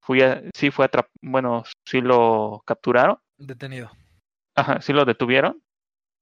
fui 0.00 0.22
a- 0.22 0.42
sí 0.54 0.70
fue 0.70 0.84
atrap 0.84 1.08
bueno, 1.20 1.64
sí 1.86 2.00
lo 2.00 2.62
capturaron, 2.64 3.18
detenido. 3.36 3.90
ajá, 4.54 4.80
sí 4.80 4.92
lo 4.92 5.04
detuvieron, 5.04 5.60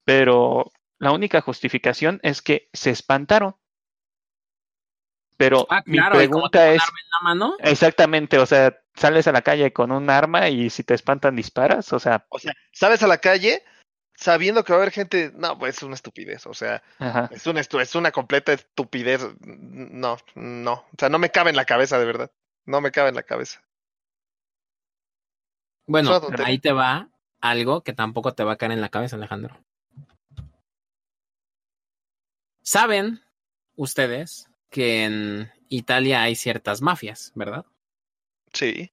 pero 0.04 0.70
la 0.98 1.12
única 1.12 1.40
justificación 1.40 2.20
es 2.22 2.42
que 2.42 2.68
se 2.72 2.90
espantaron. 2.90 3.56
Pero 5.37 5.66
Ah, 5.70 5.82
mi 5.85 5.98
claro, 5.98 6.12
como 6.14 6.18
pregunta 6.18 6.72
es 6.72 6.82
arma 6.82 6.98
en 7.02 7.09
la 7.11 7.28
mano, 7.28 7.56
exactamente, 7.61 8.38
o 8.38 8.46
sea, 8.46 8.78
sales 8.94 9.26
a 9.26 9.32
la 9.32 9.42
calle 9.42 9.72
con 9.72 9.92
un 9.92 10.09
arma 10.09 10.48
y 10.48 10.70
si 10.70 10.82
te 10.82 10.94
espantan 10.94 11.37
disparas, 11.37 11.92
o 11.92 11.98
sea, 11.98 12.24
O 12.30 12.38
sea, 12.38 12.54
sales 12.72 13.02
a 13.02 13.06
la 13.06 13.18
calle 13.18 13.62
sabiendo 14.14 14.64
que 14.64 14.72
va 14.72 14.78
a 14.78 14.80
haber 14.82 14.92
gente. 14.94 15.30
No, 15.35 15.59
pues 15.59 15.76
es 15.76 15.82
una 15.82 15.94
estupidez. 15.94 16.46
O 16.46 16.54
sea, 16.54 16.82
ajá. 16.98 17.28
es 17.30 17.46
una, 17.46 17.61
estu- 17.61 17.82
es 17.82 17.94
una 17.94 18.12
completa 18.12 18.54
estupidez. 18.54 19.26
No, 19.40 20.16
no. 20.35 20.72
O 20.72 20.96
sea, 20.98 21.11
no 21.11 21.18
me 21.18 21.28
cabe 21.30 21.50
en 21.50 21.56
la 21.56 21.66
cabeza, 21.66 21.98
de 21.98 22.06
verdad. 22.06 22.30
No 22.64 22.80
me 22.80 22.90
cabe 22.90 23.11
en 23.11 23.14
la 23.16 23.22
cabeza. 23.24 23.61
bueno, 25.87 26.18
pero 26.30 26.44
ahí 26.46 26.59
te 26.59 26.72
va 26.72 27.11
algo 27.42 27.82
que 27.82 27.92
tampoco 27.92 28.32
te 28.35 28.42
va 28.42 28.52
a 28.52 28.56
caer 28.56 28.72
en 28.72 28.80
la 28.80 28.88
cabeza, 28.88 29.16
Alejandro. 29.16 29.62
Saben 32.66 33.22
ustedes 33.76 34.50
que 34.70 35.05
en 35.05 35.52
Italia 35.68 36.22
hay 36.22 36.35
ciertas 36.35 36.83
mafias, 36.83 37.31
¿verdad? 37.37 37.64
Sí. 38.52 38.90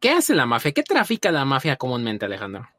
¿Qué 0.00 0.12
hace 0.12 0.34
la 0.34 0.46
mafia? 0.46 0.72
¿Qué 0.72 0.82
trafica 0.82 1.30
la 1.30 1.44
mafia 1.44 1.76
comúnmente, 1.76 2.24
Alejandro? 2.24 2.70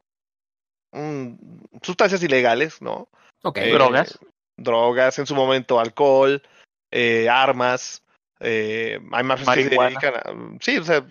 Mm, 0.90 1.36
sustancias 1.82 2.20
ilegales, 2.24 2.82
¿no? 2.82 3.08
Ok. 3.44 3.58
Eh, 3.58 3.72
Drogas. 3.72 4.18
Drogas, 4.56 5.20
en 5.20 5.26
su 5.26 5.36
momento 5.36 5.78
alcohol, 5.78 6.42
eh, 6.90 7.28
armas. 7.28 8.02
Eh, 8.40 8.98
hay 9.12 9.22
mafias 9.24 9.48
que 9.54 9.68
se 9.68 9.76
Marihuana. 9.76 10.00
dedican 10.00 10.14
a. 10.16 10.58
Sí, 10.60 10.78
o 10.78 10.84
sea, 10.84 11.06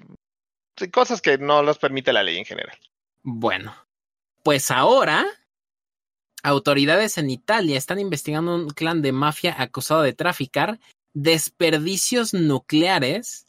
sí, 0.78 0.92
cosas 0.92 1.22
que 1.22 1.38
no 1.38 1.64
los 1.64 1.80
permite 1.80 2.12
la 2.12 2.24
ley 2.24 2.38
en 2.38 2.46
general. 2.46 2.78
Bueno, 3.22 3.74
pues 4.44 4.70
ahora 4.70 5.26
autoridades 6.44 7.18
en 7.18 7.30
Italia 7.30 7.78
están 7.78 8.00
investigando 8.00 8.54
un 8.54 8.70
clan 8.70 9.02
de 9.02 9.12
mafia 9.12 9.56
acusado 9.58 10.02
de 10.02 10.14
traficar 10.14 10.80
desperdicios 11.14 12.34
nucleares 12.34 13.48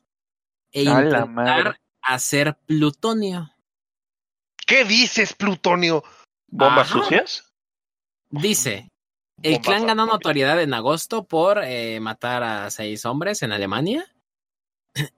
e 0.73 0.85
intentar 0.85 1.81
hacer 2.03 2.57
plutonio. 2.67 3.51
¿Qué 4.67 4.85
dices, 4.85 5.35
Plutonio? 5.35 6.03
¿Bombas 6.49 6.91
Ajá. 6.91 6.99
sucias? 7.01 7.53
Dice, 8.31 8.89
el 9.43 9.55
Bombas 9.55 9.67
clan 9.67 9.87
ganó 9.87 10.07
notoriedad 10.07 10.61
en 10.63 10.75
agosto 10.75 11.25
por 11.25 11.63
eh, 11.63 12.01
matar 12.01 12.43
a 12.43 12.71
seis 12.71 13.05
hombres 13.05 13.43
en 13.43 13.53
Alemania. 13.53 14.07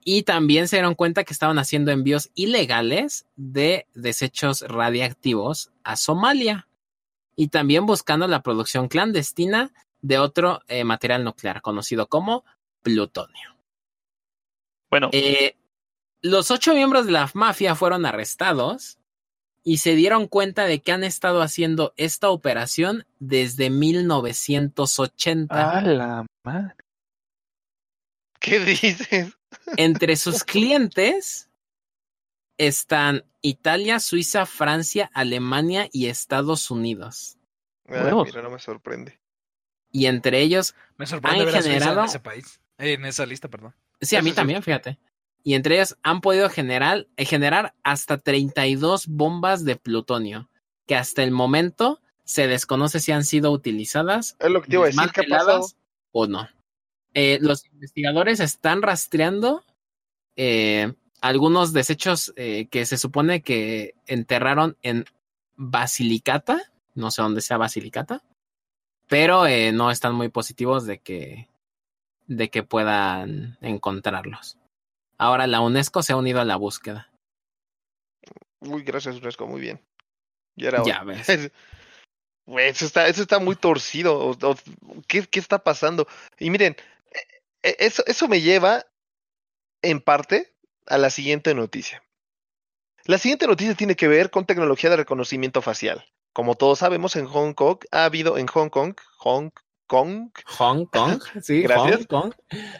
Y 0.05 0.23
también 0.23 0.69
se 0.69 0.77
dieron 0.77 0.95
cuenta 0.95 1.25
que 1.25 1.35
estaban 1.35 1.59
haciendo 1.59 1.91
envíos 1.91 2.31
ilegales 2.35 3.27
de 3.37 3.87
desechos 3.93 4.63
radiactivos 4.63 5.71
a 5.85 5.97
Somalia. 5.97 6.67
Y 7.37 7.49
también 7.49 7.87
buscando 7.87 8.27
la 8.27 8.43
producción 8.43 8.89
clandestina 8.89 9.73
de 10.01 10.19
otro 10.19 10.63
eh, 10.69 10.85
material 10.85 11.23
nuclear 11.23 11.63
conocido 11.63 12.09
como 12.09 12.45
plutonio. 12.83 13.57
Bueno, 14.91 15.11
Eh, 15.13 15.57
los 16.23 16.51
ocho 16.51 16.75
miembros 16.75 17.07
de 17.07 17.13
la 17.13 17.31
mafia 17.35 17.75
fueron 17.75 18.07
arrestados 18.07 18.99
y 19.63 19.79
se 19.79 19.95
dieron 19.95 20.29
cuenta 20.29 20.65
de 20.65 20.81
que 20.81 20.93
han 20.93 21.05
estado 21.05 21.43
haciendo 21.43 21.93
esta 21.97 22.31
operación 22.31 23.05
desde 23.19 23.69
1980. 23.69 25.79
A 25.79 25.83
la 25.83 26.27
madre. 26.45 26.75
¿Qué 28.39 28.61
dices? 28.61 29.37
Entre 29.77 30.17
sus 30.17 30.45
clientes 30.45 31.49
están 32.59 33.25
Italia, 33.43 34.01
Suiza, 34.01 34.47
Francia, 34.47 35.11
Alemania 35.15 35.89
y 35.93 36.07
Estados 36.07 36.71
Unidos. 36.71 37.37
Ah, 37.89 38.23
mira, 38.25 38.43
no 38.43 38.51
me 38.51 38.59
sorprende. 38.59 39.19
Y 39.93 40.07
entre 40.07 40.41
ellos, 40.41 40.75
Me 40.99 41.07
sorprende 41.07 41.41
Han 41.41 41.47
ver 41.47 41.57
a 41.57 41.63
Suiza 41.63 41.73
generado- 41.75 42.01
en 42.01 42.07
ese 42.07 42.21
país. 42.21 42.61
Eh, 42.79 42.93
en 42.95 43.05
esa 43.05 43.25
lista, 43.27 43.49
perdón. 43.49 43.75
sí, 44.01 44.17
a 44.17 44.23
mí 44.23 44.31
Eso 44.31 44.35
sí. 44.35 44.37
también, 44.37 44.63
fíjate. 44.63 44.99
Y 45.45 45.55
entre 45.55 45.77
ellos 45.77 45.97
han 46.03 46.21
podido 46.21 46.51
generar, 46.51 47.07
eh, 47.17 47.25
generar 47.25 47.75
hasta 47.85 48.19
32 48.19 49.07
bombas 49.07 49.65
de 49.65 49.77
plutonio, 49.77 50.51
que 50.87 50.97
hasta 50.97 51.23
el 51.23 51.31
momento 51.31 52.01
se 52.25 52.49
desconoce 52.49 52.99
si 52.99 53.13
han 53.13 53.25
sido 53.25 53.53
utilizadas 53.53 54.37
Es 54.41 54.51
lo 54.51 54.61
que 54.61 54.69
te 54.69 54.75
iba 54.75 54.85
a 54.85 54.87
decir, 54.87 55.01
¿qué 55.15 55.21
ha 55.21 55.25
pasado? 55.25 55.47
desmanteladas 55.61 55.77
o 56.11 56.27
no. 56.27 56.49
Eh, 57.15 57.39
los 57.41 57.65
investigadores 57.67 58.41
están 58.41 58.83
rastreando 58.83 59.65
eh, 60.35 60.93
algunos 61.21 61.73
desechos 61.73 62.33
eh, 62.37 62.67
que 62.71 62.87
se 62.87 62.97
supone 62.99 63.43
que 63.43 63.95
enterraron 64.07 64.77
en 64.83 65.05
Basilicata, 65.57 66.73
no 66.95 67.11
sé 67.11 67.23
dónde 67.23 67.41
sea 67.41 67.57
Basilicata, 67.57 68.23
pero 69.09 69.47
eh, 69.47 69.73
no 69.73 69.91
están 69.91 70.15
muy 70.15 70.29
positivos 70.29 70.87
de 70.87 70.99
que, 70.99 71.49
de 72.27 72.51
que 72.51 72.63
puedan 72.63 73.57
encontrarlos. 73.61 74.59
Ahora 75.19 75.47
la 75.47 75.61
UNESCO 75.61 76.03
se 76.03 76.13
ha 76.13 76.17
unido 76.17 76.41
a 76.41 76.45
la 76.45 76.57
búsqueda. 76.57 77.11
Uy, 78.61 78.83
gracias, 78.83 79.17
UNESCO, 79.17 79.47
muy 79.47 79.61
bien. 79.61 79.81
Ya 80.57 80.69
era 80.69 80.83
Ya 80.85 81.03
hora. 81.03 81.05
ves. 81.05 81.29
Eso 82.47 82.85
está, 82.87 83.09
eso 83.09 83.23
está 83.23 83.41
muy 83.41 83.57
torcido. 83.57 84.17
o- 84.19 84.31
o- 84.31 84.57
¿qué, 85.09 85.25
qué 85.27 85.41
está 85.41 85.59
pasando? 85.65 86.07
Y 86.39 86.51
miren, 86.51 86.77
eh, 87.11 87.19
eh, 87.65 87.77
eso, 87.81 88.05
eso 88.07 88.29
me 88.29 88.41
lleva 88.41 88.87
en 89.83 90.01
parte 90.01 90.55
a 90.87 90.99
la 90.99 91.11
siguiente 91.11 91.55
noticia. 91.55 92.03
La 93.05 93.19
siguiente 93.19 93.47
noticia 93.47 93.75
tiene 93.75 93.95
que 93.97 94.09
ver 94.09 94.31
con 94.31 94.47
tecnología 94.47 94.91
de 94.91 94.97
reconocimiento 94.97 95.63
facial. 95.63 96.05
Como 96.33 96.55
todos 96.57 96.81
sabemos, 96.81 97.17
en 97.17 97.27
Hong 97.27 97.55
Kong 97.55 97.79
ha 97.93 98.05
habido, 98.05 98.37
en 98.37 98.47
Hong 98.49 98.69
Kong, 98.69 98.95
Hong 99.19 99.51
Kong, 99.87 100.31
Hong 100.45 100.87
Kong, 100.87 101.23
sí, 101.43 101.63
Gracias. 101.63 102.07
Hong 102.11 102.31
Kong. 102.31 102.35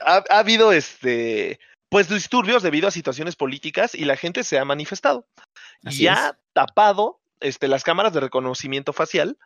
ha, 0.05 0.25
ha 0.29 0.39
habido 0.39 0.73
este, 0.73 1.61
pues 1.89 2.09
disturbios 2.09 2.63
debido 2.63 2.89
a 2.89 2.91
situaciones 2.91 3.37
políticas 3.37 3.95
y 3.95 4.05
la 4.05 4.17
gente 4.17 4.43
se 4.45 4.59
ha 4.59 4.65
manifestado. 4.65 5.27
Así 5.85 6.03
y 6.03 6.07
es. 6.09 6.13
ha 6.13 6.39
tapado 6.53 7.21
este, 7.41 7.69
las 7.69 7.85
cámaras 7.85 8.13
de 8.13 8.21
reconocimiento 8.21 8.93
facial 8.93 9.39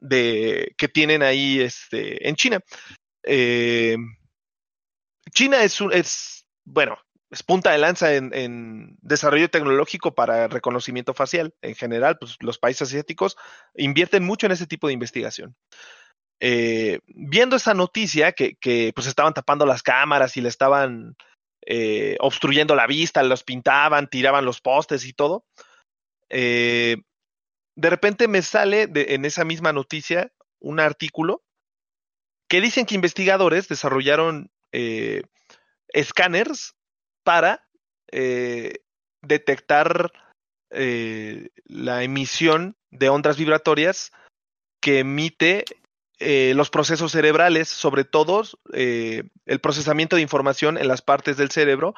de, 0.00 0.74
que 0.78 0.88
tienen 0.88 1.22
ahí 1.22 1.60
este, 1.60 2.26
en 2.28 2.34
China. 2.36 2.60
Eh, 3.24 3.96
China 5.30 5.62
es, 5.62 5.80
un- 5.80 5.92
es, 5.92 6.46
bueno, 6.64 6.98
es 7.32 7.42
punta 7.42 7.72
de 7.72 7.78
lanza 7.78 8.14
en, 8.14 8.98
desarrollo 9.00 9.48
tecnológico 9.48 10.14
para 10.14 10.48
reconocimiento 10.48 11.14
facial. 11.14 11.54
En 11.62 11.74
general, 11.74 12.18
pues 12.18 12.36
los 12.40 12.58
países 12.58 12.88
asiáticos 12.88 13.38
invierten 13.74 14.22
mucho 14.22 14.44
en 14.44 14.52
ese 14.52 14.66
tipo 14.66 14.86
de 14.86 14.92
investigación. 14.92 15.56
Eh, 16.40 17.00
viendo 17.06 17.56
esa 17.56 17.72
noticia 17.72 18.32
que, 18.32 18.56
que, 18.56 18.92
pues 18.94 19.06
estaban 19.06 19.32
tapando 19.32 19.64
las 19.64 19.82
cámaras 19.82 20.36
y 20.36 20.42
le 20.42 20.50
estaban 20.50 21.16
eh, 21.64 22.18
obstruyendo 22.20 22.74
la 22.74 22.86
vista, 22.86 23.22
los 23.22 23.44
pintaban, 23.44 24.08
tiraban 24.08 24.44
los 24.44 24.60
postes 24.60 25.06
y 25.06 25.14
todo. 25.14 25.46
eh, 26.28 26.98
de 27.74 27.88
repente 27.88 28.28
me 28.28 28.42
sale 28.42 28.90
en 28.94 29.24
esa 29.24 29.46
misma 29.46 29.72
noticia 29.72 30.30
un 30.60 30.80
artículo 30.80 31.42
que 32.46 32.60
dicen 32.60 32.84
que 32.84 32.94
investigadores 32.94 33.68
desarrollaron 33.68 34.50
escáneres 35.88 36.74
para 37.22 37.66
eh, 38.10 38.80
detectar 39.22 40.12
eh, 40.70 41.50
la 41.66 42.02
emisión 42.02 42.76
de 42.90 43.08
ondas 43.08 43.36
vibratorias 43.36 44.12
que 44.80 45.00
emite 45.00 45.64
eh, 46.18 46.52
los 46.54 46.70
procesos 46.70 47.12
cerebrales, 47.12 47.68
sobre 47.68 48.04
todo 48.04 48.42
eh, 48.72 49.24
el 49.46 49.60
procesamiento 49.60 50.16
de 50.16 50.22
información 50.22 50.78
en 50.78 50.88
las 50.88 51.02
partes 51.02 51.36
del 51.36 51.50
cerebro 51.50 51.94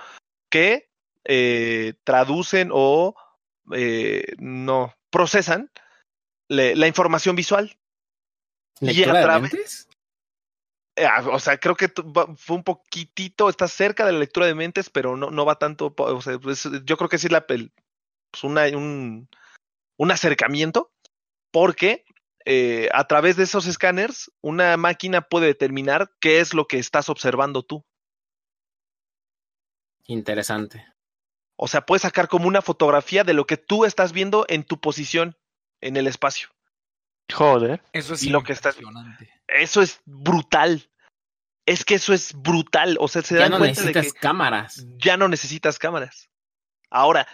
que 0.51 0.89
eh, 1.25 1.95
traducen 2.05 2.71
o 2.73 3.15
eh, 3.73 4.35
no 4.39 4.95
procesan 5.11 5.71
le- 6.49 6.77
la 6.77 6.87
información 6.87 7.37
visual. 7.37 7.77
Y 8.81 8.87
¿Lectura 8.87 9.21
a 9.21 9.23
través-? 9.23 9.89
Eh, 10.97 11.07
o 11.31 11.41
sea, 11.41 11.59
creo 11.59 11.75
que 11.75 11.89
fue 12.37 12.57
un 12.57 12.63
poquitito, 12.65 13.49
está 13.49 13.67
cerca 13.67 14.07
de 14.07 14.13
la 14.13 14.19
lectura 14.21 14.47
de 14.47 14.55
mentes, 14.55 14.91
pero 14.91 15.17
no, 15.17 15.31
no 15.31 15.45
va 15.45 15.59
tanto. 15.59 15.93
O 15.97 16.21
sea, 16.23 16.39
pues, 16.39 16.69
yo 16.85 16.97
creo 16.97 17.09
que 17.09 17.19
sí 17.19 17.27
es 17.27 17.33
la, 17.33 17.47
pues, 17.47 17.69
una- 18.43 18.67
un, 18.77 19.29
un 19.99 20.11
acercamiento, 20.11 20.93
porque 21.51 22.05
eh, 22.45 22.89
a 22.93 23.07
través 23.07 23.37
de 23.37 23.45
esos 23.45 23.67
escáneres, 23.67 24.31
una 24.41 24.77
máquina 24.77 25.23
puede 25.23 25.47
determinar 25.47 26.13
qué 26.21 26.41
es 26.41 26.55
lo 26.55 26.67
que 26.67 26.79
estás 26.79 27.09
observando 27.09 27.63
tú. 27.63 27.85
Interesante. 30.07 30.87
O 31.57 31.69
sea, 31.69 31.87
puedes 31.87 32.03
sacar 32.03 32.29
como 32.29 32.49
una 32.49 32.63
fotografía 32.63 33.25
de 33.25 33.33
lo 33.35 33.47
que 33.47 33.57
tú 33.57 33.85
estás 33.85 34.13
viendo 34.13 34.45
en 34.49 34.65
tu 34.65 34.81
posición 34.81 35.37
en 35.81 35.97
el 35.97 36.07
espacio. 36.07 36.49
Joder. 37.33 37.83
Eso 37.93 38.15
es 38.15 38.23
Y 38.23 38.31
lo 38.31 38.43
que 38.43 38.53
impresionante. 38.53 39.31
Eso 39.49 39.83
es 39.83 40.01
brutal. 40.05 40.89
Es 41.67 41.85
que 41.85 41.95
eso 41.95 42.13
es 42.13 42.35
brutal. 42.35 42.97
O 43.01 43.09
sea, 43.09 43.23
se 43.23 43.35
Ya 43.37 43.43
dan 43.43 43.53
no 43.53 43.59
cuenta 43.59 43.81
de 43.81 43.87
necesitas 43.89 44.13
que 44.13 44.21
cámaras. 44.21 44.87
ya 44.99 45.17
no 45.17 45.29
necesitas 45.29 45.79
cámaras. 45.79 46.29
Ahora, 46.91 47.27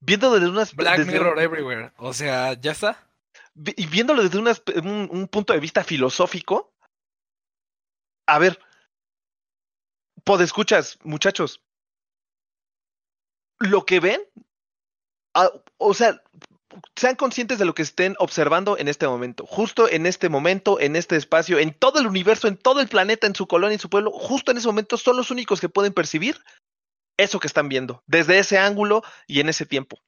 viendo 0.00 0.32
desde 0.32 0.48
unas 0.48 0.74
Black 0.74 0.98
desde- 0.98 1.12
Mirror 1.12 1.38
Everywhere. 1.40 1.92
O 1.98 2.12
sea, 2.12 2.54
ya 2.54 2.72
está. 2.72 3.02
y 3.54 3.86
viéndolo 3.86 4.22
desde 4.22 4.38
unas- 4.38 4.62
un, 4.82 5.08
un 5.10 5.28
punto 5.28 5.52
de 5.54 5.60
vista 5.60 5.82
filosófico, 5.82 6.74
a 8.26 8.38
ver, 8.38 8.60
podescuchas, 10.24 10.98
muchachos, 11.04 11.62
lo 13.58 13.86
que 13.86 14.00
ven, 14.00 14.20
ah, 15.34 15.48
o 15.78 15.94
sea, 15.94 16.20
sean 16.96 17.16
conscientes 17.16 17.58
de 17.58 17.64
lo 17.64 17.74
que 17.74 17.82
estén 17.82 18.16
observando 18.18 18.76
en 18.78 18.88
este 18.88 19.06
momento, 19.06 19.46
justo 19.46 19.88
en 19.88 20.06
este 20.06 20.28
momento, 20.28 20.80
en 20.80 20.96
este 20.96 21.16
espacio, 21.16 21.58
en 21.58 21.72
todo 21.72 22.00
el 22.00 22.06
universo, 22.06 22.48
en 22.48 22.56
todo 22.56 22.80
el 22.80 22.88
planeta, 22.88 23.26
en 23.26 23.34
su 23.34 23.46
colonia, 23.46 23.74
en 23.74 23.80
su 23.80 23.90
pueblo, 23.90 24.10
justo 24.10 24.50
en 24.50 24.58
ese 24.58 24.66
momento 24.66 24.96
son 24.96 25.16
los 25.16 25.30
únicos 25.30 25.60
que 25.60 25.68
pueden 25.68 25.92
percibir 25.92 26.38
eso 27.16 27.40
que 27.40 27.46
están 27.46 27.68
viendo, 27.68 28.02
desde 28.06 28.38
ese 28.38 28.58
ángulo 28.58 29.02
y 29.26 29.40
en 29.40 29.48
ese 29.48 29.66
tiempo. 29.66 29.98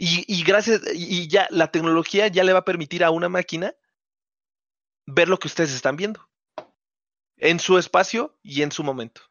Y, 0.00 0.44
gracias, 0.44 0.80
y 0.94 1.26
ya 1.26 1.48
la 1.50 1.72
tecnología 1.72 2.28
ya 2.28 2.44
le 2.44 2.52
va 2.52 2.60
a 2.60 2.64
permitir 2.64 3.02
a 3.02 3.10
una 3.10 3.28
máquina 3.28 3.74
ver 5.06 5.28
lo 5.28 5.40
que 5.40 5.48
ustedes 5.48 5.72
están 5.72 5.96
viendo 5.96 6.30
en 7.36 7.58
su 7.58 7.78
espacio 7.78 8.38
y 8.40 8.62
en 8.62 8.70
su 8.70 8.84
momento. 8.84 9.22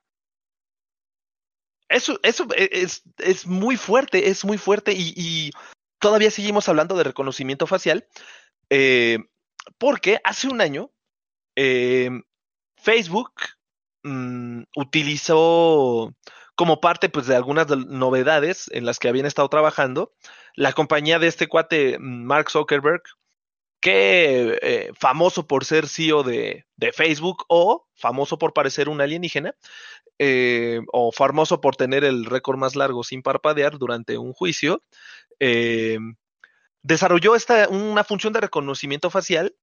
Eso, 1.87 2.19
eso 2.21 2.47
e- 2.53 2.69
es, 2.73 3.03
es 3.17 3.47
muy 3.47 3.77
fuerte, 3.77 4.27
es 4.27 4.43
muy 4.43 4.57
fuerte 4.57 4.91
y 4.91 5.51
todavía 5.99 6.31
seguimos 6.31 6.67
hablando 6.69 6.95
de 6.95 7.03
reconocimiento 7.03 7.67
facial 7.67 8.07
eh, 8.69 9.19
porque 9.77 10.19
hace 10.23 10.47
un 10.47 10.61
año 10.61 10.91
eh, 11.55 12.09
Facebook 12.77 13.31
mm, 14.03 14.63
utilizó 14.75 16.13
como 16.55 16.79
parte 16.81 17.09
pues, 17.09 17.27
de 17.27 17.35
algunas 17.35 17.67
de- 17.67 17.77
novedades 17.77 18.69
en 18.73 18.85
las 18.85 18.99
que 18.99 19.09
habían 19.09 19.25
estado 19.25 19.49
trabajando 19.49 20.13
la 20.55 20.73
compañía 20.73 21.19
de 21.19 21.27
este 21.27 21.47
cuate 21.47 21.97
mm, 21.99 22.23
Mark 22.25 22.49
Zuckerberg 22.51 23.01
que 23.79 24.57
eh, 24.61 24.91
famoso 24.99 25.45
por 25.45 25.63
ser 25.63 25.87
CEO 25.87 26.23
de, 26.23 26.65
de 26.77 26.91
Facebook 26.91 27.45
o 27.47 27.87
famoso 27.95 28.37
por 28.39 28.51
parecer 28.53 28.89
un 28.89 29.01
alienígena, 29.01 29.55
o 30.91 31.11
famoso 31.11 31.61
por 31.61 31.75
tener 31.75 32.03
el 32.03 32.25
récord 32.25 32.57
más 32.57 32.75
largo 32.75 33.03
sin 33.03 33.21
parpadear 33.21 33.77
durante 33.77 34.17
un 34.17 34.33
juicio, 34.33 34.81
eh, 35.39 35.97
desarrolló 36.81 37.35
esta, 37.35 37.67
una 37.69 38.03
función 38.03 38.33
de 38.33 38.41
reconocimiento 38.41 39.09
facial 39.09 39.55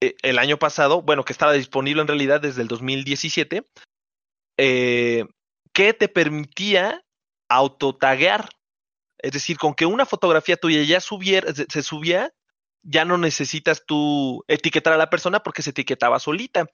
eh, 0.00 0.14
el 0.22 0.38
año 0.38 0.58
pasado, 0.58 1.02
bueno, 1.02 1.24
que 1.24 1.32
estaba 1.32 1.52
disponible 1.52 2.02
en 2.02 2.08
realidad 2.08 2.40
desde 2.40 2.62
el 2.62 2.68
2017, 2.68 3.64
eh, 4.58 5.24
que 5.72 5.92
te 5.92 6.08
permitía 6.08 7.04
autotaguear. 7.48 8.48
Es 9.18 9.32
decir, 9.32 9.56
con 9.56 9.74
que 9.74 9.86
una 9.86 10.06
fotografía 10.06 10.56
tuya 10.56 10.82
ya 10.82 11.00
subiera, 11.00 11.52
se, 11.54 11.82
subía, 11.82 12.32
ya 12.82 13.04
no 13.04 13.18
necesitas 13.18 13.84
tú 13.86 14.44
etiquetar 14.46 14.92
a 14.92 14.98
la 14.98 15.10
persona 15.10 15.40
porque 15.40 15.62
se 15.62 15.70
etiquetaba 15.70 16.18
solita. 16.20 16.66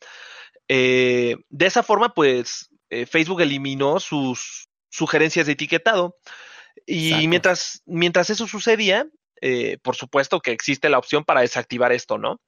De 0.68 1.36
esa 1.60 1.82
forma, 1.82 2.14
pues 2.14 2.70
Facebook 3.08 3.40
eliminó 3.42 4.00
sus 4.00 4.68
sugerencias 4.90 5.46
de 5.46 5.52
etiquetado. 5.52 6.16
Y 6.86 7.28
mientras, 7.28 7.82
mientras 7.86 8.30
eso 8.30 8.46
sucedía, 8.46 9.06
eh, 9.40 9.78
por 9.82 9.96
supuesto 9.96 10.40
que 10.40 10.52
existe 10.52 10.88
la 10.88 10.98
opción 10.98 11.24
para 11.24 11.40
desactivar 11.40 11.92
esto, 11.92 12.18
¿no? 12.18 12.40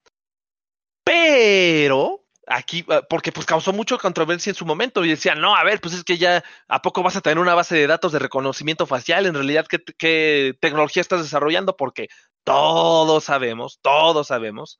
Pero 1.04 2.24
aquí, 2.46 2.84
ah, 2.88 3.02
porque 3.08 3.32
pues 3.32 3.46
causó 3.46 3.72
mucho 3.72 3.98
controversia 3.98 4.50
en 4.50 4.56
su 4.56 4.66
momento 4.66 5.04
y 5.04 5.10
decían, 5.10 5.40
no, 5.40 5.56
a 5.56 5.64
ver, 5.64 5.80
pues 5.80 5.94
es 5.94 6.04
que 6.04 6.18
ya, 6.18 6.44
¿a 6.68 6.82
poco 6.82 7.02
vas 7.02 7.16
a 7.16 7.20
tener 7.20 7.38
una 7.38 7.54
base 7.54 7.76
de 7.76 7.86
datos 7.86 8.12
de 8.12 8.18
reconocimiento 8.18 8.86
facial? 8.86 9.26
En 9.26 9.34
realidad, 9.34 9.66
¿qué, 9.68 9.82
qué 9.98 10.54
tecnología 10.60 11.00
estás 11.00 11.22
desarrollando? 11.22 11.76
Porque 11.76 12.08
todos 12.44 13.24
sabemos, 13.24 13.78
todos 13.82 14.28
sabemos 14.28 14.78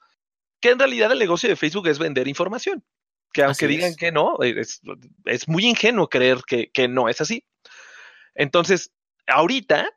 que 0.60 0.70
en 0.70 0.78
realidad 0.78 1.12
el 1.12 1.18
negocio 1.18 1.48
de 1.48 1.56
Facebook 1.56 1.88
es 1.88 1.98
vender 1.98 2.28
información. 2.28 2.84
Que 3.32 3.42
aunque 3.42 3.66
Así 3.66 3.74
digan 3.74 3.90
es. 3.90 3.96
que 3.96 4.12
no, 4.12 4.38
es, 4.42 4.80
es 5.24 5.48
muy 5.48 5.66
ingenuo 5.66 6.08
creer 6.08 6.38
que, 6.46 6.70
que 6.70 6.86
no 6.88 7.08
es 7.08 7.20
así. 7.20 7.44
Entonces, 8.34 8.92
ahorita, 9.26 9.88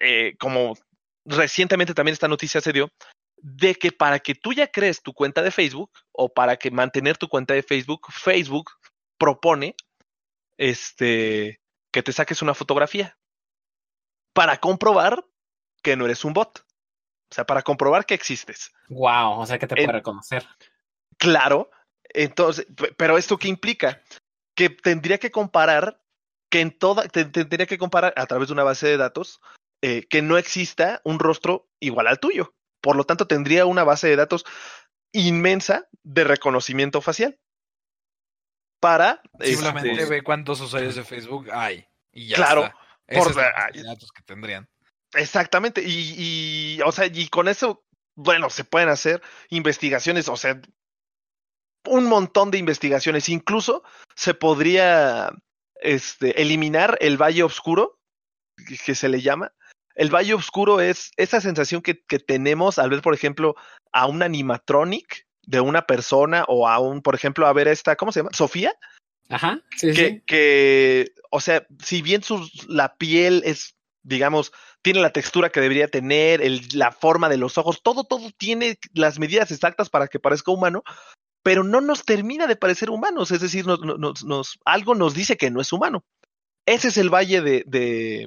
eh, 0.00 0.34
como 0.38 0.76
recientemente 1.24 1.94
también 1.94 2.12
esta 2.14 2.28
noticia 2.28 2.60
se 2.60 2.72
dio, 2.72 2.90
de 3.36 3.74
que 3.74 3.92
para 3.92 4.18
que 4.18 4.34
tú 4.34 4.52
ya 4.52 4.66
crees 4.66 5.02
tu 5.02 5.12
cuenta 5.12 5.42
de 5.42 5.50
Facebook 5.50 5.90
o 6.12 6.32
para 6.32 6.56
que 6.56 6.70
mantener 6.70 7.16
tu 7.16 7.28
cuenta 7.28 7.54
de 7.54 7.62
Facebook, 7.62 8.06
Facebook 8.10 8.70
propone 9.18 9.74
este 10.56 11.60
que 11.92 12.02
te 12.02 12.12
saques 12.12 12.42
una 12.42 12.54
fotografía 12.54 13.16
para 14.32 14.58
comprobar 14.58 15.24
que 15.82 15.96
no 15.96 16.04
eres 16.04 16.24
un 16.24 16.32
bot. 16.32 16.60
O 17.30 17.34
sea, 17.34 17.44
para 17.44 17.62
comprobar 17.62 18.06
que 18.06 18.14
existes. 18.14 18.72
Wow, 18.88 19.40
o 19.40 19.46
sea 19.46 19.58
que 19.58 19.66
te 19.66 19.74
puede 19.74 19.92
reconocer. 19.92 20.46
Claro, 21.18 21.70
entonces, 22.04 22.66
pe- 22.74 22.94
pero 22.96 23.18
esto 23.18 23.36
qué 23.36 23.48
implica? 23.48 24.02
Que 24.54 24.70
tendría 24.70 25.18
que 25.18 25.30
comparar 25.30 26.00
que 26.50 26.60
en 26.60 26.76
toda, 26.76 27.06
te- 27.08 27.24
tendría 27.24 27.66
que 27.66 27.78
comparar 27.78 28.14
a 28.16 28.26
través 28.26 28.48
de 28.48 28.54
una 28.54 28.64
base 28.64 28.86
de 28.86 28.96
datos 28.96 29.40
eh, 29.82 30.06
que 30.08 30.22
no 30.22 30.38
exista 30.38 31.00
un 31.04 31.18
rostro 31.18 31.68
igual 31.80 32.06
al 32.06 32.20
tuyo. 32.20 32.54
Por 32.80 32.96
lo 32.96 33.04
tanto, 33.04 33.26
tendría 33.26 33.66
una 33.66 33.84
base 33.84 34.08
de 34.08 34.16
datos 34.16 34.44
inmensa 35.12 35.88
de 36.02 36.24
reconocimiento 36.24 37.00
facial. 37.00 37.38
Para 38.80 39.20
Simplemente 39.40 39.90
este, 39.90 40.04
ve 40.06 40.22
cuántos 40.22 40.60
usuarios 40.60 40.94
de 40.94 41.04
Facebook 41.04 41.50
hay. 41.50 41.86
Y 42.12 42.28
ya 42.28 42.36
Claro, 42.36 42.64
está. 42.64 42.76
por 43.20 43.30
es 43.74 43.84
datos 43.84 44.12
que 44.12 44.22
tendrían. 44.22 44.68
Exactamente, 45.14 45.82
y, 45.84 46.14
y, 46.76 46.82
o 46.82 46.92
sea, 46.92 47.06
y 47.06 47.28
con 47.28 47.48
eso, 47.48 47.82
bueno, 48.14 48.50
se 48.50 48.64
pueden 48.64 48.90
hacer 48.90 49.22
investigaciones, 49.48 50.28
o 50.28 50.36
sea, 50.36 50.60
un 51.86 52.04
montón 52.04 52.50
de 52.50 52.58
investigaciones, 52.58 53.28
incluso 53.30 53.82
se 54.14 54.34
podría 54.34 55.30
este, 55.80 56.40
eliminar 56.40 56.98
el 57.00 57.16
valle 57.20 57.42
oscuro, 57.42 57.98
que- 58.84 58.94
se 58.94 59.08
le 59.08 59.20
llama. 59.20 59.52
El 59.94 60.14
valle 60.14 60.34
oscuro 60.34 60.80
es 60.80 61.10
esa 61.16 61.40
sensación 61.40 61.82
que, 61.82 62.04
que 62.04 62.18
tenemos 62.18 62.78
al 62.78 62.90
ver, 62.90 63.02
por 63.02 63.14
ejemplo, 63.14 63.56
a 63.92 64.06
un 64.06 64.22
animatronic 64.22 65.26
de 65.42 65.60
una 65.60 65.86
persona 65.86 66.44
o 66.46 66.68
a 66.68 66.78
un, 66.78 67.02
por 67.02 67.14
ejemplo, 67.14 67.46
a 67.46 67.52
ver 67.52 67.68
esta, 67.68 67.96
¿cómo 67.96 68.12
se 68.12 68.20
llama? 68.20 68.30
Sofía 68.32 68.74
Ajá, 69.28 69.60
sí, 69.76 69.92
que, 69.92 70.08
sí. 70.08 70.22
que, 70.26 71.12
o 71.30 71.40
sea, 71.40 71.66
si 71.82 72.02
bien 72.02 72.22
sus, 72.22 72.68
la 72.68 72.96
piel 72.96 73.42
es, 73.44 73.76
digamos, 74.02 74.52
tiene 74.82 75.00
la 75.00 75.12
textura 75.12 75.50
que 75.50 75.60
debería 75.60 75.88
tener, 75.88 76.40
el, 76.42 76.62
la 76.72 76.92
forma 76.92 77.28
de 77.28 77.36
los 77.36 77.58
ojos, 77.58 77.82
todo, 77.82 78.04
todo 78.04 78.30
tiene 78.36 78.78
las 78.94 79.18
medidas 79.18 79.50
exactas 79.50 79.90
para 79.90 80.08
que 80.08 80.20
parezca 80.20 80.52
humano, 80.52 80.82
pero 81.42 81.64
no 81.64 81.80
nos 81.80 82.04
termina 82.04 82.46
de 82.46 82.56
parecer 82.56 82.90
humanos, 82.90 83.30
es 83.30 83.40
decir, 83.40 83.64
algo 84.64 84.94
nos 84.94 85.14
dice 85.14 85.36
que 85.36 85.50
no 85.50 85.60
es 85.60 85.72
humano. 85.72 86.04
Ese 86.66 86.88
es 86.88 86.96
el 86.98 87.12
valle 87.12 87.40
de, 87.40 87.64
de, 87.66 88.26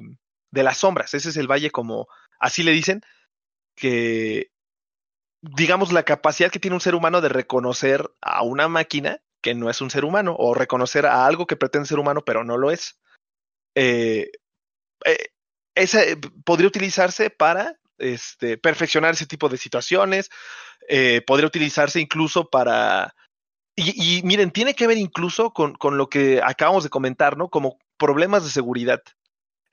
de 0.50 0.62
las 0.62 0.78
sombras, 0.78 1.14
ese 1.14 1.28
es 1.28 1.36
el 1.36 1.50
valle 1.50 1.70
como, 1.70 2.08
así 2.40 2.62
le 2.62 2.72
dicen, 2.72 3.02
que, 3.76 4.50
digamos, 5.40 5.92
la 5.92 6.04
capacidad 6.04 6.50
que 6.50 6.58
tiene 6.58 6.74
un 6.74 6.80
ser 6.80 6.94
humano 6.94 7.20
de 7.20 7.28
reconocer 7.28 8.10
a 8.20 8.42
una 8.42 8.68
máquina 8.68 9.20
que 9.42 9.54
no 9.54 9.68
es 9.68 9.80
un 9.80 9.90
ser 9.90 10.04
humano, 10.04 10.36
o 10.38 10.54
reconocer 10.54 11.04
a 11.04 11.26
algo 11.26 11.46
que 11.46 11.56
pretende 11.56 11.88
ser 11.88 11.98
humano, 11.98 12.22
pero 12.24 12.44
no 12.44 12.56
lo 12.56 12.70
es. 12.70 12.98
Eh, 13.74 14.30
eh, 15.04 15.28
esa 15.74 16.04
eh, 16.04 16.16
podría 16.44 16.68
utilizarse 16.68 17.28
para 17.28 17.78
este, 18.02 18.58
perfeccionar 18.58 19.14
ese 19.14 19.26
tipo 19.26 19.48
de 19.48 19.56
situaciones, 19.56 20.30
eh, 20.88 21.22
podría 21.26 21.46
utilizarse 21.46 22.00
incluso 22.00 22.48
para... 22.48 23.14
Y, 23.74 24.18
y 24.18 24.22
miren, 24.22 24.50
tiene 24.50 24.74
que 24.74 24.86
ver 24.86 24.98
incluso 24.98 25.52
con, 25.52 25.74
con 25.74 25.96
lo 25.96 26.08
que 26.10 26.42
acabamos 26.44 26.84
de 26.84 26.90
comentar, 26.90 27.38
¿no? 27.38 27.48
Como 27.48 27.78
problemas 27.96 28.44
de 28.44 28.50
seguridad 28.50 29.02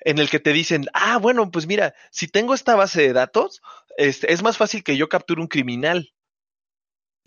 en 0.02 0.20
el 0.20 0.30
que 0.30 0.40
te 0.40 0.54
dicen, 0.54 0.86
ah, 0.94 1.18
bueno, 1.18 1.52
pues 1.52 1.68
mira, 1.68 1.94
si 2.10 2.28
tengo 2.28 2.54
esta 2.54 2.76
base 2.76 3.02
de 3.02 3.14
datos, 3.14 3.62
este, 3.98 4.32
es 4.32 4.42
más 4.42 4.58
fácil 4.58 4.84
que 4.84 4.98
yo 4.98 5.10
capture 5.10 5.42
un 5.42 5.48
criminal. 5.48 6.14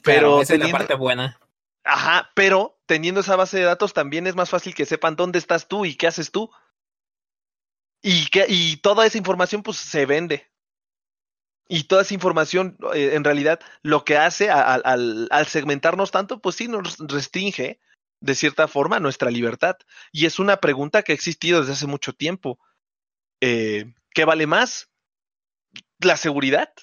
Pero 0.02 0.40
esa 0.40 0.54
es 0.54 0.60
la 0.60 0.70
parte 0.70 0.94
buena. 0.94 1.38
Ajá, 1.84 2.30
pero 2.34 2.78
teniendo 2.86 3.20
esa 3.20 3.36
base 3.36 3.58
de 3.58 3.64
datos 3.64 3.92
también 3.92 4.26
es 4.26 4.34
más 4.34 4.50
fácil 4.50 4.74
que 4.74 4.86
sepan 4.86 5.16
dónde 5.16 5.38
estás 5.38 5.68
tú 5.68 5.84
y 5.84 5.96
qué 5.96 6.06
haces 6.06 6.30
tú. 6.30 6.50
Y, 8.02 8.26
que, 8.26 8.46
y 8.48 8.78
toda 8.78 9.06
esa 9.06 9.18
información 9.18 9.62
pues 9.62 9.76
se 9.76 10.06
vende. 10.06 10.50
Y 11.74 11.84
toda 11.84 12.02
esa 12.02 12.12
información 12.12 12.76
eh, 12.94 13.12
en 13.14 13.24
realidad 13.24 13.58
lo 13.82 14.04
que 14.04 14.18
hace 14.18 14.50
al, 14.50 15.30
segmentarnos 15.46 16.10
tanto 16.10 16.38
pues 16.38 16.56
sí 16.56 16.68
nos 16.68 16.98
restringe 16.98 17.80
de 18.20 18.34
cierta 18.34 18.68
forma 18.68 19.00
nuestra 19.00 19.30
libertad. 19.30 19.76
Y 20.12 20.26
es 20.26 20.38
una 20.38 20.58
pregunta 20.58 21.02
que 21.02 21.12
ha 21.12 21.14
existido 21.14 21.60
desde 21.60 21.72
hace 21.72 21.86
mucho 21.86 22.12
tiempo. 22.12 22.58
Eh, 23.40 23.94
¿Qué 24.10 24.26
vale 24.26 24.46
más? 24.46 24.90
¿La 25.98 26.18
seguridad? 26.18 26.74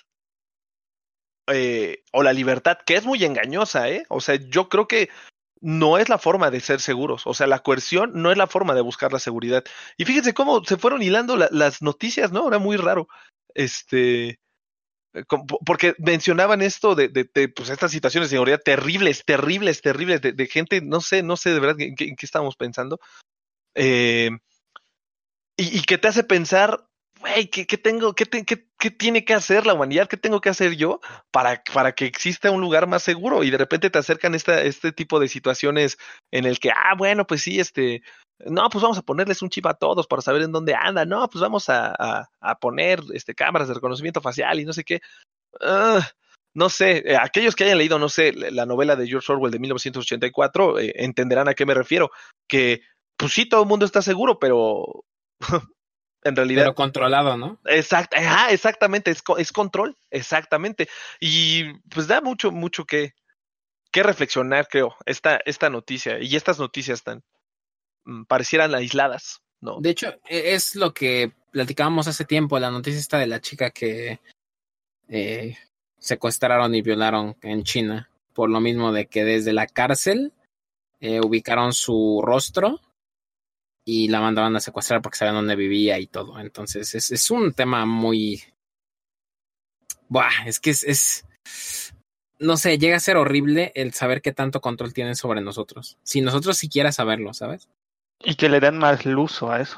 eh, 1.51 2.03
o 2.11 2.23
la 2.23 2.33
libertad, 2.33 2.79
que 2.83 2.95
es 2.95 3.05
muy 3.05 3.23
engañosa, 3.23 3.89
¿eh? 3.89 4.05
O 4.09 4.21
sea, 4.21 4.35
yo 4.35 4.69
creo 4.69 4.87
que 4.87 5.09
no 5.61 5.99
es 5.99 6.09
la 6.09 6.17
forma 6.17 6.49
de 6.49 6.61
ser 6.61 6.79
seguros. 6.79 7.27
O 7.27 7.35
sea, 7.35 7.45
la 7.47 7.59
coerción 7.59 8.11
no 8.15 8.31
es 8.31 8.37
la 8.37 8.47
forma 8.47 8.73
de 8.73 8.81
buscar 8.81 9.13
la 9.13 9.19
seguridad. 9.19 9.63
Y 9.97 10.05
fíjense 10.05 10.33
cómo 10.33 10.63
se 10.63 10.77
fueron 10.77 11.01
hilando 11.03 11.35
la- 11.37 11.49
las 11.51 11.81
noticias, 11.83 12.31
¿no? 12.31 12.47
Era 12.47 12.57
muy 12.59 12.77
raro. 12.77 13.07
Este. 13.53 14.39
Eh, 15.13 15.23
Porque 15.65 15.95
mencionaban 15.99 16.61
esto 16.61 16.95
de, 16.95 17.07
de- 17.09 17.29
de, 17.33 17.49
pues 17.49 17.69
estas 17.69 17.91
situaciones 17.91 18.29
de 18.29 18.35
seguridad 18.35 18.61
terribles, 18.63 19.23
terribles, 19.25 19.81
terribles, 19.81 20.21
de, 20.21 20.33
de 20.33 20.47
gente, 20.47 20.81
no 20.81 21.01
sé, 21.01 21.23
no 21.23 21.37
sé 21.37 21.51
de 21.53 21.59
verdad 21.59 21.75
en 21.79 21.95
qué 21.95 22.25
estábamos 22.25 22.55
pensando. 22.55 22.99
Eh, 23.75 24.29
y, 25.57 25.79
y 25.79 25.81
que 25.81 25.97
te 25.97 26.07
hace 26.07 26.23
pensar, 26.23 26.85
güey, 27.19 27.49
¿qué, 27.49 27.65
qué 27.67 27.77
tengo, 27.77 28.13
qué, 28.13 28.25
te- 28.25 28.45
qué- 28.45 28.67
qué 28.77 28.91
tiene 28.91 29.25
que 29.25 29.33
hacer 29.33 29.65
la 29.65 29.73
humanidad? 29.73 30.07
¿Qué 30.07 30.17
tengo 30.17 30.39
que 30.41 30.49
hacer 30.49 30.75
yo 30.75 30.99
para, 31.31 31.61
para 31.73 31.91
que 31.93 32.05
exista 32.05 32.51
un 32.51 32.61
lugar 32.61 32.87
más 32.87 33.03
seguro? 33.03 33.43
Y 33.43 33.49
de 33.51 33.57
repente 33.57 33.89
te 33.89 33.99
acercan 33.99 34.35
esta, 34.35 34.61
este 34.63 34.91
tipo 34.91 35.19
de 35.19 35.27
situaciones 35.27 35.97
en 36.31 36.45
el 36.45 36.59
que, 36.59 36.71
ah, 36.71 36.95
bueno, 36.97 37.27
pues 37.27 37.41
sí, 37.41 37.59
este, 37.59 38.01
no, 38.45 38.69
pues 38.69 38.81
vamos 38.81 38.97
a 38.97 39.01
ponerles 39.01 39.41
un 39.41 39.49
chip 39.49 39.65
a 39.65 39.73
todos 39.73 40.07
para 40.07 40.21
saber 40.21 40.41
en 40.43 40.51
dónde 40.51 40.73
andan, 40.73 41.09
no, 41.09 41.29
pues 41.29 41.41
vamos 41.41 41.69
a, 41.69 41.93
a, 41.97 42.29
a 42.39 42.59
poner 42.59 43.01
este, 43.13 43.35
cámaras 43.35 43.67
de 43.67 43.73
reconocimiento 43.73 44.21
facial 44.21 44.59
y 44.59 44.65
no 44.65 44.73
sé 44.73 44.83
qué. 44.83 45.01
Ah, 45.61 46.07
no 46.53 46.69
sé, 46.69 47.03
eh, 47.05 47.17
aquellos 47.17 47.55
que 47.55 47.65
hayan 47.65 47.77
leído, 47.77 47.99
no 47.99 48.09
sé, 48.09 48.33
la 48.33 48.65
novela 48.65 48.95
de 48.95 49.07
George 49.07 49.31
Orwell 49.31 49.51
de 49.51 49.59
1984, 49.59 50.79
eh, 50.79 50.93
entenderán 50.95 51.47
a 51.47 51.53
qué 51.53 51.65
me 51.65 51.73
refiero, 51.73 52.11
que 52.47 52.81
pues 53.17 53.33
sí, 53.33 53.47
todo 53.47 53.63
el 53.63 53.67
mundo 53.67 53.85
está 53.85 54.01
seguro, 54.01 54.39
pero 54.39 55.05
en 56.23 56.35
realidad 56.35 56.63
Pero 56.63 56.75
controlado, 56.75 57.37
¿no? 57.37 57.59
Exact, 57.65 58.13
ajá, 58.15 58.51
exactamente, 58.51 59.11
es, 59.11 59.21
es 59.37 59.51
control, 59.51 59.97
exactamente. 60.09 60.87
Y 61.19 61.73
pues 61.89 62.07
da 62.07 62.21
mucho, 62.21 62.51
mucho 62.51 62.85
que, 62.85 63.13
que 63.91 64.03
reflexionar, 64.03 64.67
creo, 64.69 64.95
esta, 65.05 65.39
esta 65.45 65.69
noticia 65.69 66.19
y 66.19 66.35
estas 66.35 66.59
noticias 66.59 67.03
tan 67.03 67.23
parecieran 68.27 68.75
aisladas, 68.75 69.41
¿no? 69.61 69.79
De 69.81 69.89
hecho, 69.89 70.07
e- 70.27 70.53
es 70.53 70.75
lo 70.75 70.93
que 70.93 71.31
platicábamos 71.51 72.07
hace 72.07 72.25
tiempo, 72.25 72.59
la 72.59 72.71
noticia 72.71 72.99
esta 72.99 73.17
de 73.17 73.27
la 73.27 73.41
chica 73.41 73.71
que 73.71 74.19
eh, 75.07 75.57
secuestraron 75.97 76.73
y 76.75 76.81
violaron 76.81 77.35
en 77.41 77.63
China, 77.63 78.09
por 78.33 78.49
lo 78.49 78.59
mismo 78.59 78.91
de 78.91 79.07
que 79.07 79.23
desde 79.23 79.53
la 79.53 79.67
cárcel 79.67 80.33
eh, 80.99 81.19
ubicaron 81.21 81.73
su 81.73 82.21
rostro 82.23 82.79
y 83.85 84.07
la 84.09 84.21
mandaban 84.21 84.55
a 84.55 84.59
secuestrar 84.59 85.01
porque 85.01 85.17
sabían 85.17 85.35
dónde 85.35 85.55
vivía 85.55 85.97
y 85.99 86.07
todo. 86.07 86.39
Entonces, 86.39 86.93
es, 86.93 87.11
es 87.11 87.31
un 87.31 87.53
tema 87.53 87.85
muy... 87.85 88.43
Buah, 90.07 90.45
es 90.45 90.59
que 90.59 90.71
es, 90.71 90.83
es... 90.83 91.25
No 92.37 92.55
sé, 92.55 92.77
llega 92.77 92.97
a 92.97 93.01
ser 93.01 93.17
horrible 93.17 93.71
el 93.75 93.93
saber 93.93 94.21
qué 94.21 94.31
tanto 94.31 94.61
control 94.61 94.93
tienen 94.93 95.15
sobre 95.15 95.41
nosotros. 95.41 95.97
Si 96.03 96.21
nosotros 96.21 96.57
siquiera 96.57 96.91
saberlo, 96.91 97.33
¿sabes? 97.33 97.67
Y 98.23 98.35
que 98.35 98.49
le 98.49 98.59
dan 98.59 98.77
más 98.77 99.05
uso 99.05 99.51
a 99.51 99.61
eso. 99.61 99.77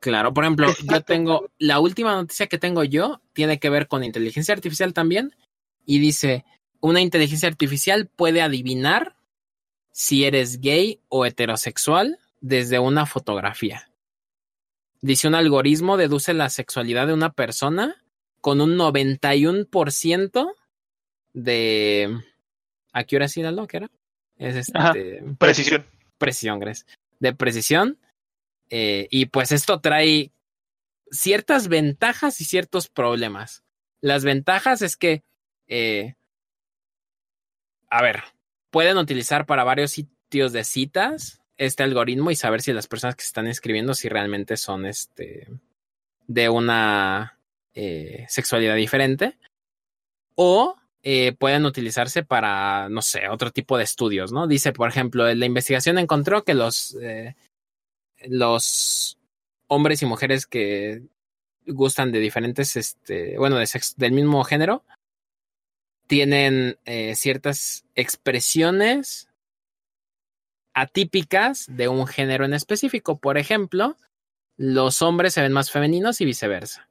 Claro, 0.00 0.34
por 0.34 0.44
ejemplo, 0.44 0.68
yo 0.90 1.00
tengo 1.02 1.48
la 1.58 1.78
última 1.78 2.14
noticia 2.14 2.48
que 2.48 2.58
tengo 2.58 2.82
yo 2.82 3.20
tiene 3.32 3.60
que 3.60 3.70
ver 3.70 3.86
con 3.86 4.02
inteligencia 4.02 4.52
artificial 4.52 4.92
también 4.92 5.36
y 5.86 6.00
dice, 6.00 6.44
una 6.80 7.00
inteligencia 7.00 7.48
artificial 7.48 8.08
puede 8.08 8.42
adivinar 8.42 9.14
si 9.92 10.24
eres 10.24 10.60
gay 10.60 11.00
o 11.08 11.24
heterosexual 11.24 12.18
desde 12.40 12.80
una 12.80 13.06
fotografía. 13.06 13.88
Dice 15.00 15.28
un 15.28 15.34
algoritmo 15.34 15.96
deduce 15.96 16.34
la 16.34 16.48
sexualidad 16.48 17.06
de 17.06 17.14
una 17.14 17.32
persona 17.32 18.02
con 18.40 18.60
un 18.60 18.76
91% 18.76 20.54
de 21.32 22.20
¿no? 23.52 23.66
¿Qué 23.66 23.76
era? 23.76 23.90
Es 24.36 24.70
Ajá. 24.74 24.88
este, 24.88 25.22
Precisión. 25.38 25.86
precisión, 26.18 26.58
Grace. 26.58 26.84
De 27.22 27.32
precisión. 27.32 28.00
Eh, 28.68 29.06
y 29.10 29.26
pues 29.26 29.52
esto 29.52 29.80
trae 29.80 30.32
ciertas 31.12 31.68
ventajas 31.68 32.40
y 32.40 32.44
ciertos 32.44 32.88
problemas. 32.88 33.62
Las 34.00 34.24
ventajas 34.24 34.82
es 34.82 34.96
que, 34.96 35.22
eh, 35.68 36.16
a 37.88 38.02
ver, 38.02 38.24
pueden 38.70 38.96
utilizar 38.96 39.46
para 39.46 39.62
varios 39.62 39.92
sitios 39.92 40.52
de 40.52 40.64
citas 40.64 41.40
este 41.58 41.84
algoritmo 41.84 42.32
y 42.32 42.34
saber 42.36 42.60
si 42.60 42.72
las 42.72 42.88
personas 42.88 43.14
que 43.14 43.22
se 43.22 43.28
están 43.28 43.46
inscribiendo 43.46 43.94
si 43.94 44.08
realmente 44.08 44.56
son 44.56 44.84
este 44.84 45.46
de 46.26 46.48
una 46.48 47.38
eh, 47.74 48.24
sexualidad 48.28 48.74
diferente 48.74 49.38
o 50.34 50.74
eh, 51.02 51.32
pueden 51.32 51.64
utilizarse 51.66 52.22
para, 52.22 52.88
no 52.88 53.02
sé, 53.02 53.28
otro 53.28 53.50
tipo 53.50 53.76
de 53.76 53.84
estudios, 53.84 54.32
¿no? 54.32 54.46
Dice, 54.46 54.72
por 54.72 54.88
ejemplo, 54.88 55.32
la 55.34 55.46
investigación 55.46 55.98
encontró 55.98 56.44
que 56.44 56.54
los, 56.54 56.96
eh, 57.02 57.34
los 58.26 59.18
hombres 59.66 60.02
y 60.02 60.06
mujeres 60.06 60.46
que 60.46 61.02
gustan 61.66 62.12
de 62.12 62.20
diferentes, 62.20 62.76
este, 62.76 63.38
bueno, 63.38 63.56
de 63.56 63.66
sex- 63.66 63.96
del 63.96 64.12
mismo 64.12 64.42
género, 64.44 64.84
tienen 66.06 66.78
eh, 66.84 67.14
ciertas 67.14 67.84
expresiones 67.94 69.28
atípicas 70.74 71.66
de 71.68 71.88
un 71.88 72.06
género 72.06 72.44
en 72.44 72.54
específico. 72.54 73.18
Por 73.18 73.38
ejemplo, 73.38 73.96
los 74.56 75.02
hombres 75.02 75.34
se 75.34 75.42
ven 75.42 75.52
más 75.52 75.70
femeninos 75.70 76.20
y 76.20 76.24
viceversa. 76.26 76.88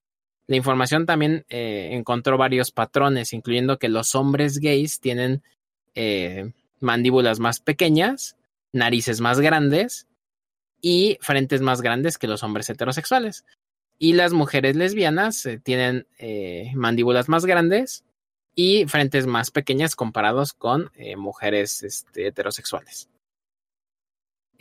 La 0.51 0.57
información 0.57 1.05
también 1.05 1.45
eh, 1.47 1.91
encontró 1.93 2.37
varios 2.37 2.71
patrones, 2.71 3.31
incluyendo 3.31 3.79
que 3.79 3.87
los 3.87 4.15
hombres 4.15 4.57
gays 4.59 4.99
tienen 4.99 5.43
eh, 5.95 6.51
mandíbulas 6.81 7.39
más 7.39 7.61
pequeñas, 7.61 8.35
narices 8.73 9.21
más 9.21 9.39
grandes 9.39 10.07
y 10.81 11.17
frentes 11.21 11.61
más 11.61 11.81
grandes 11.81 12.17
que 12.17 12.27
los 12.27 12.43
hombres 12.43 12.69
heterosexuales. 12.69 13.45
Y 13.97 14.11
las 14.11 14.33
mujeres 14.33 14.75
lesbianas 14.75 15.45
eh, 15.45 15.57
tienen 15.57 16.05
mandíbulas 16.75 17.29
más 17.29 17.45
grandes 17.45 18.03
y 18.53 18.85
frentes 18.87 19.27
más 19.27 19.51
pequeñas 19.51 19.95
comparados 19.95 20.51
con 20.51 20.91
mujeres 21.15 21.81
este, 21.81 22.27
heterosexuales. 22.27 23.07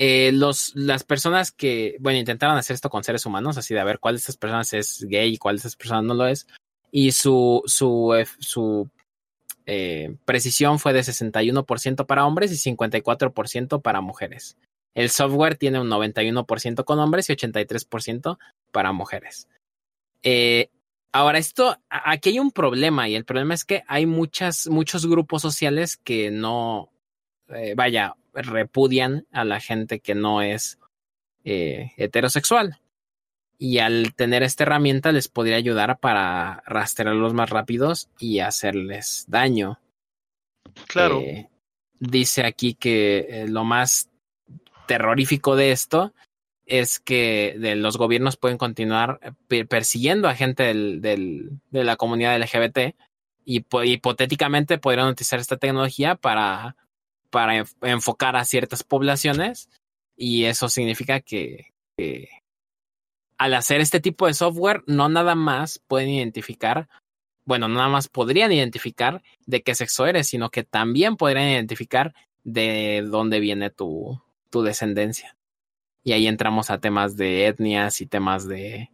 Eh, 0.02 0.32
las 0.32 1.04
personas 1.04 1.52
que, 1.52 1.96
bueno, 2.00 2.18
intentaron 2.18 2.56
hacer 2.56 2.72
esto 2.72 2.88
con 2.88 3.04
seres 3.04 3.26
humanos, 3.26 3.58
así 3.58 3.74
de 3.74 3.84
ver 3.84 3.98
cuál 3.98 4.14
de 4.14 4.20
estas 4.20 4.38
personas 4.38 4.72
es 4.72 5.04
gay 5.06 5.34
y 5.34 5.36
cuál 5.36 5.56
de 5.56 5.58
estas 5.58 5.76
personas 5.76 6.04
no 6.04 6.14
lo 6.14 6.26
es, 6.26 6.46
y 6.90 7.12
su, 7.12 7.62
su, 7.66 8.14
eh, 8.14 8.26
su 8.38 8.88
eh, 9.66 10.16
precisión 10.24 10.78
fue 10.78 10.94
de 10.94 11.00
61% 11.00 12.06
para 12.06 12.24
hombres 12.24 12.50
y 12.50 12.70
54% 12.74 13.82
para 13.82 14.00
mujeres. 14.00 14.56
El 14.94 15.10
software 15.10 15.56
tiene 15.56 15.78
un 15.78 15.90
91% 15.90 16.84
con 16.84 16.98
hombres 16.98 17.28
y 17.28 17.34
83% 17.34 18.38
para 18.72 18.92
mujeres. 18.92 19.48
Ahora, 21.12 21.38
esto, 21.38 21.76
aquí 21.90 22.30
hay 22.30 22.38
un 22.38 22.52
problema 22.52 23.06
y 23.06 23.16
el 23.16 23.24
problema 23.26 23.52
es 23.52 23.66
que 23.66 23.82
hay 23.86 24.06
muchas, 24.06 24.66
muchos 24.68 25.06
grupos 25.06 25.42
sociales 25.42 25.98
que 25.98 26.30
no, 26.30 26.90
vaya, 27.76 28.14
repudian 28.34 29.26
a 29.32 29.44
la 29.44 29.60
gente 29.60 30.00
que 30.00 30.14
no 30.14 30.42
es 30.42 30.78
eh, 31.44 31.92
heterosexual. 31.96 32.78
Y 33.58 33.78
al 33.78 34.14
tener 34.14 34.42
esta 34.42 34.62
herramienta 34.64 35.12
les 35.12 35.28
podría 35.28 35.56
ayudar 35.56 35.98
para 35.98 36.62
rastrearlos 36.66 37.34
más 37.34 37.50
rápidos 37.50 38.08
y 38.18 38.38
hacerles 38.40 39.24
daño. 39.28 39.78
Claro. 40.86 41.20
Eh, 41.20 41.48
dice 41.98 42.44
aquí 42.46 42.74
que 42.74 43.26
eh, 43.28 43.48
lo 43.48 43.64
más 43.64 44.08
terrorífico 44.86 45.56
de 45.56 45.72
esto 45.72 46.14
es 46.66 47.00
que 47.00 47.56
de 47.58 47.74
los 47.76 47.96
gobiernos 47.98 48.36
pueden 48.36 48.56
continuar 48.56 49.20
per- 49.48 49.66
persiguiendo 49.66 50.28
a 50.28 50.34
gente 50.34 50.62
del, 50.62 51.00
del- 51.00 51.50
de 51.70 51.84
la 51.84 51.96
comunidad 51.96 52.36
LGBT 52.40 52.94
y 53.44 53.60
po- 53.60 53.82
hipotéticamente 53.84 54.78
podrían 54.78 55.08
utilizar 55.08 55.40
esta 55.40 55.56
tecnología 55.56 56.14
para, 56.14 56.76
para 57.30 57.56
enf- 57.56 57.74
enfocar 57.82 58.36
a 58.36 58.44
ciertas 58.44 58.82
poblaciones 58.82 59.68
y 60.16 60.44
eso 60.44 60.68
significa 60.68 61.20
que, 61.20 61.72
que 61.96 62.28
al 63.38 63.54
hacer 63.54 63.80
este 63.80 64.00
tipo 64.00 64.26
de 64.26 64.34
software 64.34 64.82
no 64.86 65.08
nada 65.08 65.34
más 65.34 65.78
pueden 65.86 66.10
identificar 66.10 66.88
bueno, 67.46 67.66
no 67.68 67.76
nada 67.76 67.88
más 67.88 68.06
podrían 68.06 68.52
identificar 68.52 69.22
de 69.46 69.62
qué 69.62 69.74
sexo 69.74 70.06
eres, 70.06 70.28
sino 70.28 70.50
que 70.50 70.62
también 70.62 71.16
podrían 71.16 71.48
identificar 71.48 72.14
de 72.44 73.02
dónde 73.04 73.40
viene 73.40 73.70
tu, 73.70 74.22
tu 74.50 74.62
descendencia. 74.62 75.36
Y 76.04 76.12
ahí 76.12 76.28
entramos 76.28 76.70
a 76.70 76.78
temas 76.78 77.16
de 77.16 77.46
etnias 77.46 78.00
y 78.02 78.06
temas 78.06 78.46
de... 78.46 78.90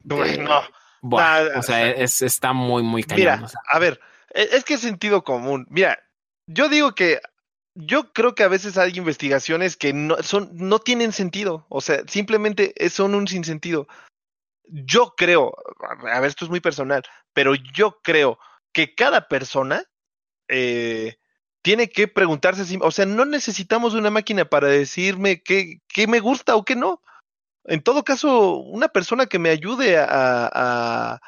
de- 0.00 0.14
Uy, 0.14 0.38
no. 0.38 0.60
Buah, 1.00 1.44
Nah, 1.44 1.58
o 1.60 1.62
sea, 1.62 1.88
es, 1.90 2.20
está 2.20 2.52
muy, 2.52 2.82
muy 2.82 3.04
cañón. 3.04 3.20
Mira, 3.20 3.40
o 3.42 3.48
sea. 3.48 3.60
a 3.70 3.78
ver, 3.78 3.98
e- 4.34 4.48
es 4.52 4.64
que 4.64 4.74
es 4.74 4.80
sentido 4.80 5.24
común. 5.24 5.66
Mira, 5.70 5.98
yo 6.46 6.68
digo 6.68 6.94
que 6.94 7.20
yo 7.74 8.12
creo 8.12 8.34
que 8.34 8.44
a 8.44 8.48
veces 8.48 8.78
hay 8.78 8.92
investigaciones 8.96 9.76
que 9.76 9.92
no 9.92 10.22
son 10.22 10.50
no 10.52 10.78
tienen 10.78 11.12
sentido, 11.12 11.66
o 11.68 11.80
sea, 11.80 12.02
simplemente 12.06 12.74
son 12.90 13.14
un 13.14 13.26
sinsentido. 13.28 13.86
Yo 14.66 15.14
creo, 15.16 15.54
a 16.10 16.20
ver, 16.20 16.28
esto 16.28 16.44
es 16.44 16.50
muy 16.50 16.60
personal, 16.60 17.02
pero 17.32 17.54
yo 17.54 18.00
creo 18.02 18.38
que 18.72 18.94
cada 18.94 19.28
persona 19.28 19.84
eh, 20.48 21.16
tiene 21.62 21.88
que 21.90 22.08
preguntarse, 22.08 22.64
si- 22.64 22.78
o 22.80 22.90
sea, 22.90 23.06
no 23.06 23.24
necesitamos 23.24 23.94
una 23.94 24.10
máquina 24.10 24.44
para 24.46 24.68
decirme 24.68 25.42
qué, 25.42 25.80
qué 25.88 26.06
me 26.06 26.20
gusta 26.20 26.56
o 26.56 26.64
qué 26.64 26.76
no. 26.76 27.02
En 27.64 27.82
todo 27.82 28.04
caso, 28.04 28.56
una 28.58 28.88
persona 28.88 29.26
que 29.26 29.38
me 29.38 29.50
ayude 29.50 29.98
a, 29.98 30.06
a, 30.08 31.20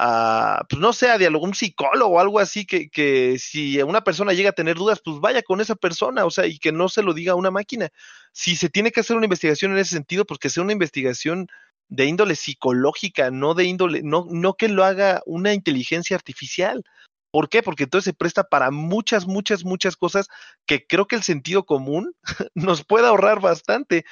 a, 0.00 0.64
pues 0.68 0.80
no 0.80 0.92
sé, 0.92 1.10
a 1.10 1.18
dialogar, 1.18 1.48
un 1.48 1.54
psicólogo 1.56 2.14
o 2.14 2.20
algo 2.20 2.38
así, 2.38 2.64
que, 2.64 2.88
que 2.88 3.36
si 3.40 3.82
una 3.82 4.04
persona 4.04 4.32
llega 4.32 4.50
a 4.50 4.52
tener 4.52 4.76
dudas, 4.76 5.00
pues 5.04 5.18
vaya 5.18 5.42
con 5.42 5.60
esa 5.60 5.74
persona, 5.74 6.24
o 6.24 6.30
sea, 6.30 6.46
y 6.46 6.60
que 6.60 6.70
no 6.70 6.88
se 6.88 7.02
lo 7.02 7.14
diga 7.14 7.32
a 7.32 7.36
una 7.36 7.50
máquina. 7.50 7.88
Si 8.32 8.54
se 8.54 8.68
tiene 8.68 8.92
que 8.92 9.00
hacer 9.00 9.16
una 9.16 9.26
investigación 9.26 9.72
en 9.72 9.78
ese 9.78 9.96
sentido, 9.96 10.24
pues 10.24 10.38
que 10.38 10.50
sea 10.50 10.62
una 10.62 10.72
investigación 10.72 11.48
de 11.88 12.04
índole 12.04 12.36
psicológica, 12.36 13.32
no 13.32 13.54
de 13.54 13.64
índole, 13.64 14.02
no, 14.04 14.24
no 14.30 14.54
que 14.54 14.68
lo 14.68 14.84
haga 14.84 15.20
una 15.26 15.52
inteligencia 15.52 16.14
artificial. 16.14 16.84
¿Por 17.32 17.48
qué? 17.48 17.64
Porque 17.64 17.82
entonces 17.82 18.04
se 18.04 18.14
presta 18.14 18.44
para 18.44 18.70
muchas, 18.70 19.26
muchas, 19.26 19.64
muchas 19.64 19.96
cosas 19.96 20.28
que 20.64 20.86
creo 20.86 21.08
que 21.08 21.16
el 21.16 21.24
sentido 21.24 21.64
común 21.64 22.14
nos 22.54 22.84
puede 22.84 23.08
ahorrar 23.08 23.40
bastante. 23.40 24.04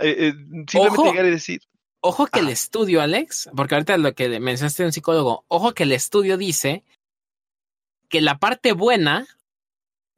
Eh, 0.00 0.16
eh, 0.18 0.32
simplemente 0.68 1.02
Ojo. 1.02 1.12
llegar 1.12 1.26
y 1.26 1.30
decir, 1.30 1.60
Ojo 2.02 2.26
que 2.26 2.40
el 2.40 2.48
estudio, 2.48 3.02
Alex, 3.02 3.50
porque 3.54 3.74
ahorita 3.74 3.98
lo 3.98 4.14
que 4.14 4.40
mencionaste 4.40 4.82
de 4.82 4.86
un 4.88 4.92
psicólogo, 4.92 5.44
ojo 5.48 5.74
que 5.74 5.82
el 5.82 5.92
estudio 5.92 6.38
dice 6.38 6.82
que 8.08 8.20
la 8.22 8.38
parte 8.38 8.72
buena 8.72 9.26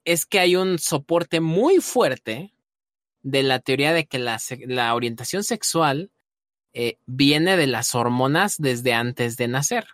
es 0.05 0.25
que 0.25 0.39
hay 0.39 0.57
un 0.57 0.79
soporte 0.79 1.41
muy 1.41 1.79
fuerte 1.79 2.53
de 3.23 3.43
la 3.43 3.59
teoría 3.61 3.93
de 3.93 4.07
que 4.07 4.19
la, 4.19 4.95
orientación 4.95 5.45
sexual 5.45 6.11
eh, 6.73 6.99
viene 7.07 7.57
de 7.57 7.67
las 7.67 7.95
hormonas 7.95 8.57
desde 8.59 8.95
antes 8.95 9.37
de 9.37 9.49
nacer. 9.49 9.87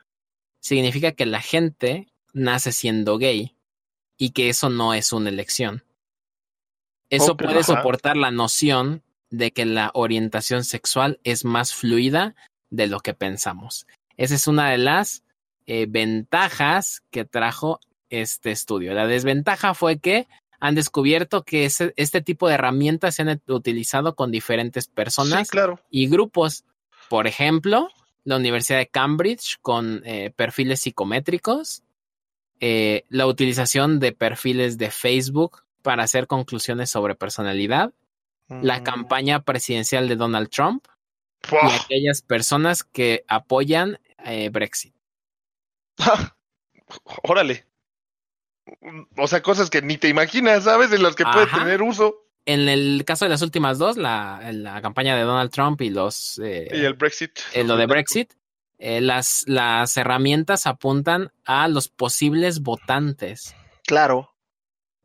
Significa 0.61 1.13
que 1.13 1.27
la 1.27 1.41
gente 1.41 2.09
nace 2.33 2.73
siendo 2.73 3.19
gay 3.19 3.57
y 4.17 4.31
que 4.31 4.49
eso 4.49 4.69
no 4.69 4.95
es 4.95 5.13
una 5.13 5.29
elección. 5.31 5.85
Eso 7.11 7.37
puede 7.37 7.61
ajá. 7.61 7.77
soportar 7.77 8.17
la 8.17 8.31
noción 8.31 9.03
de 9.31 9.51
que 9.53 9.65
la 9.67 9.91
orientación 9.95 10.65
sexual 10.65 11.21
es 11.25 11.45
más 11.45 11.75
fluida 11.75 12.35
de 12.71 12.87
lo 12.87 13.01
que 13.01 13.15
pensamos. 13.15 13.87
Esa 14.17 14.35
es 14.35 14.47
una 14.47 14.71
de 14.71 14.79
las 14.79 15.23
eh, 15.67 15.87
ventajas 15.89 17.03
que 17.11 17.25
trajo 17.25 17.81
este 18.11 18.51
estudio. 18.51 18.95
La 18.95 19.07
desventaja 19.07 19.75
fue 19.75 19.99
que 19.99 20.27
han 20.61 20.75
descubierto 20.75 21.45
que 21.45 21.67
ese- 21.67 21.93
este 21.97 22.21
tipo 22.23 22.49
de 22.49 22.55
herramientas 22.55 23.15
se 23.15 23.23
han 23.23 23.41
utilizado 23.47 24.15
con 24.17 24.31
diferentes 24.31 24.85
sí, 24.85 24.91
personas 24.95 25.51
claro. 25.51 25.79
y 25.91 26.09
grupos. 26.09 26.65
Por 27.09 27.27
ejemplo, 27.27 27.91
la 28.25 28.37
Universidad 28.37 28.79
de 28.79 28.89
Cambridge 28.89 29.59
con 29.63 30.03
eh, 30.05 30.33
perfiles 30.35 30.81
psicométricos, 30.81 31.83
eh, 32.61 33.05
la 33.09 33.27
utilización 33.27 34.01
de 34.01 34.13
perfiles 34.13 34.79
de 34.79 34.91
Facebook 34.91 35.63
para 35.83 36.03
hacer 36.03 36.27
conclusiones 36.27 36.91
sobre 36.91 37.15
personalidad, 37.15 37.93
la 38.49 38.81
Mm. 38.81 38.83
campaña 38.85 39.43
presidencial 39.43 40.09
de 40.09 40.17
Donald 40.17 40.49
Trump 40.51 40.87
y 41.51 41.57
aquellas 41.85 42.23
personas 42.23 42.83
que 42.85 43.25
apoyan 43.29 43.99
eh, 44.25 44.49
Brexit. 44.51 44.95
Órale. 47.23 47.65
O 49.17 49.27
sea, 49.27 49.43
cosas 49.43 49.71
que 49.71 49.81
ni 49.83 49.97
te 49.97 50.09
imaginas, 50.09 50.65
¿sabes? 50.65 50.93
En 50.93 51.03
las 51.03 51.15
que 51.15 51.25
puede 51.25 51.47
tener 51.47 51.83
uso. 51.83 52.25
En 52.45 52.69
el 52.69 53.05
caso 53.07 53.25
de 53.25 53.31
las 53.31 53.43
últimas 53.43 53.79
dos, 53.79 53.97
la, 53.97 54.41
la 54.53 54.81
campaña 54.81 55.15
de 55.17 55.23
Donald 55.23 55.51
Trump 55.51 55.81
y 55.83 55.91
los 55.91 56.39
eh, 56.43 56.69
Y 56.73 56.85
el 56.85 56.95
Brexit. 56.95 57.39
eh, 57.53 57.65
lo 57.65 57.77
de 57.77 57.87
Brexit, 57.87 58.33
eh, 58.79 59.01
las, 59.01 59.45
las 59.47 59.97
herramientas 59.97 60.67
apuntan 60.67 61.31
a 61.45 61.69
los 61.69 61.89
posibles 61.89 62.61
votantes. 62.61 63.55
Claro. 63.87 64.35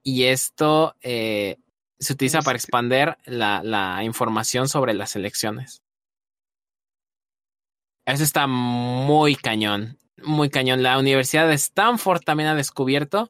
Y 0.03 0.23
esto 0.25 0.95
eh, 1.01 1.57
se 1.99 2.13
utiliza 2.13 2.41
para 2.41 2.57
expander 2.57 3.17
la, 3.25 3.61
la 3.63 4.03
información 4.03 4.67
sobre 4.67 4.93
las 4.93 5.15
elecciones. 5.15 5.81
Eso 8.05 8.23
está 8.23 8.47
muy 8.47 9.35
cañón, 9.35 9.97
muy 10.17 10.49
cañón. 10.49 10.83
La 10.83 10.97
Universidad 10.99 11.47
de 11.47 11.53
Stanford 11.53 12.21
también 12.21 12.49
ha 12.49 12.55
descubierto 12.55 13.29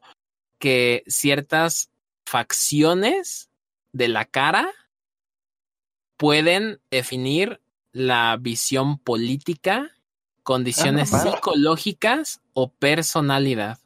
que 0.58 1.04
ciertas 1.06 1.90
facciones 2.26 3.50
de 3.92 4.08
la 4.08 4.24
cara 4.24 4.72
pueden 6.16 6.80
definir 6.90 7.60
la 7.92 8.36
visión 8.40 8.98
política, 8.98 9.92
condiciones 10.42 11.12
Ah, 11.14 11.20
psicológicas 11.20 12.40
o 12.52 12.72
personalidad. 12.72 13.78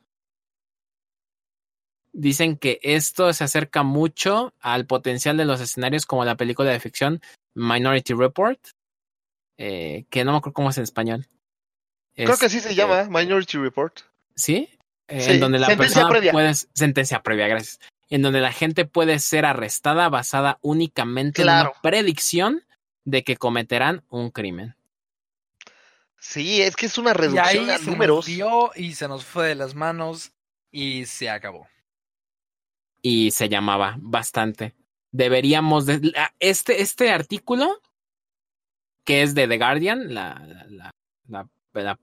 Dicen 2.12 2.56
que 2.56 2.80
esto 2.82 3.32
se 3.32 3.44
acerca 3.44 3.82
mucho 3.82 4.54
al 4.60 4.86
potencial 4.86 5.36
de 5.36 5.44
los 5.44 5.60
escenarios 5.60 6.06
como 6.06 6.24
la 6.24 6.36
película 6.36 6.70
de 6.70 6.80
ficción 6.80 7.20
Minority 7.54 8.14
Report, 8.14 8.58
eh, 9.56 10.04
que 10.10 10.24
no 10.24 10.32
me 10.32 10.38
acuerdo 10.38 10.54
cómo 10.54 10.70
es 10.70 10.78
en 10.78 10.84
español. 10.84 11.26
Creo 12.14 12.36
que 12.36 12.46
así 12.46 12.56
Este, 12.58 12.70
se 12.70 12.74
llama, 12.74 13.04
Minority 13.10 13.58
Report. 13.58 14.00
¿Sí? 14.34 14.68
Eh, 15.08 15.20
Sí, 15.20 15.30
en 15.32 15.40
donde 15.40 15.58
la 15.58 15.66
sentencia 15.68 15.94
persona 16.02 16.10
previa. 16.10 16.32
puede 16.32 16.54
sentencia 16.54 17.22
previa, 17.22 17.46
gracias. 17.48 17.78
En 18.10 18.22
donde 18.22 18.40
la 18.40 18.52
gente 18.52 18.84
puede 18.86 19.18
ser 19.18 19.44
arrestada 19.44 20.08
basada 20.08 20.58
únicamente 20.62 21.42
en 21.42 21.48
una 21.48 21.72
predicción 21.82 22.64
de 23.04 23.22
que 23.22 23.36
cometerán 23.36 24.02
un 24.08 24.30
crimen. 24.30 24.74
Sí, 26.18 26.60
es 26.62 26.74
que 26.76 26.86
es 26.86 26.98
una 26.98 27.10
Y 27.10 27.14
reducción 27.14 27.46
ahí 27.46 27.70
a 27.70 27.78
se 27.78 27.84
números. 27.86 28.16
nos 28.16 28.26
dio 28.26 28.70
y 28.74 28.94
se 28.94 29.08
nos 29.08 29.24
fue 29.24 29.48
de 29.48 29.54
las 29.54 29.74
manos 29.74 30.32
y 30.70 31.06
se 31.06 31.30
acabó. 31.30 31.68
Y 33.02 33.30
se 33.30 33.48
llamaba 33.48 33.96
bastante. 34.00 34.74
Deberíamos 35.12 35.86
de, 35.86 36.00
la- 36.00 36.34
este, 36.40 36.82
este 36.82 37.10
artículo, 37.10 37.80
que 39.04 39.22
es 39.22 39.34
de 39.34 39.48
The 39.48 39.58
Guardian, 39.58 40.12
la, 40.14 40.42
la, 40.46 40.66
la, 40.68 40.94
la- 41.28 41.48
la 41.82 41.98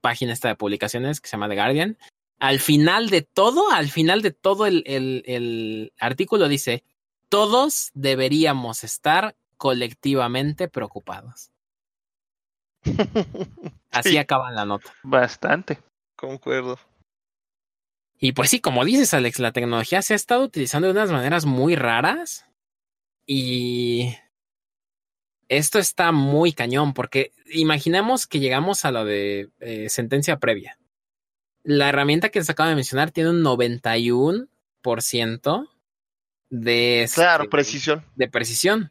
página 0.00 0.32
esta 0.32 0.48
de 0.48 0.56
publicaciones 0.56 1.20
que 1.20 1.28
se 1.28 1.32
llama 1.36 1.48
The 1.48 1.54
Guardian, 1.56 1.98
al 2.40 2.58
final 2.60 3.10
de 3.10 3.22
todo, 3.22 3.70
al 3.70 3.88
final 3.88 4.20
de 4.22 4.32
todo 4.32 4.66
el, 4.66 4.82
el, 4.86 5.22
el 5.26 5.92
artículo 6.00 6.48
dice, 6.48 6.84
todos 7.28 7.90
deberíamos 7.94 8.82
estar 8.84 9.36
colectivamente 9.56 10.68
preocupados. 10.68 11.50
Así 13.90 14.10
Sí. 14.10 14.18
acaba 14.18 14.50
la 14.50 14.64
nota. 14.64 14.92
Bastante. 15.02 15.78
Concuerdo. 16.16 16.78
Y 18.24 18.32
pues 18.32 18.48
sí, 18.48 18.58
como 18.58 18.86
dices, 18.86 19.12
Alex, 19.12 19.38
la 19.38 19.52
tecnología 19.52 20.00
se 20.00 20.14
ha 20.14 20.16
estado 20.16 20.44
utilizando 20.44 20.86
de 20.86 20.92
unas 20.92 21.10
maneras 21.10 21.44
muy 21.44 21.76
raras 21.76 22.46
y 23.26 24.16
esto 25.50 25.78
está 25.78 26.10
muy 26.10 26.54
cañón 26.54 26.94
porque 26.94 27.32
imaginemos 27.52 28.26
que 28.26 28.40
llegamos 28.40 28.86
a 28.86 28.92
lo 28.92 29.04
de 29.04 29.50
eh, 29.60 29.90
sentencia 29.90 30.38
previa. 30.38 30.78
La 31.64 31.90
herramienta 31.90 32.30
que 32.30 32.38
les 32.38 32.48
acabo 32.48 32.70
de 32.70 32.76
mencionar 32.76 33.10
tiene 33.10 33.28
un 33.28 33.42
91% 33.42 35.68
de, 36.48 37.02
este, 37.02 37.20
Claro, 37.20 37.50
precisión. 37.50 38.06
de 38.16 38.28
precisión. 38.28 38.90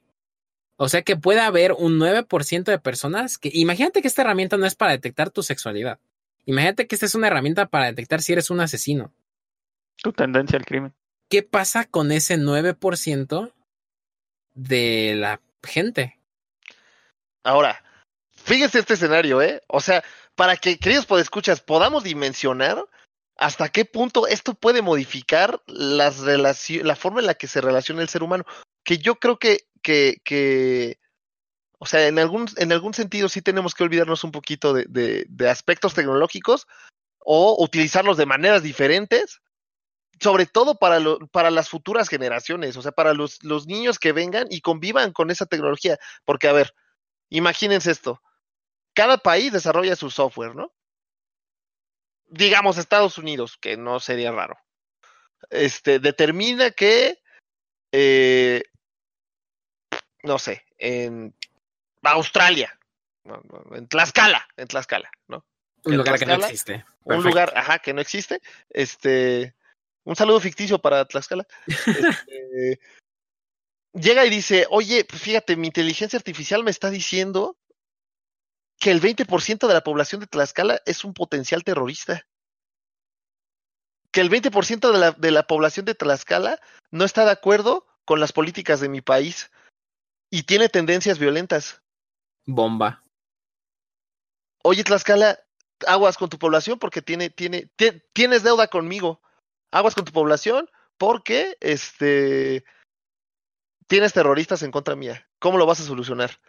O 0.76 0.90
sea 0.90 1.02
que 1.02 1.16
puede 1.16 1.40
haber 1.40 1.72
un 1.72 1.98
9% 1.98 2.66
de 2.66 2.78
personas 2.78 3.40
que... 3.40 3.50
Imagínate 3.52 4.04
que 4.04 4.08
esta 4.08 4.22
herramienta 4.22 4.58
no 4.58 4.68
es 4.68 4.76
para 4.76 4.92
detectar 4.92 5.32
tu 5.32 5.42
sexualidad. 5.42 5.98
Imagínate 6.46 6.86
que 6.86 6.94
esta 6.94 7.08
es 7.08 7.16
una 7.16 7.26
herramienta 7.26 7.66
para 7.66 7.88
detectar 7.88 8.22
si 8.22 8.34
eres 8.34 8.52
un 8.52 8.60
asesino. 8.60 9.12
Tu 10.04 10.12
tendencia 10.14 10.58
al 10.60 10.66
crimen. 10.66 10.94
¿Qué 11.30 11.42
pasa 11.42 11.86
con 11.86 12.12
ese 12.12 12.38
9% 12.38 13.54
de 14.54 15.16
la 15.16 15.42
gente? 15.64 16.20
Ahora, 17.44 17.84
fíjense 18.36 18.80
este 18.80 18.94
escenario, 18.96 19.42
¿eh? 19.42 19.62
O 19.68 19.80
sea, 19.80 20.04
para 20.36 20.58
que, 20.58 20.78
queridos 20.78 21.06
podescuchas, 21.06 21.62
podamos 21.62 22.04
dimensionar 22.04 22.84
hasta 23.38 23.70
qué 23.70 23.86
punto 23.86 24.28
esto 24.28 24.54
puede 24.54 24.82
modificar 24.82 25.62
las 25.68 26.20
la 26.20 26.96
forma 26.96 27.22
en 27.22 27.26
la 27.28 27.34
que 27.34 27.48
se 27.48 27.62
relaciona 27.62 28.02
el 28.02 28.10
ser 28.10 28.24
humano. 28.24 28.46
Que 28.84 28.98
yo 28.98 29.16
creo 29.16 29.40
que, 29.40 29.62
que, 29.82 30.22
que 30.24 31.00
o 31.80 31.86
sea, 31.86 32.08
en 32.08 32.20
algún, 32.20 32.48
en 32.58 32.72
algún 32.74 32.94
sentido 32.94 33.30
sí 33.30 33.42
tenemos 33.42 33.74
que 33.74 33.84
olvidarnos 33.84 34.24
un 34.24 34.32
poquito 34.32 34.74
de, 34.74 34.86
de- 34.90 35.26
de 35.30 35.50
aspectos 35.50 35.94
tecnológicos 35.94 36.68
o 37.20 37.56
utilizarlos 37.64 38.18
de 38.18 38.26
maneras 38.26 38.64
diferentes, 38.64 39.42
sobre 40.24 40.46
todo 40.46 40.76
para, 40.76 41.00
lo- 41.00 41.20
para 41.28 41.52
las 41.52 41.70
futuras 41.70 42.10
generaciones, 42.10 42.76
o 42.78 42.82
sea, 42.82 42.92
para 42.94 43.14
los, 43.14 43.44
los 43.44 43.68
niños 43.68 44.00
que 44.00 44.14
vengan 44.14 44.48
y 44.50 44.62
convivan 44.62 45.12
con 45.12 45.30
esa 45.30 45.46
tecnología. 45.46 45.98
Porque, 46.26 46.48
a 46.48 46.54
ver, 46.54 46.74
imagínense 47.30 47.92
esto. 47.92 48.22
Cada 48.96 49.18
país 49.18 49.52
desarrolla 49.52 49.96
su 49.96 50.10
software, 50.10 50.56
¿no? 50.56 50.72
Digamos 52.28 52.78
Estados 52.78 53.18
Unidos, 53.18 53.58
que 53.60 53.78
no 53.78 54.00
sería 54.00 54.32
raro. 54.32 54.58
Este 55.50 56.00
determina 56.00 56.72
que, 56.72 57.22
eh, 57.92 58.64
no 60.24 60.40
sé, 60.40 60.66
en 60.78 61.36
Australia, 62.02 62.80
en 63.72 63.88
Tlaxcala, 63.88 64.48
en 64.58 64.68
Tlaxcala, 64.68 65.12
¿no? 65.28 65.46
Un 65.86 65.94
¿En 65.94 65.98
lugar 65.98 66.18
que 66.18 66.26
no 66.26 66.36
existe. 66.36 66.86
Un 67.04 67.24
lugar, 67.24 67.52
ajá, 67.58 67.80
que 67.80 67.94
no 67.94 68.00
existe. 68.00 68.42
Este, 68.70 69.54
un 70.06 70.16
saludo 70.16 70.40
ficticio 70.40 70.80
para 70.80 71.06
Tlaxcala. 71.06 71.46
Este, 71.68 72.80
llega 73.94 74.26
y 74.26 74.30
dice, 74.30 74.68
oye, 74.70 75.06
pues 75.06 75.22
fíjate, 75.22 75.56
mi 75.56 75.68
inteligencia 75.68 76.18
artificial 76.18 76.64
me 76.64 76.72
está 76.72 76.90
diciendo 76.90 77.58
que 78.80 78.92
el 78.92 79.00
20% 79.02 79.68
de 79.68 79.74
la 79.74 79.82
población 79.84 80.20
de 80.22 80.28
Tlaxcala 80.28 80.82
es 80.86 81.04
un 81.06 81.14
potencial 81.14 81.64
terrorista. 81.64 82.28
Que 84.12 84.22
el 84.22 84.30
20% 84.30 84.92
de 84.92 84.98
la, 85.00 85.12
de 85.12 85.32
la 85.32 85.48
población 85.48 85.86
de 85.86 85.96
Tlaxcala 85.96 86.60
no 86.92 87.06
está 87.06 87.26
de 87.26 87.32
acuerdo 87.32 87.88
con 88.06 88.20
las 88.20 88.34
políticas 88.34 88.80
de 88.80 88.90
mi 88.90 89.02
país 89.02 89.50
y 90.30 90.44
tiene 90.44 90.70
tendencias 90.70 91.18
violentas. 91.18 91.82
Bomba. 92.46 93.04
Oye, 94.64 94.84
Tlaxcala, 94.84 95.40
aguas 95.88 96.18
con 96.18 96.30
tu 96.30 96.38
población 96.38 96.78
porque 96.80 97.02
tiene, 97.02 97.30
tiene, 97.30 97.70
tie- 97.78 98.04
tienes 98.14 98.44
deuda 98.44 98.68
conmigo. 98.68 99.22
Aguas 99.74 99.96
con 99.96 100.06
tu 100.06 100.12
población 100.12 100.70
porque 101.00 101.58
este 101.60 102.64
tienes 103.88 104.14
terroristas 104.14 104.62
en 104.62 104.72
contra 104.72 104.96
mía. 104.96 105.28
¿Cómo 105.40 105.58
lo 105.58 105.66
vas 105.66 105.80
a 105.80 105.84
solucionar? 105.84 106.40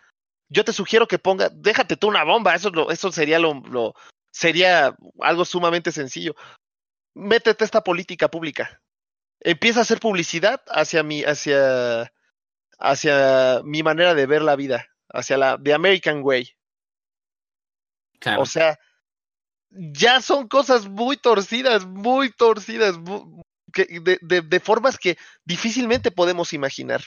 Yo 0.51 0.63
te 0.63 0.75
sugiero 0.75 1.09
que 1.09 1.19
ponga, 1.19 1.49
déjate 1.49 1.97
tú 1.97 2.09
una 2.09 2.23
bomba, 2.23 2.55
eso, 2.55 2.71
eso 2.91 3.11
sería 3.11 3.39
lo, 3.39 3.55
lo- 3.55 3.95
sería 4.31 4.95
algo 5.21 5.45
sumamente 5.47 5.91
sencillo. 5.91 6.35
Métete 7.15 7.65
esta 7.65 7.83
política 7.83 8.29
pública. 8.29 8.83
Empieza 9.41 9.79
a 9.79 9.83
hacer 9.83 10.01
publicidad 10.01 10.63
hacia 10.69 11.03
mi, 11.03 11.25
hacia, 11.25 12.13
hacia 12.79 13.63
mi 13.65 13.83
manera 13.83 14.15
de 14.15 14.27
ver 14.27 14.43
la 14.43 14.55
vida, 14.55 14.87
hacia 15.09 15.39
la 15.39 15.59
the 15.63 15.73
American 15.73 16.21
way. 16.23 16.55
Claro. 18.21 18.43
O 18.43 18.47
sea, 18.47 18.79
ya 19.77 20.21
son 20.21 20.49
cosas 20.49 20.89
muy 20.89 21.17
torcidas, 21.17 21.87
muy 21.87 22.31
torcidas, 22.31 22.97
de, 23.67 24.19
de- 24.23 24.43
de 24.43 24.61
formas 24.61 24.99
que 24.99 25.17
difícilmente 25.45 26.11
podemos 26.11 26.53
imaginar. 26.53 27.03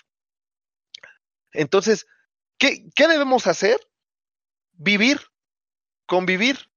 Entonces, 1.54 2.06
¿qué, 2.58 2.90
qué 2.96 3.08
debemos 3.08 3.48
hacer? 3.48 3.80
Vivir, 4.74 5.22
convivir, 6.06 6.70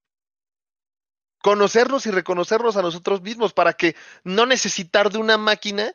conocernos 1.43 2.07
y 2.07 2.11
reconocernos 2.11 2.77
a 2.77 2.83
nosotros 2.83 3.23
mismos 3.23 3.53
para 3.53 3.73
que 3.73 3.97
no 4.25 4.47
necesitar 4.47 5.11
de 5.11 5.19
una 5.19 5.39
máquina 5.39 5.93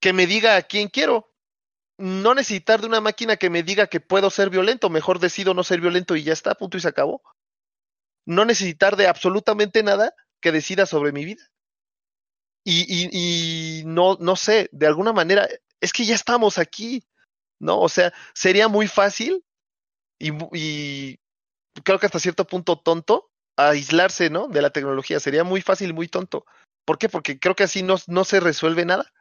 que 0.00 0.12
me 0.12 0.26
diga 0.26 0.56
a 0.56 0.62
quién 0.62 0.88
quiero. 0.88 1.30
No 1.96 2.34
necesitar 2.34 2.80
de 2.80 2.88
una 2.88 3.00
máquina 3.00 3.36
que 3.36 3.50
me 3.50 3.62
diga 3.62 3.86
que 3.86 4.00
puedo 4.00 4.28
ser 4.28 4.50
violento, 4.50 4.90
mejor 4.90 5.20
decido 5.20 5.54
no 5.54 5.62
ser 5.62 5.80
violento 5.80 6.16
y 6.16 6.24
ya 6.24 6.32
está, 6.32 6.56
punto 6.56 6.76
y 6.76 6.80
se 6.80 6.88
acabó 6.88 7.22
no 8.26 8.44
necesitar 8.44 8.96
de 8.96 9.06
absolutamente 9.06 9.82
nada 9.82 10.14
que 10.40 10.52
decida 10.52 10.86
sobre 10.86 11.12
mi 11.12 11.24
vida. 11.24 11.42
Y, 12.64 12.86
y, 12.88 13.10
y 13.80 13.84
no, 13.84 14.16
no 14.20 14.36
sé, 14.36 14.68
de 14.72 14.86
alguna 14.86 15.12
manera, 15.12 15.46
es 15.80 15.92
que 15.92 16.04
ya 16.04 16.14
estamos 16.14 16.58
aquí, 16.58 17.04
¿no? 17.60 17.80
O 17.80 17.88
sea, 17.88 18.12
sería 18.34 18.68
muy 18.68 18.88
fácil 18.88 19.44
y, 20.18 20.32
y 20.52 21.18
creo 21.82 21.98
que 21.98 22.06
hasta 22.06 22.18
cierto 22.18 22.46
punto 22.46 22.78
tonto 22.78 23.30
aislarse, 23.56 24.30
¿no? 24.30 24.48
De 24.48 24.62
la 24.62 24.70
tecnología. 24.70 25.20
Sería 25.20 25.44
muy 25.44 25.60
fácil 25.60 25.90
y 25.90 25.92
muy 25.92 26.08
tonto. 26.08 26.46
¿Por 26.84 26.98
qué? 26.98 27.08
Porque 27.08 27.38
creo 27.38 27.54
que 27.54 27.64
así 27.64 27.82
no, 27.82 27.96
no 28.06 28.24
se 28.24 28.40
resuelve 28.40 28.84
nada. 28.84 29.12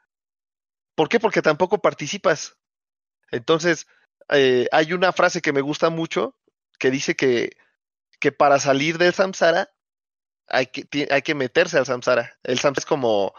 ¿Por 0.95 1.10
qué? 1.10 1.20
Porque 1.20 1.41
tampoco 1.41 1.80
participas. 1.80 2.58
Entonces, 3.32 3.88
eh, 4.30 4.68
hay 4.72 4.93
una 4.93 5.12
frase 5.12 5.41
que 5.41 5.54
me 5.54 5.62
gusta 5.62 5.89
mucho 5.89 6.36
que 6.80 6.91
dice 6.91 7.16
que, 7.16 7.51
que 8.24 8.32
para 8.32 8.57
salir 8.57 8.97
del 8.97 9.13
samsara 9.13 9.69
hay 10.47 10.67
que, 10.67 11.09
hay 11.11 11.21
que 11.24 11.36
meterse 11.36 11.78
al 11.78 11.86
samsara. 11.86 12.39
El 12.43 12.57
samsara 12.57 12.80
es 12.80 12.86
como 12.86 13.34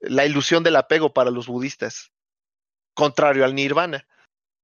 la 0.00 0.24
ilusión 0.24 0.62
del 0.62 0.76
apego 0.76 1.12
para 1.12 1.30
los 1.30 1.46
budistas, 1.46 2.10
contrario 2.94 3.44
al 3.44 3.54
nirvana. 3.54 4.08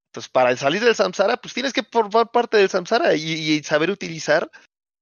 Entonces, 0.08 0.30
para 0.30 0.56
salir 0.56 0.82
del 0.82 0.94
samsara, 0.94 1.36
pues 1.36 1.52
tienes 1.52 1.74
que 1.74 1.82
formar 1.82 2.30
parte 2.30 2.56
del 2.56 2.70
samsara 2.70 3.12
y, 3.16 3.62
saber 3.62 3.90
utilizar 3.90 4.50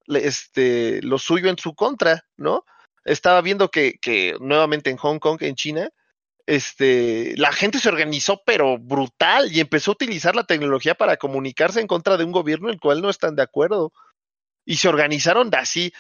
este, 0.08 1.00
lo 1.02 1.20
suyo 1.20 1.50
en 1.50 1.58
su 1.58 1.76
contra, 1.76 2.26
¿no? 2.36 2.64
Estaba 3.04 3.42
viendo 3.42 3.70
que, 3.70 4.00
que 4.00 4.34
nuevamente 4.40 4.90
en 4.90 4.96
Hong 4.96 5.20
Kong, 5.20 5.40
en 5.42 5.54
China, 5.54 5.88
este, 6.46 7.36
la 7.36 7.52
gente 7.52 7.78
se 7.78 7.90
organizó, 7.90 8.42
pero 8.44 8.76
brutal, 8.76 9.52
y 9.52 9.60
empezó 9.60 9.92
a 9.92 9.94
utilizar 9.94 10.34
la 10.34 10.42
tecnología 10.42 10.96
para 10.96 11.16
comunicarse 11.16 11.80
en 11.80 11.86
contra 11.86 12.16
de 12.16 12.24
un 12.24 12.32
gobierno 12.32 12.70
el 12.70 12.80
cual 12.80 13.00
no 13.00 13.08
están 13.08 13.36
de 13.36 13.42
acuerdo. 13.44 13.92
Y 14.68 14.76
se 14.76 14.88
organizaron 14.90 15.50
así. 15.54 15.94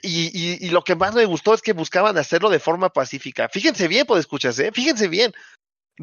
Y, 0.00 0.30
y, 0.32 0.66
y 0.66 0.70
lo 0.70 0.82
que 0.82 0.96
más 0.96 1.14
me 1.14 1.26
gustó 1.26 1.52
es 1.52 1.60
que 1.60 1.74
buscaban 1.74 2.16
hacerlo 2.16 2.48
de 2.48 2.58
forma 2.58 2.88
pacífica. 2.88 3.50
Fíjense 3.50 3.88
bien, 3.88 4.06
pues 4.06 4.20
escuchas, 4.20 4.58
¿eh? 4.58 4.72
Fíjense 4.72 5.06
bien. 5.08 5.34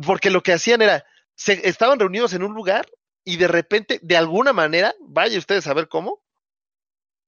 Porque 0.05 0.29
lo 0.29 0.43
que 0.43 0.53
hacían 0.53 0.83
era, 0.83 1.03
se 1.35 1.67
estaban 1.67 1.99
reunidos 1.99 2.33
en 2.33 2.43
un 2.43 2.53
lugar 2.53 2.87
y 3.25 3.37
de 3.37 3.47
repente, 3.47 3.99
de 4.03 4.15
alguna 4.15 4.53
manera, 4.53 4.93
vaya 4.99 5.39
ustedes 5.39 5.65
a 5.65 5.73
ver 5.73 5.87
cómo, 5.87 6.21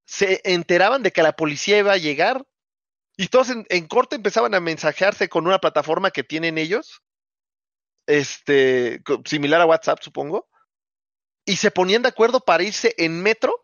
se 0.06 0.40
enteraban 0.44 1.02
de 1.02 1.12
que 1.12 1.24
la 1.24 1.36
policía 1.36 1.80
iba 1.80 1.94
a 1.94 1.98
llegar 1.98 2.46
y 3.18 3.30
todos 3.30 3.50
en, 3.50 3.66
en 3.70 3.88
corte 3.88 4.18
empezaban 4.18 4.54
a 4.54 4.60
mensajearse 4.60 5.30
con 5.30 5.48
una 5.48 5.58
plataforma 5.58 6.12
que 6.12 6.24
tienen 6.24 6.60
ellos, 6.60 7.02
este, 8.06 9.02
similar 9.26 9.62
a 9.62 9.66
WhatsApp, 9.66 10.04
supongo, 10.04 10.48
y 11.44 11.56
se 11.56 11.72
ponían 11.72 12.04
de 12.04 12.10
acuerdo 12.10 12.40
para 12.40 12.62
irse 12.62 12.94
en 13.00 13.20
metro 13.24 13.63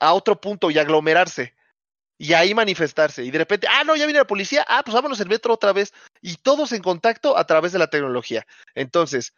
a 0.00 0.12
otro 0.14 0.40
punto 0.40 0.70
y 0.70 0.78
aglomerarse 0.78 1.54
y 2.20 2.34
ahí 2.34 2.52
manifestarse. 2.52 3.24
Y 3.24 3.30
de 3.30 3.38
repente, 3.38 3.66
ah, 3.66 3.82
no, 3.82 3.96
ya 3.96 4.04
viene 4.04 4.18
la 4.18 4.26
policía, 4.26 4.62
ah, 4.68 4.82
pues 4.84 4.94
vámonos 4.94 5.18
en 5.20 5.28
metro 5.28 5.54
otra 5.54 5.72
vez. 5.72 5.94
Y 6.20 6.36
todos 6.36 6.72
en 6.72 6.82
contacto 6.82 7.38
a 7.38 7.46
través 7.46 7.72
de 7.72 7.78
la 7.78 7.88
tecnología. 7.88 8.46
Entonces, 8.74 9.34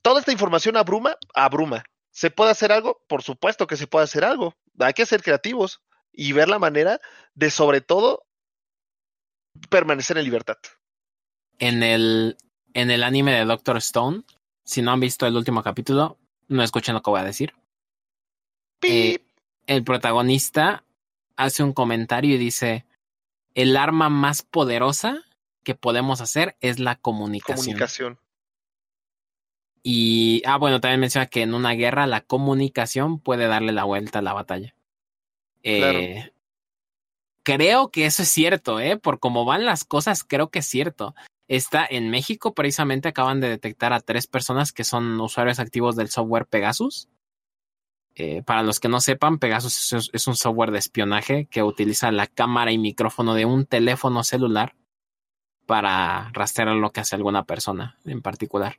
toda 0.00 0.20
esta 0.20 0.30
información 0.30 0.76
abruma, 0.76 1.16
abruma. 1.34 1.82
¿Se 2.12 2.30
puede 2.30 2.52
hacer 2.52 2.70
algo? 2.70 3.02
Por 3.08 3.24
supuesto 3.24 3.66
que 3.66 3.76
se 3.76 3.88
puede 3.88 4.04
hacer 4.04 4.24
algo. 4.24 4.54
Hay 4.78 4.92
que 4.92 5.06
ser 5.06 5.24
creativos 5.24 5.80
y 6.12 6.32
ver 6.32 6.48
la 6.48 6.60
manera 6.60 7.00
de, 7.34 7.50
sobre 7.50 7.80
todo, 7.80 8.24
permanecer 9.68 10.16
en 10.16 10.24
libertad. 10.24 10.58
En 11.58 11.82
el, 11.82 12.36
en 12.74 12.92
el 12.92 13.02
anime 13.02 13.32
de 13.32 13.44
Doctor 13.44 13.78
Stone, 13.78 14.22
si 14.64 14.82
no 14.82 14.92
han 14.92 15.00
visto 15.00 15.26
el 15.26 15.36
último 15.36 15.64
capítulo, 15.64 16.16
no 16.46 16.62
escuchen 16.62 16.94
lo 16.94 17.02
que 17.02 17.10
voy 17.10 17.20
a 17.20 17.24
decir. 17.24 17.54
Eh, 18.82 19.18
Pip. 19.18 19.23
El 19.66 19.84
protagonista 19.84 20.84
hace 21.36 21.62
un 21.62 21.72
comentario 21.72 22.34
y 22.34 22.38
dice, 22.38 22.84
el 23.54 23.76
arma 23.76 24.08
más 24.08 24.42
poderosa 24.42 25.24
que 25.62 25.74
podemos 25.74 26.20
hacer 26.20 26.56
es 26.60 26.78
la 26.78 26.96
comunicación. 26.96 27.66
comunicación. 27.66 28.18
Y, 29.82 30.42
ah, 30.46 30.56
bueno, 30.56 30.80
también 30.80 31.00
menciona 31.00 31.26
que 31.26 31.42
en 31.42 31.54
una 31.54 31.72
guerra 31.72 32.06
la 32.06 32.22
comunicación 32.22 33.18
puede 33.20 33.46
darle 33.46 33.72
la 33.72 33.84
vuelta 33.84 34.20
a 34.20 34.22
la 34.22 34.32
batalla. 34.32 34.74
Eh, 35.62 36.32
Creo 37.44 37.90
que 37.90 38.06
eso 38.06 38.22
es 38.22 38.30
cierto, 38.30 38.80
¿eh? 38.80 38.96
Por 38.96 39.20
cómo 39.20 39.44
van 39.44 39.66
las 39.66 39.84
cosas, 39.84 40.24
creo 40.24 40.50
que 40.50 40.60
es 40.60 40.66
cierto. 40.66 41.14
Está 41.46 41.86
en 41.88 42.08
México, 42.08 42.54
precisamente 42.54 43.08
acaban 43.08 43.40
de 43.40 43.50
detectar 43.50 43.92
a 43.92 44.00
tres 44.00 44.26
personas 44.26 44.72
que 44.72 44.82
son 44.82 45.20
usuarios 45.20 45.58
activos 45.58 45.94
del 45.94 46.08
software 46.08 46.46
Pegasus. 46.46 47.10
Eh, 48.16 48.42
para 48.42 48.62
los 48.62 48.78
que 48.78 48.88
no 48.88 49.00
sepan, 49.00 49.38
Pegasus 49.38 49.92
es, 49.92 50.10
es 50.12 50.26
un 50.28 50.36
software 50.36 50.70
de 50.70 50.78
espionaje 50.78 51.46
que 51.46 51.62
utiliza 51.62 52.12
la 52.12 52.26
cámara 52.26 52.70
y 52.70 52.78
micrófono 52.78 53.34
de 53.34 53.44
un 53.44 53.66
teléfono 53.66 54.22
celular 54.22 54.74
para 55.66 56.30
rastrear 56.32 56.76
lo 56.76 56.92
que 56.92 57.00
hace 57.00 57.16
alguna 57.16 57.44
persona 57.44 57.98
en 58.04 58.22
particular. 58.22 58.78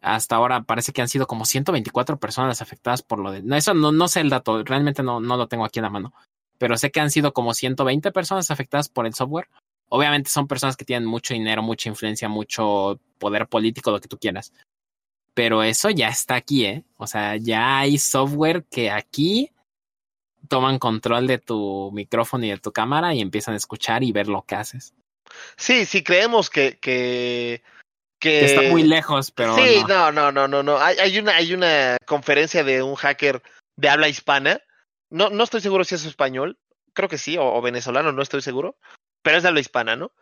Hasta 0.00 0.36
ahora 0.36 0.62
parece 0.62 0.92
que 0.92 1.02
han 1.02 1.08
sido 1.08 1.26
como 1.26 1.44
124 1.44 2.18
personas 2.18 2.62
afectadas 2.62 3.02
por 3.02 3.18
lo 3.18 3.30
de... 3.30 3.42
No, 3.42 3.54
eso 3.54 3.74
no, 3.74 3.92
no 3.92 4.08
sé 4.08 4.20
el 4.20 4.30
dato, 4.30 4.64
realmente 4.64 5.02
no, 5.02 5.20
no 5.20 5.36
lo 5.36 5.46
tengo 5.46 5.64
aquí 5.64 5.78
en 5.78 5.84
la 5.84 5.90
mano. 5.90 6.14
Pero 6.58 6.76
sé 6.76 6.90
que 6.90 7.00
han 7.00 7.10
sido 7.10 7.32
como 7.32 7.54
120 7.54 8.10
personas 8.12 8.50
afectadas 8.50 8.88
por 8.88 9.06
el 9.06 9.14
software. 9.14 9.48
Obviamente 9.88 10.30
son 10.30 10.46
personas 10.46 10.76
que 10.76 10.84
tienen 10.84 11.06
mucho 11.06 11.34
dinero, 11.34 11.62
mucha 11.62 11.88
influencia, 11.88 12.28
mucho 12.28 12.98
poder 13.18 13.46
político, 13.46 13.90
lo 13.90 14.00
que 14.00 14.08
tú 14.08 14.18
quieras. 14.18 14.52
Pero 15.34 15.62
eso 15.62 15.90
ya 15.90 16.08
está 16.08 16.36
aquí, 16.36 16.66
¿eh? 16.66 16.84
O 16.96 17.06
sea, 17.06 17.36
ya 17.36 17.78
hay 17.78 17.98
software 17.98 18.64
que 18.64 18.90
aquí 18.90 19.50
toman 20.48 20.78
control 20.78 21.26
de 21.26 21.38
tu 21.38 21.90
micrófono 21.92 22.44
y 22.44 22.50
de 22.50 22.58
tu 22.58 22.72
cámara 22.72 23.14
y 23.14 23.20
empiezan 23.20 23.54
a 23.54 23.56
escuchar 23.56 24.02
y 24.02 24.12
ver 24.12 24.28
lo 24.28 24.42
que 24.42 24.56
haces. 24.56 24.94
Sí, 25.56 25.86
sí, 25.86 26.02
creemos 26.02 26.50
que, 26.50 26.78
que, 26.80 27.62
está 28.20 28.62
muy 28.62 28.82
lejos, 28.82 29.30
pero 29.30 29.54
sí, 29.56 29.82
no. 29.82 30.10
no, 30.10 30.12
no, 30.12 30.32
no, 30.32 30.48
no, 30.48 30.62
no. 30.62 30.78
Hay, 30.78 30.98
hay 30.98 31.18
una, 31.18 31.36
hay 31.36 31.54
una 31.54 31.96
conferencia 32.04 32.64
de 32.64 32.82
un 32.82 32.96
hacker 32.96 33.42
de 33.76 33.88
habla 33.88 34.08
hispana. 34.08 34.60
No, 35.08 35.30
no 35.30 35.44
estoy 35.44 35.60
seguro 35.60 35.84
si 35.84 35.94
es 35.94 36.04
español. 36.04 36.58
Creo 36.92 37.08
que 37.08 37.18
sí, 37.18 37.36
o, 37.38 37.44
o 37.44 37.62
venezolano, 37.62 38.10
no 38.10 38.22
estoy 38.22 38.42
seguro. 38.42 38.76
Pero 39.22 39.36
es 39.36 39.42
de 39.44 39.48
habla 39.48 39.60
hispana, 39.60 39.94
¿no? 39.94 40.12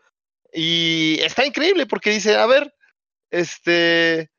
Y 0.52 1.18
está 1.22 1.46
increíble 1.46 1.86
porque 1.86 2.10
dice, 2.10 2.36
a 2.36 2.46
ver, 2.46 2.74
este, 3.30 4.30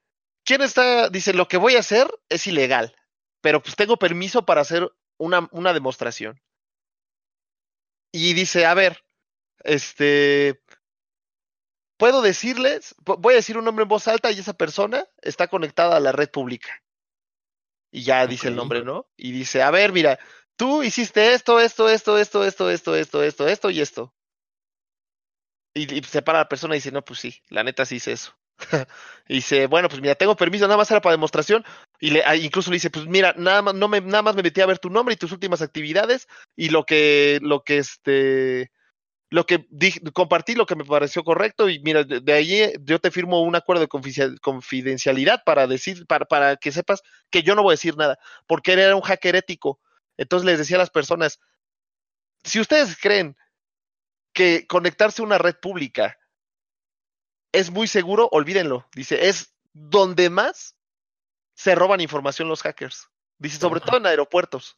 ¿quién 0.49 0.63
está? 0.63 1.09
Dice, 1.09 1.33
lo 1.33 1.47
que 1.47 1.57
voy 1.57 1.75
a 1.75 1.79
hacer 1.81 2.09
es 2.27 2.47
ilegal, 2.47 2.95
pero 3.39 3.61
pues 3.61 3.75
tengo 3.75 3.97
permiso 3.97 4.47
para 4.47 4.61
hacer 4.61 4.91
una, 5.19 5.47
una 5.51 5.73
demostración. 5.73 6.41
Y 8.11 8.33
dice, 8.33 8.65
a 8.65 8.73
ver, 8.73 9.05
este, 9.63 10.59
puedo 11.99 12.23
decirles, 12.23 12.95
vo- 13.05 13.17
voy 13.19 13.33
a 13.33 13.37
decir 13.37 13.59
un 13.59 13.65
nombre 13.65 13.83
en 13.83 13.89
voz 13.89 14.07
alta 14.07 14.31
y 14.31 14.39
esa 14.39 14.53
persona 14.53 15.07
está 15.21 15.47
conectada 15.49 15.97
a 15.97 15.99
la 15.99 16.11
red 16.13 16.31
pública. 16.31 16.83
Y 17.91 18.01
ya 18.01 18.25
dice 18.25 18.47
el 18.47 18.55
nombre, 18.55 18.83
¿no? 18.83 19.07
Y 19.17 19.31
dice, 19.31 19.61
a 19.61 19.69
ver, 19.69 19.91
mira, 19.93 20.17
tú 20.55 20.81
hiciste 20.81 21.33
esto, 21.35 21.59
esto, 21.59 21.89
esto, 21.89 22.17
esto, 22.17 22.43
esto, 22.43 22.69
esto, 22.71 22.95
esto, 22.95 23.23
esto, 23.23 23.47
esto 23.47 23.69
y 23.69 23.81
esto. 23.81 24.15
Y, 25.75 25.93
y 25.95 26.03
se 26.05 26.23
para 26.23 26.39
la 26.39 26.49
persona 26.49 26.73
y 26.73 26.79
dice, 26.79 26.91
no, 26.91 27.05
pues 27.05 27.19
sí, 27.19 27.39
la 27.49 27.63
neta 27.63 27.85
sí 27.85 27.97
hice 27.97 28.13
eso. 28.13 28.35
y 29.27 29.35
dice, 29.35 29.67
bueno, 29.67 29.89
pues 29.89 30.01
mira, 30.01 30.15
tengo 30.15 30.35
permiso, 30.35 30.65
nada 30.65 30.77
más 30.77 30.91
era 30.91 31.01
para 31.01 31.13
demostración. 31.13 31.63
Y 31.99 32.11
le, 32.11 32.23
incluso 32.37 32.69
le 32.71 32.75
dice, 32.75 32.89
pues 32.89 33.05
mira, 33.07 33.33
nada 33.37 33.61
más, 33.61 33.73
no 33.75 33.87
me, 33.87 34.01
nada 34.01 34.21
más 34.21 34.35
me 34.35 34.43
metí 34.43 34.61
a 34.61 34.65
ver 34.65 34.79
tu 34.79 34.89
nombre 34.89 35.13
y 35.13 35.17
tus 35.17 35.31
últimas 35.31 35.61
actividades 35.61 36.27
y 36.55 36.69
lo 36.69 36.85
que, 36.85 37.39
lo 37.41 37.63
que 37.63 37.77
este, 37.79 38.71
lo 39.29 39.45
que 39.45 39.67
dije, 39.69 40.01
compartí 40.13 40.55
lo 40.55 40.65
que 40.65 40.75
me 40.75 40.85
pareció 40.85 41.23
correcto 41.23 41.69
y 41.69 41.79
mira, 41.79 42.03
de, 42.03 42.19
de 42.21 42.33
ahí 42.33 42.73
yo 42.81 42.99
te 42.99 43.11
firmo 43.11 43.41
un 43.43 43.55
acuerdo 43.55 43.81
de 43.81 43.89
confidencial- 43.89 44.39
confidencialidad 44.41 45.43
para 45.45 45.67
decir, 45.67 46.05
para, 46.07 46.25
para 46.25 46.57
que 46.57 46.71
sepas 46.71 47.01
que 47.29 47.43
yo 47.43 47.55
no 47.55 47.63
voy 47.63 47.73
a 47.73 47.75
decir 47.75 47.97
nada, 47.97 48.17
porque 48.47 48.73
él 48.73 48.79
era 48.79 48.95
un 48.95 49.01
hacker 49.01 49.35
ético. 49.35 49.79
Entonces 50.17 50.45
les 50.45 50.57
decía 50.59 50.77
a 50.77 50.79
las 50.79 50.89
personas, 50.89 51.39
si 52.43 52.59
ustedes 52.59 52.97
creen 52.97 53.35
que 54.33 54.65
conectarse 54.67 55.21
a 55.21 55.25
una 55.25 55.37
red 55.37 55.55
pública 55.61 56.17
es 57.51 57.71
muy 57.71 57.87
seguro, 57.87 58.29
olvídenlo. 58.31 58.87
Dice, 58.95 59.27
es 59.27 59.53
donde 59.73 60.29
más 60.29 60.75
se 61.55 61.75
roban 61.75 62.01
información 62.01 62.47
los 62.47 62.61
hackers. 62.61 63.09
Dice, 63.37 63.57
sobre 63.57 63.79
todo 63.79 63.97
en 63.97 64.05
aeropuertos. 64.05 64.77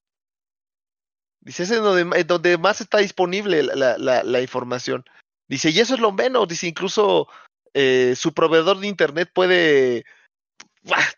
Dice, 1.42 1.64
es 1.64 1.70
donde, 1.70 2.24
donde 2.24 2.58
más 2.58 2.82
está 2.82 3.00
disponible 3.00 3.64
la, 3.64 4.42
información. 4.42 5.04
Dice, 5.48 5.72
y 5.72 5.80
eso 5.80 5.96
es 5.96 6.00
lo 6.00 6.12
menos. 6.12 6.48
Dice, 6.48 6.68
incluso 6.68 7.28
eh, 7.74 8.14
su 8.16 8.34
proveedor 8.34 8.80
de 8.80 8.88
internet 8.88 9.30
puede. 9.34 10.06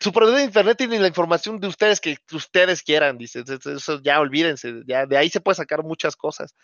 Su 0.00 0.12
proveedor 0.12 0.40
de 0.40 0.44
internet 0.44 0.76
tiene 0.76 0.98
la 0.98 1.08
información 1.08 1.58
de 1.58 1.68
ustedes 1.68 2.00
que 2.00 2.18
ustedes 2.32 2.82
quieran. 2.82 3.16
Dice, 3.16 3.44
eso 3.46 4.00
ya 4.02 4.20
olvídense. 4.20 4.82
Ya 4.86 5.06
de 5.06 5.16
ahí 5.16 5.30
se 5.30 5.40
puede 5.40 5.56
sacar 5.56 5.82
muchas 5.82 6.16
cosas. 6.16 6.54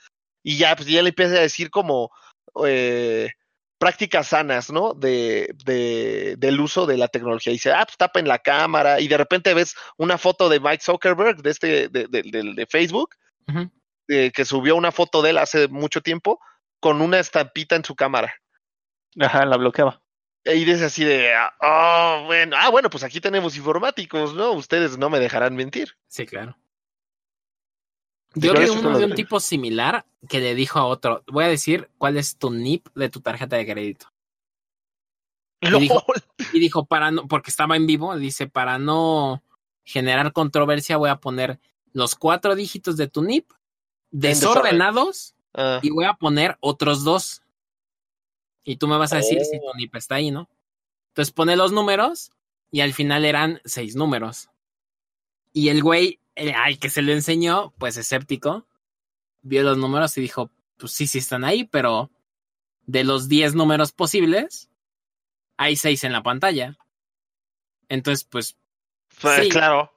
Y 0.42 0.58
ya, 0.58 0.74
pues 0.76 0.88
ya 0.88 1.02
le 1.02 1.10
empieza 1.10 1.36
a 1.36 1.40
decir 1.40 1.70
como 1.70 2.10
eh, 2.66 3.30
prácticas 3.80 4.28
sanas, 4.28 4.70
¿no? 4.70 4.92
De, 4.92 5.54
de, 5.64 6.34
del 6.36 6.60
uso 6.60 6.84
de 6.84 6.98
la 6.98 7.08
tecnología. 7.08 7.50
Dice, 7.50 7.72
ah, 7.72 7.84
pues 7.86 7.96
tapen 7.96 8.28
la 8.28 8.38
cámara. 8.38 9.00
Y 9.00 9.08
de 9.08 9.16
repente 9.16 9.54
ves 9.54 9.74
una 9.96 10.18
foto 10.18 10.50
de 10.50 10.60
Mike 10.60 10.84
Zuckerberg, 10.84 11.42
de 11.42 11.50
este, 11.50 11.88
de, 11.88 12.06
de- 12.06 12.66
Facebook, 12.70 13.16
eh, 14.08 14.30
que 14.32 14.44
subió 14.44 14.76
una 14.76 14.92
foto 14.92 15.22
de 15.22 15.30
él 15.30 15.38
hace 15.38 15.66
mucho 15.68 16.02
tiempo 16.02 16.38
con 16.78 17.00
una 17.00 17.18
estampita 17.18 17.74
en 17.74 17.84
su 17.84 17.96
cámara. 17.96 18.34
Ajá, 19.18 19.46
la 19.46 19.56
bloqueaba. 19.56 20.02
Y 20.44 20.64
dice 20.64 20.84
así 20.84 21.04
de, 21.04 21.32
ah, 21.34 21.52
oh, 21.60 22.24
bueno, 22.26 22.56
ah, 22.58 22.68
bueno, 22.68 22.90
pues 22.90 23.02
aquí 23.02 23.18
tenemos 23.20 23.56
informáticos, 23.56 24.34
¿no? 24.34 24.52
Ustedes 24.52 24.98
no 24.98 25.08
me 25.08 25.20
dejarán 25.20 25.56
mentir. 25.56 25.96
Sí, 26.06 26.26
claro. 26.26 26.54
Yo 28.34 28.54
vi 28.54 28.68
uno 28.68 28.98
de 28.98 29.06
un 29.06 29.14
tipo 29.14 29.40
similar 29.40 30.06
que 30.28 30.40
le 30.40 30.54
dijo 30.54 30.78
a 30.78 30.86
otro, 30.86 31.24
voy 31.26 31.44
a 31.44 31.48
decir 31.48 31.90
cuál 31.98 32.16
es 32.16 32.36
tu 32.36 32.50
NIP 32.50 32.86
de 32.94 33.08
tu 33.08 33.20
tarjeta 33.20 33.56
de 33.56 33.66
crédito. 33.66 34.06
Y 35.60 35.70
dijo-. 35.78 36.04
Y 36.52 36.60
dijo, 36.60 36.84
para 36.86 37.10
no, 37.10 37.26
porque 37.26 37.50
estaba 37.50 37.76
en 37.76 37.86
vivo, 37.86 38.16
dice, 38.16 38.46
para 38.46 38.78
no 38.78 39.42
generar 39.84 40.32
controversia 40.32 40.96
voy 40.96 41.10
a 41.10 41.16
poner 41.16 41.58
los 41.92 42.14
cuatro 42.14 42.54
dígitos 42.54 42.96
de 42.96 43.08
tu 43.08 43.22
NIP 43.22 43.50
desorden. 44.10 44.62
desordenados 44.62 45.34
Ah, 45.54 45.80
y 45.82 45.90
voy 45.90 46.04
a 46.04 46.14
poner 46.14 46.56
otros 46.60 47.02
dos. 47.02 47.42
Y 48.62 48.76
tú 48.76 48.86
me 48.86 48.96
vas 48.96 49.12
a 49.12 49.16
decir 49.16 49.40
si 49.44 49.56
Oh. 49.58 49.72
tu 49.72 49.78
NIP 49.78 49.96
está 49.96 50.16
ahí, 50.16 50.30
¿no? 50.30 50.48
Entonces 51.08 51.32
pone 51.32 51.56
los 51.56 51.72
números 51.72 52.30
y 52.70 52.82
al 52.82 52.92
final 52.92 53.24
eran 53.24 53.60
seis 53.64 53.96
números. 53.96 54.48
Y 55.52 55.68
el 55.70 55.82
güey, 55.82 56.20
al 56.48 56.78
que 56.78 56.90
se 56.90 57.02
lo 57.02 57.12
enseñó, 57.12 57.72
pues 57.78 57.96
escéptico, 57.96 58.66
vio 59.42 59.62
los 59.62 59.76
números 59.78 60.16
y 60.16 60.22
dijo, 60.22 60.50
pues 60.76 60.92
sí, 60.92 61.06
sí 61.06 61.18
están 61.18 61.44
ahí, 61.44 61.64
pero 61.64 62.10
de 62.86 63.04
los 63.04 63.28
10 63.28 63.54
números 63.54 63.92
posibles, 63.92 64.70
hay 65.56 65.76
seis 65.76 66.04
en 66.04 66.12
la 66.12 66.22
pantalla. 66.22 66.78
Entonces, 67.88 68.24
pues, 68.24 68.56
pues, 69.20 69.42
sí. 69.42 69.48
Claro. 69.50 69.92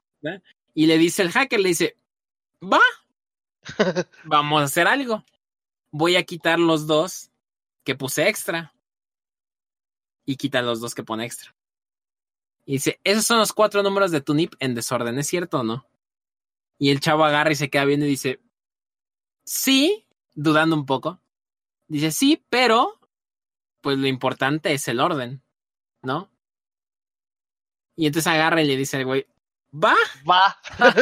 y 0.73 0.87
le 0.87 0.97
dice 0.97 1.21
el 1.21 1.31
hacker, 1.31 1.59
le 1.59 1.69
dice, 1.69 1.97
va, 2.61 2.81
vamos 4.25 4.61
a 4.61 4.65
hacer 4.65 4.87
algo. 4.87 5.23
Voy 5.91 6.15
a 6.15 6.23
quitar 6.23 6.59
los 6.59 6.87
dos 6.87 7.31
que 7.83 7.95
puse 7.95 8.27
extra. 8.27 8.73
Y 10.25 10.37
quita 10.37 10.61
los 10.61 10.79
dos 10.79 10.95
que 10.95 11.03
pone 11.03 11.25
extra. 11.25 11.55
Y 12.65 12.73
dice, 12.73 12.99
esos 13.03 13.25
son 13.25 13.39
los 13.39 13.53
cuatro 13.53 13.83
números 13.83 14.11
de 14.11 14.21
tu 14.21 14.33
NIP 14.33 14.53
en 14.59 14.73
desorden, 14.73 15.19
¿es 15.19 15.27
cierto 15.27 15.59
o 15.59 15.63
no? 15.63 15.85
Y 16.83 16.89
el 16.91 16.99
chavo 16.99 17.23
agarra 17.23 17.53
y 17.53 17.55
se 17.55 17.69
queda 17.69 17.85
viendo 17.85 18.05
y 18.05 18.09
dice, 18.09 18.41
sí, 19.45 20.05
dudando 20.33 20.75
un 20.75 20.85
poco. 20.85 21.21
Dice, 21.87 22.11
sí, 22.11 22.45
pero, 22.49 22.99
pues 23.79 23.97
lo 23.97 24.05
importante 24.07 24.73
es 24.73 24.85
el 24.89 24.99
orden, 24.99 25.41
¿no? 26.01 26.29
Y 27.95 28.07
entonces 28.07 28.27
agarra 28.27 28.61
y 28.61 28.67
le 28.67 28.75
dice 28.75 28.97
al 28.97 29.05
güey, 29.05 29.25
va. 29.73 29.95
Va. 30.29 30.57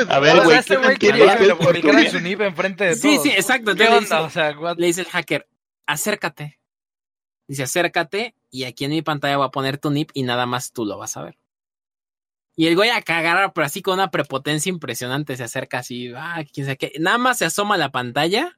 A 0.07 0.19
ver, 0.19 0.35
güey, 0.43 0.57
este 0.59 0.75
¿qué 0.75 0.83
güey 0.83 0.97
quería 0.97 1.35
que 1.37 2.09
su 2.11 2.19
NIP 2.19 2.41
enfrente 2.41 2.83
de 2.83 2.95
Sí, 2.95 3.13
todos. 3.15 3.23
sí, 3.23 3.29
exacto. 3.31 3.73
¿Qué 3.75 3.83
Entonces 3.85 4.09
le 4.09 4.15
onda? 4.15 4.27
dice- 4.27 4.27
O 4.27 4.29
sea, 4.29 4.59
what- 4.59 4.77
le 4.77 4.85
dice 4.85 5.01
el 5.01 5.07
hacker, 5.07 5.49
acércate. 5.87 6.59
Dice, 7.47 7.63
acércate 7.63 8.35
y 8.51 8.65
aquí 8.65 8.85
en 8.85 8.91
mi 8.91 9.01
pantalla 9.01 9.37
voy 9.37 9.47
a 9.47 9.51
poner 9.51 9.79
tu 9.79 9.89
NIP 9.89 10.11
y 10.13 10.21
nada 10.21 10.45
más 10.45 10.73
tú 10.73 10.85
lo 10.85 10.99
vas 10.99 11.17
a 11.17 11.23
ver. 11.23 11.39
Y 12.55 12.67
el 12.67 12.75
güey 12.75 12.89
acá 12.89 13.19
agarra, 13.19 13.53
pero 13.53 13.65
así 13.65 13.81
con 13.81 13.95
una 13.95 14.11
prepotencia 14.11 14.69
impresionante, 14.69 15.37
se 15.37 15.43
acerca 15.43 15.79
así, 15.79 16.11
ah, 16.15 16.43
quién 16.51 16.65
sabe 16.65 16.77
qué. 16.77 16.91
Nada 16.99 17.17
más 17.17 17.37
se 17.37 17.45
asoma 17.45 17.75
a 17.75 17.77
la 17.77 17.91
pantalla 17.91 18.57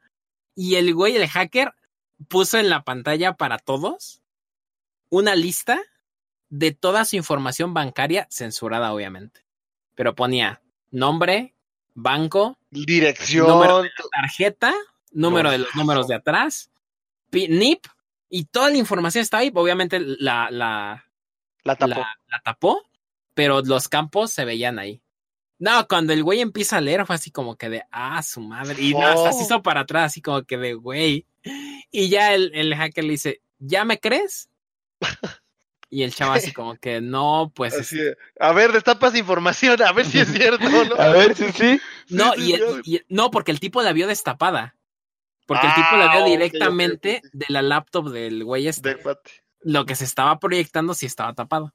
y 0.56 0.76
el 0.76 0.94
güey, 0.94 1.16
el 1.16 1.28
hacker, 1.28 1.74
puso 2.28 2.58
en 2.58 2.70
la 2.70 2.84
pantalla 2.84 3.34
para 3.34 3.58
todos 3.60 4.22
una 5.10 5.36
lista 5.36 5.80
de 6.50 6.72
toda 6.72 7.06
su 7.06 7.16
información 7.16 7.74
bancaria 7.74 8.28
censurada, 8.32 8.94
obviamente. 8.94 9.46
Pero 9.96 10.16
ponía 10.16 10.62
nombre, 10.92 11.54
banco, 11.94 12.58
Dirección. 12.72 13.48
Número 13.48 13.84
tarjeta, 14.12 14.74
número 15.12 15.50
No. 15.50 15.52
de 15.52 15.58
los 15.60 15.76
números 15.76 16.08
de 16.08 16.16
atrás, 16.16 16.72
NIP, 17.32 17.86
y 18.30 18.46
toda 18.46 18.70
la 18.72 18.78
información 18.78 19.22
estaba 19.22 19.42
ahí. 19.42 19.52
Obviamente 19.54 20.00
la, 20.00 20.50
la, 20.50 21.06
La 21.64 21.76
tapó. 21.76 21.90
la, 21.90 22.18
la 22.28 22.40
tapó, 22.44 22.84
pero 23.34 23.62
los 23.62 23.88
campos 23.90 24.32
se 24.32 24.46
veían 24.46 24.80
ahí. 24.80 25.02
No, 25.60 25.88
cuando 25.88 26.14
el 26.14 26.24
güey 26.24 26.42
empieza 26.42 26.78
a 26.78 26.82
leer 26.82 27.06
fue 27.06 27.16
así 27.16 27.32
como 27.32 27.56
que 27.56 27.70
de, 27.70 27.84
ah, 27.92 28.22
su 28.22 28.42
madre. 28.42 28.82
Y 28.82 28.94
no, 28.94 29.06
hasta 29.06 29.32
se 29.34 29.44
hizo 29.44 29.62
para 29.62 29.82
atrás, 29.82 30.08
así 30.08 30.22
como 30.22 30.44
que 30.44 30.58
de, 30.58 30.74
güey. 30.74 31.26
Y 31.92 32.10
ya 32.10 32.34
el, 32.34 32.52
el 32.54 32.76
hacker 32.76 33.04
le 33.04 33.12
dice, 33.12 33.42
¿ya 33.60 33.86
me 33.86 34.00
crees? 34.00 34.50
Y 35.90 36.02
el 36.02 36.14
chavo 36.14 36.34
así 36.34 36.52
como 36.52 36.76
que, 36.76 37.02
no, 37.02 37.52
pues... 37.56 37.76
Así 37.76 38.00
a 38.40 38.52
ver, 38.52 38.72
destapas 38.72 39.16
información, 39.16 39.80
a 39.84 39.92
ver 39.92 40.08
si 40.08 40.20
es 40.20 40.28
cierto, 40.34 40.68
¿no? 40.68 40.96
A 41.00 41.10
ver, 41.10 41.36
sí, 41.36 41.46
sí. 41.54 41.80
No, 42.10 42.34
Sí, 42.34 42.56
y, 42.84 42.96
el- 42.96 43.06
no, 43.10 43.30
porque 43.30 43.52
el 43.52 43.60
tipo 43.60 43.82
la 43.84 43.94
vio 43.94 44.08
destapada. 44.08 44.76
Porque 45.46 45.68
el 45.68 45.74
tipo 45.76 45.96
la 45.98 46.12
Ah, 46.12 46.16
vio 46.16 46.24
ok, 46.24 46.30
directamente 46.32 47.22
de 47.32 47.46
la 47.50 47.62
laptop 47.62 48.10
del 48.10 48.44
güey 48.44 48.68
este. 48.68 48.98
Lo 49.62 49.86
que 49.86 49.96
se 49.96 50.06
estaba 50.06 50.40
proyectando 50.40 50.94
sí 50.96 51.06
estaba 51.06 51.34
tapado. 51.34 51.74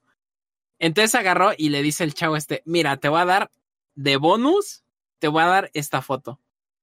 Entonces 0.79 1.13
agarró 1.15 1.51
y 1.57 1.69
le 1.69 1.81
dice 1.83 2.03
el 2.03 2.13
chavo 2.13 2.37
este, 2.37 2.63
mira, 2.65 2.97
te 2.97 3.09
voy 3.09 3.19
a 3.19 3.25
dar 3.25 3.51
de 3.95 4.17
bonus, 4.17 4.83
te 5.19 5.27
voy 5.27 5.43
a 5.43 5.47
dar 5.47 5.71
esta 5.73 6.01
foto. 6.01 6.39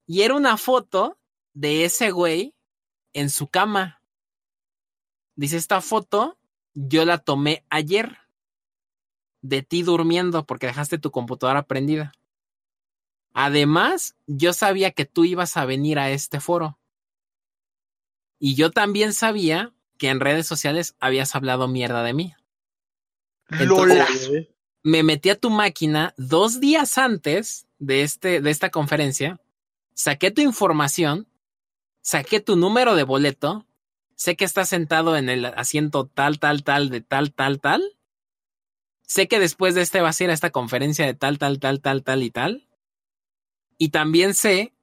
Y 0.07 0.23
era 0.23 0.35
una 0.35 0.57
foto 0.59 1.19
de 1.55 1.85
ese 1.85 2.11
güey 2.11 2.55
en 3.15 3.31
su 3.31 3.49
cama. 3.49 4.03
Dice, 5.35 5.57
esta 5.57 5.81
foto 5.81 6.39
yo 6.75 7.05
la 7.07 7.19
tomé 7.19 7.65
ayer 7.71 8.19
de 9.41 9.63
ti 9.63 9.83
durmiendo 9.83 10.47
porque 10.47 10.67
dejaste 10.67 10.99
tu 10.99 11.11
computadora 11.11 11.67
prendida. 11.67 12.13
Además, 13.33 14.17
yo 14.27 14.53
sabía 14.53 14.93
que 14.93 15.07
tú 15.07 15.25
ibas 15.25 15.57
a 15.57 15.65
venir 15.65 15.99
a 15.99 16.11
este 16.11 16.41
foro. 16.41 16.79
Y 18.39 18.55
yo 18.55 18.71
también 18.71 19.13
sabía 19.13 19.73
que 19.99 20.11
en 20.11 20.21
redes 20.21 20.47
sociales 20.47 20.97
habías 21.01 21.35
hablado 21.35 21.69
mierda 21.69 22.03
de 22.03 22.13
mí. 22.13 22.35
Entonces, 23.51 24.29
Lola. 24.29 24.45
me 24.83 25.03
metí 25.03 25.31
a 25.31 25.39
tu 25.39 25.51
máquina 25.51 26.15
dos 26.17 26.61
días 26.61 26.99
antes 26.99 27.67
de, 27.79 28.03
este, 28.03 28.41
de 28.41 28.51
esta 28.51 28.71
conferencia, 28.71 29.41
saqué 29.95 30.31
tu 30.31 30.41
información, 30.41 31.29
saqué 32.03 32.41
tu 32.41 32.57
número 32.57 32.95
de 32.95 33.05
boleto, 33.05 33.67
sé 34.15 34.37
que 34.37 34.45
estás 34.45 34.69
sentado 34.69 35.17
en 35.17 35.29
el 35.29 35.45
asiento 35.45 36.07
tal, 36.07 36.39
tal, 36.39 36.65
tal, 36.65 36.91
de 36.91 37.01
tal, 37.01 37.33
tal, 37.33 37.61
tal. 37.61 37.97
Sé 39.03 39.29
que 39.29 39.39
después 39.39 39.75
de 39.75 39.83
este 39.83 40.01
vas 40.01 40.21
a 40.21 40.25
ir 40.25 40.31
a 40.31 40.35
esta 40.35 40.51
conferencia 40.51 41.07
de 41.07 41.15
tal, 41.15 41.39
tal, 41.39 41.61
tal, 41.61 41.81
tal, 41.81 42.03
tal 42.03 42.23
y 42.23 42.31
tal. 42.31 42.69
Y 43.79 43.91
también 43.91 44.35
sé 44.35 44.75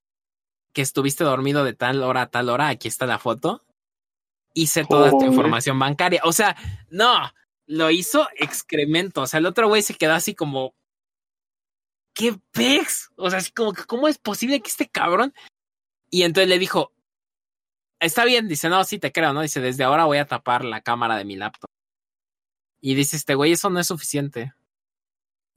que 0.72 0.82
estuviste 0.82 1.24
dormido 1.24 1.64
de 1.64 1.74
tal 1.74 2.02
hora 2.04 2.24
a 2.24 2.30
tal 2.30 2.50
hora. 2.50 2.70
Aquí 2.70 2.88
está 2.88 3.06
la 3.06 3.20
foto. 3.20 3.66
Hice 4.54 4.86
toda 4.86 5.10
tu 5.12 5.26
información 5.26 5.78
bancaria. 5.78 6.22
O 6.24 6.32
sea, 6.32 6.56
no, 6.90 7.14
lo 7.66 7.92
hizo 7.92 8.28
excremento. 8.36 9.22
O 9.22 9.28
sea, 9.28 9.40
el 9.40 9.46
otro 9.46 9.68
güey 9.68 9.82
se 9.82 9.96
quedó 9.96 10.14
así 10.14 10.36
como. 10.36 10.74
¿Qué 12.14 12.40
pex? 12.52 13.10
O 13.16 13.30
sea, 13.30 13.40
así 13.40 13.52
como 13.52 13.74
que, 13.74 13.86
¿cómo 13.86 14.08
es 14.08 14.20
posible 14.20 14.62
que 14.62 14.70
este 14.70 14.88
cabrón? 14.88 15.34
Y 16.12 16.22
entonces 16.24 16.48
le 16.48 16.60
dijo, 16.60 16.94
está 18.00 18.24
bien, 18.26 18.48
dice, 18.48 18.70
no, 18.70 18.84
sí 18.84 19.00
te 19.00 19.12
creo, 19.12 19.34
¿no? 19.34 19.42
Dice, 19.42 19.62
desde 19.62 19.84
ahora 19.84 20.06
voy 20.06 20.20
a 20.20 20.28
tapar 20.28 20.64
la 20.64 20.82
cámara 20.82 21.18
de 21.18 21.26
mi 21.26 21.36
laptop. 21.36 21.70
Y 22.82 22.94
dice, 22.94 23.18
este 23.18 23.34
güey, 23.34 23.54
eso 23.54 23.72
no 23.72 23.80
es 23.80 23.88
suficiente. 23.88 24.54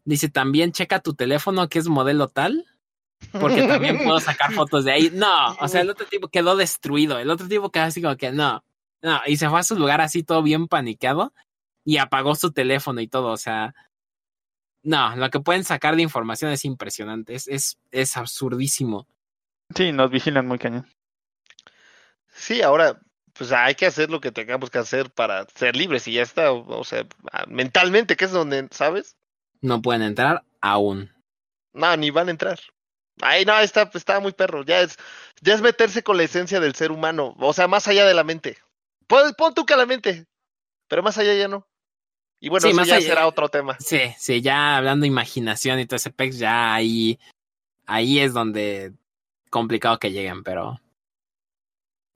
Dice, 0.05 0.31
también 0.31 0.73
checa 0.73 1.01
tu 1.01 1.15
teléfono 1.15 1.69
que 1.69 1.79
es 1.79 1.89
modelo 1.89 2.29
tal, 2.29 2.65
porque 3.33 3.67
también 3.67 3.99
puedo 3.99 4.21
sacar 4.21 4.53
fotos 4.55 4.85
de 4.85 4.93
ahí. 4.93 5.11
No, 5.13 5.55
o 5.61 5.69
sea, 5.69 5.83
el 5.83 5.91
otro 5.91 6.07
tipo 6.07 6.29
quedó 6.29 6.57
destruido. 6.57 7.19
El 7.19 7.31
otro 7.31 7.49
tipo 7.49 7.71
quedó 7.71 7.85
así 7.85 8.01
como 8.01 8.17
que 8.17 8.33
no, 8.33 8.65
no, 9.03 9.21
y 9.27 9.37
se 9.37 9.51
fue 9.51 9.61
a 9.61 9.63
su 9.63 9.77
lugar 9.77 10.01
así 10.01 10.23
todo 10.23 10.43
bien 10.43 10.69
paniqueado 10.69 11.35
y 11.87 11.99
apagó 11.99 12.35
su 12.35 12.53
teléfono 12.53 13.01
y 13.01 13.07
todo. 13.07 13.29
O 13.29 13.37
sea, 13.37 13.73
no, 14.83 15.15
lo 15.17 15.31
que 15.31 15.41
pueden 15.41 15.65
sacar 15.65 15.95
de 15.95 16.03
información 16.03 16.51
es 16.51 16.65
impresionante. 16.65 17.35
Es, 17.35 17.47
es, 17.47 17.79
es 17.93 18.17
absurdísimo. 18.17 19.07
Sí, 19.75 19.93
nos 19.93 20.11
vigilan 20.11 20.47
muy 20.47 20.59
cañón. 20.59 20.87
Sí, 22.33 22.61
ahora, 22.61 23.01
pues 23.33 23.53
hay 23.53 23.77
que 23.77 23.87
hacer 23.87 24.11
lo 24.11 24.21
que 24.21 24.33
tengamos 24.33 24.69
que 24.69 24.79
hacer 24.79 25.11
para 25.11 25.47
ser 25.55 25.77
libres 25.77 26.09
y 26.09 26.15
ya 26.15 26.23
está. 26.23 26.51
O, 26.51 26.81
o 26.81 26.85
sea, 26.85 27.07
ah, 27.33 27.45
mentalmente, 27.47 28.17
que 28.17 28.25
es 28.25 28.33
donde, 28.33 28.69
¿sabes? 28.73 29.17
No 29.61 29.81
pueden 29.81 30.03
entrar 30.03 30.43
aún. 30.61 31.13
No, 31.73 31.97
ni 31.97 32.11
van 32.11 32.27
a 32.29 32.33
entrar. 32.33 32.59
Ay, 33.23 33.45
no, 33.45 33.57
está, 33.61 33.89
está 33.95 34.19
muy 34.19 34.33
perro. 34.33 34.65
Ya 34.65 34.81
es, 34.81 34.97
ya 35.41 35.55
es 35.55 35.63
meterse 35.63 36.03
con 36.03 36.17
la 36.17 36.25
esencia 36.25 36.59
del 36.59 36.75
ser 36.75 36.91
humano. 36.91 37.37
O 37.39 37.53
sea, 37.53 37.69
más 37.69 37.87
allá 37.87 38.05
de 38.07 38.15
la 38.15 38.25
mente. 38.25 38.59
Pon, 39.07 39.33
pon 39.39 39.55
tú 39.55 39.65
que 39.65 39.77
la 39.77 39.87
mente, 39.87 40.27
pero 40.89 41.05
más 41.05 41.17
allá 41.17 41.33
ya 41.35 41.47
no. 41.47 41.65
Y 42.41 42.49
bueno, 42.49 42.63
Sí, 42.63 42.69
eso 42.69 42.77
más 42.77 42.89
ya 42.89 42.97
allá- 42.97 43.07
será 43.09 43.27
otro 43.27 43.49
tema. 43.49 43.77
Sí, 43.81 43.99
sí, 44.19 44.41
ya 44.43 44.77
hablando 44.77 45.03
de 45.05 45.09
imaginación 45.09 45.81
y 45.81 45.87
todo 45.87 45.97
ese 45.97 46.11
pex, 46.11 46.39
ya 46.39 46.75
ahí, 46.75 47.19
ahí 47.87 48.19
es 48.19 48.33
donde 48.35 48.93
complicado 49.51 49.99
que 49.99 50.13
lleguen, 50.13 50.43
pero. 50.43 50.81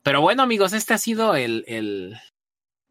Pero 0.02 0.20
bueno, 0.20 0.42
amigos, 0.42 0.72
este 0.72 0.94
ha 0.94 0.98
sido 0.98 1.34
el, 1.34 1.64
el, 1.68 2.16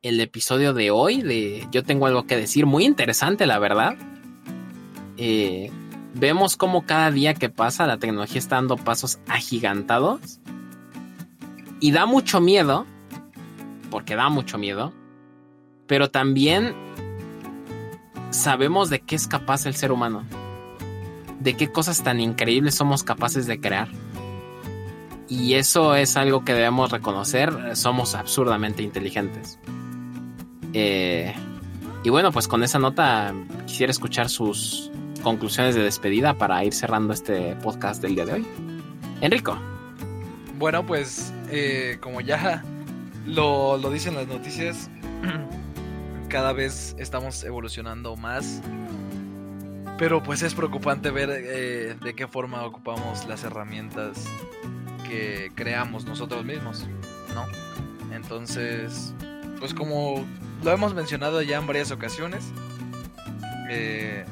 el 0.02 0.20
episodio 0.20 0.74
de 0.74 0.92
hoy 0.92 1.22
de 1.22 1.68
Yo 1.72 1.84
tengo 1.84 2.06
algo 2.08 2.26
que 2.26 2.36
decir. 2.36 2.66
Muy 2.66 2.86
interesante, 2.86 3.46
la 3.46 3.60
verdad. 3.60 3.96
Eh, 5.18 5.72
vemos 6.16 6.56
cómo 6.58 6.86
cada 6.86 7.12
día 7.12 7.34
que 7.34 7.50
pasa 7.50 7.88
la 7.88 7.98
tecnología 7.98 8.40
está 8.40 8.56
dando 8.56 8.76
pasos 8.78 9.20
agigantados. 9.28 10.40
Y 11.80 11.92
da 11.92 12.06
mucho 12.06 12.42
miedo, 12.42 12.86
porque 13.90 14.16
da 14.16 14.30
mucho 14.30 14.58
miedo, 14.58 14.94
pero 15.88 16.10
también 16.12 16.76
sabemos 18.32 18.90
de 18.90 19.00
qué 19.02 19.16
es 19.16 19.28
capaz 19.28 19.66
el 19.66 19.76
ser 19.76 19.92
humano, 19.92 20.24
de 21.40 21.56
qué 21.56 21.72
cosas 21.72 22.04
tan 22.04 22.20
increíbles 22.20 22.76
somos 22.76 23.04
capaces 23.04 23.46
de 23.46 23.60
crear. 23.60 23.88
Y 25.28 25.54
eso 25.54 25.96
es 25.96 26.18
algo 26.18 26.44
que 26.44 26.54
debemos 26.54 26.92
reconocer, 26.92 27.76
somos 27.76 28.16
absurdamente 28.16 28.82
inteligentes. 28.82 29.60
Eh, 30.74 31.34
y 32.04 32.10
bueno, 32.10 32.32
pues 32.32 32.48
con 32.48 32.64
esa 32.64 32.80
nota 32.80 33.34
quisiera 33.68 33.92
escuchar 33.92 34.30
sus, 34.30 34.90
conclusiones 35.20 35.76
de 35.76 35.84
despedida 35.84 36.34
para 36.34 36.64
ir 36.64 36.74
cerrando 36.74 37.14
este 37.14 37.56
podcast 37.58 38.02
del 38.02 38.16
día 38.16 38.26
de 38.26 38.34
hoy. 38.34 38.48
Enrico. 39.22 39.58
Bueno, 40.58 40.86
pues 40.86 41.34
eh, 41.50 41.98
como 42.02 42.22
ya 42.22 42.64
lo, 43.26 43.78
lo 43.78 43.92
dicen 43.92 44.16
las 44.16 44.28
noticias, 44.28 44.90
cada 46.30 46.54
vez 46.54 46.96
estamos 47.00 47.44
evolucionando 47.44 48.16
más. 48.16 48.62
Pero 49.98 50.24
pues 50.24 50.44
es 50.44 50.54
preocupante 50.54 51.12
ver 51.12 51.30
eh, 51.30 51.96
de 52.02 52.14
qué 52.16 52.28
forma 52.28 52.64
ocupamos 52.64 53.26
las 53.26 53.44
herramientas 53.44 54.24
que 55.10 55.52
creamos 55.56 56.06
nosotros 56.06 56.46
mismos, 56.46 56.88
¿no? 57.34 57.46
Entonces, 58.16 59.14
pues 59.60 59.74
como 59.74 60.26
lo 60.64 60.72
hemos 60.72 60.94
mencionado 60.94 61.42
ya 61.42 61.58
en 61.58 61.68
varias 61.68 61.92
ocasiones, 61.92 62.46
eh, 63.70 64.24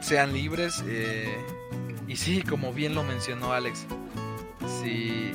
sean 0.00 0.34
libres 0.34 0.84
eh, 0.86 1.38
y 2.06 2.16
sí, 2.16 2.42
como 2.42 2.74
bien 2.74 2.94
lo 2.94 3.02
mencionó 3.02 3.52
Alex, 3.52 3.86
si, 4.82 5.32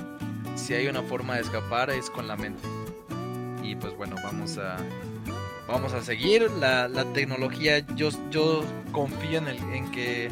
si 0.56 0.74
hay 0.76 0.88
una 0.88 1.02
forma 1.02 1.36
de 1.36 1.42
escapar 1.42 1.90
es 1.90 2.12
con 2.12 2.28
la 2.28 2.36
mente. 2.36 2.62
Y 3.64 3.76
pues 3.76 3.96
bueno, 3.96 4.16
vamos 4.24 4.60
a, 4.60 4.78
vamos 5.68 5.94
a 5.94 6.02
seguir. 6.02 6.50
La, 6.60 6.88
la 6.88 7.06
tecnología, 7.14 7.80
yo, 7.96 8.10
yo 8.32 8.64
confío 8.92 9.40
en, 9.40 9.48
el, 9.48 9.58
en 9.74 9.92
que 9.92 10.30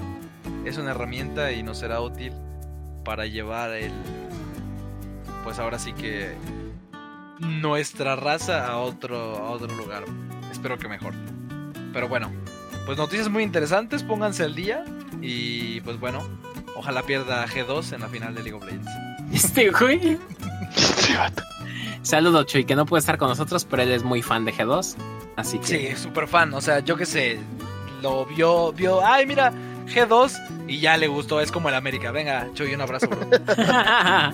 es 0.66 0.78
una 0.78 0.92
herramienta 0.92 1.52
y 1.52 1.64
nos 1.64 1.80
será 1.80 2.02
útil 2.02 2.34
para 3.04 3.26
llevar 3.26 3.72
el, 3.72 3.92
pues 5.44 5.60
ahora 5.60 5.78
sí 5.80 5.94
que 5.94 6.34
nuestra 7.40 8.16
raza 8.16 8.68
a 8.68 8.78
otro, 8.78 9.38
a 9.38 9.52
otro 9.52 9.76
lugar. 9.76 10.06
Espero 10.52 10.78
que 10.78 10.88
mejor. 10.88 11.14
Pero 11.92 12.08
bueno, 12.08 12.32
pues 12.86 12.98
noticias 12.98 13.30
muy 13.30 13.44
interesantes, 13.44 14.04
pónganse 14.04 14.44
al 14.44 14.56
día 14.56 14.86
y 15.22 15.82
pues 15.82 16.00
bueno, 16.00 16.22
ojalá 16.76 17.04
pierda 17.04 17.46
G2 17.48 17.94
en 17.94 18.02
la 18.02 18.08
final 18.08 18.34
de 18.36 18.44
League 18.44 18.58
of 18.58 18.66
Legends. 18.66 18.90
Este 19.34 19.70
güey. 19.70 20.18
Saludos, 22.02 22.46
Chuy, 22.48 22.66
que 22.66 22.76
no 22.76 22.86
puede 22.86 23.00
estar 23.00 23.18
con 23.18 23.30
nosotros, 23.30 23.66
pero 23.66 23.84
él 23.84 23.92
es 23.92 24.04
muy 24.04 24.22
fan 24.22 24.46
de 24.46 24.54
G2. 24.54 24.96
Así 25.36 25.60
que. 25.60 25.66
Sí, 25.66 25.96
súper 25.96 26.28
fan. 26.28 26.54
O 26.54 26.62
sea, 26.62 26.80
yo 26.80 26.96
que 26.96 27.06
sé, 27.06 27.40
lo 28.02 28.26
vio, 28.26 28.72
vio, 28.74 29.06
ay, 29.06 29.26
mira, 29.26 29.52
G2 29.88 30.66
y 30.68 30.80
ya 30.80 30.98
le 30.98 31.08
gustó. 31.08 31.42
Es 31.42 31.52
como 31.52 31.70
el 31.70 31.76
América. 31.76 32.12
Venga, 32.12 32.48
Chuy, 32.54 32.74
un 32.74 32.82
abrazo, 32.82 33.08
bro. 33.08 33.22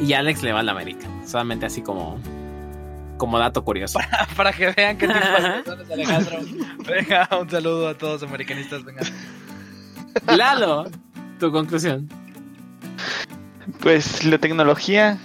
y 0.00 0.12
Alex 0.12 0.42
le 0.42 0.52
va 0.52 0.60
al 0.60 0.68
América. 0.68 1.08
Solamente 1.26 1.66
así 1.66 1.82
como. 1.82 2.20
Como 3.16 3.38
dato 3.38 3.62
curioso. 3.62 3.98
Para, 4.10 4.26
para 4.34 4.52
que 4.52 4.70
vean 4.72 4.96
qué 4.96 5.06
tipo 5.06 5.18
de 5.18 5.62
personas 5.62 5.90
Alejandro. 5.90 6.38
Venga, 6.88 7.28
un 7.38 7.50
saludo 7.50 7.88
a 7.88 7.94
todos 7.94 8.22
los 8.22 8.30
americanistas. 8.30 8.82
Venga. 8.82 9.02
Lalo, 10.26 10.90
tu 11.38 11.52
conclusión. 11.52 12.08
Pues 13.80 14.24
la 14.24 14.38
tecnología 14.38 15.18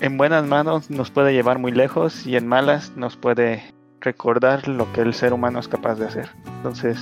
en 0.00 0.16
buenas 0.16 0.46
manos 0.46 0.90
nos 0.90 1.10
puede 1.10 1.32
llevar 1.32 1.58
muy 1.58 1.72
lejos 1.72 2.26
y 2.26 2.36
en 2.36 2.46
malas 2.46 2.92
nos 2.96 3.16
puede 3.16 3.62
recordar 4.00 4.68
lo 4.68 4.92
que 4.92 5.00
el 5.00 5.12
ser 5.14 5.32
humano 5.32 5.58
es 5.58 5.68
capaz 5.68 5.96
de 5.96 6.06
hacer. 6.06 6.28
Entonces, 6.58 6.98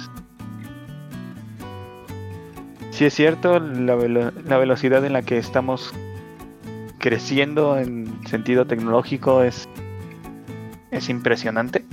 sí 2.90 3.04
es 3.04 3.14
cierto, 3.14 3.60
la, 3.60 3.96
la 4.44 4.58
velocidad 4.58 5.04
en 5.04 5.12
la 5.12 5.22
que 5.22 5.36
estamos 5.38 5.92
creciendo 6.98 7.78
en 7.78 8.18
sentido 8.26 8.66
tecnológico 8.66 9.42
es, 9.42 9.68
es 10.90 11.08
impresionante. 11.08 11.84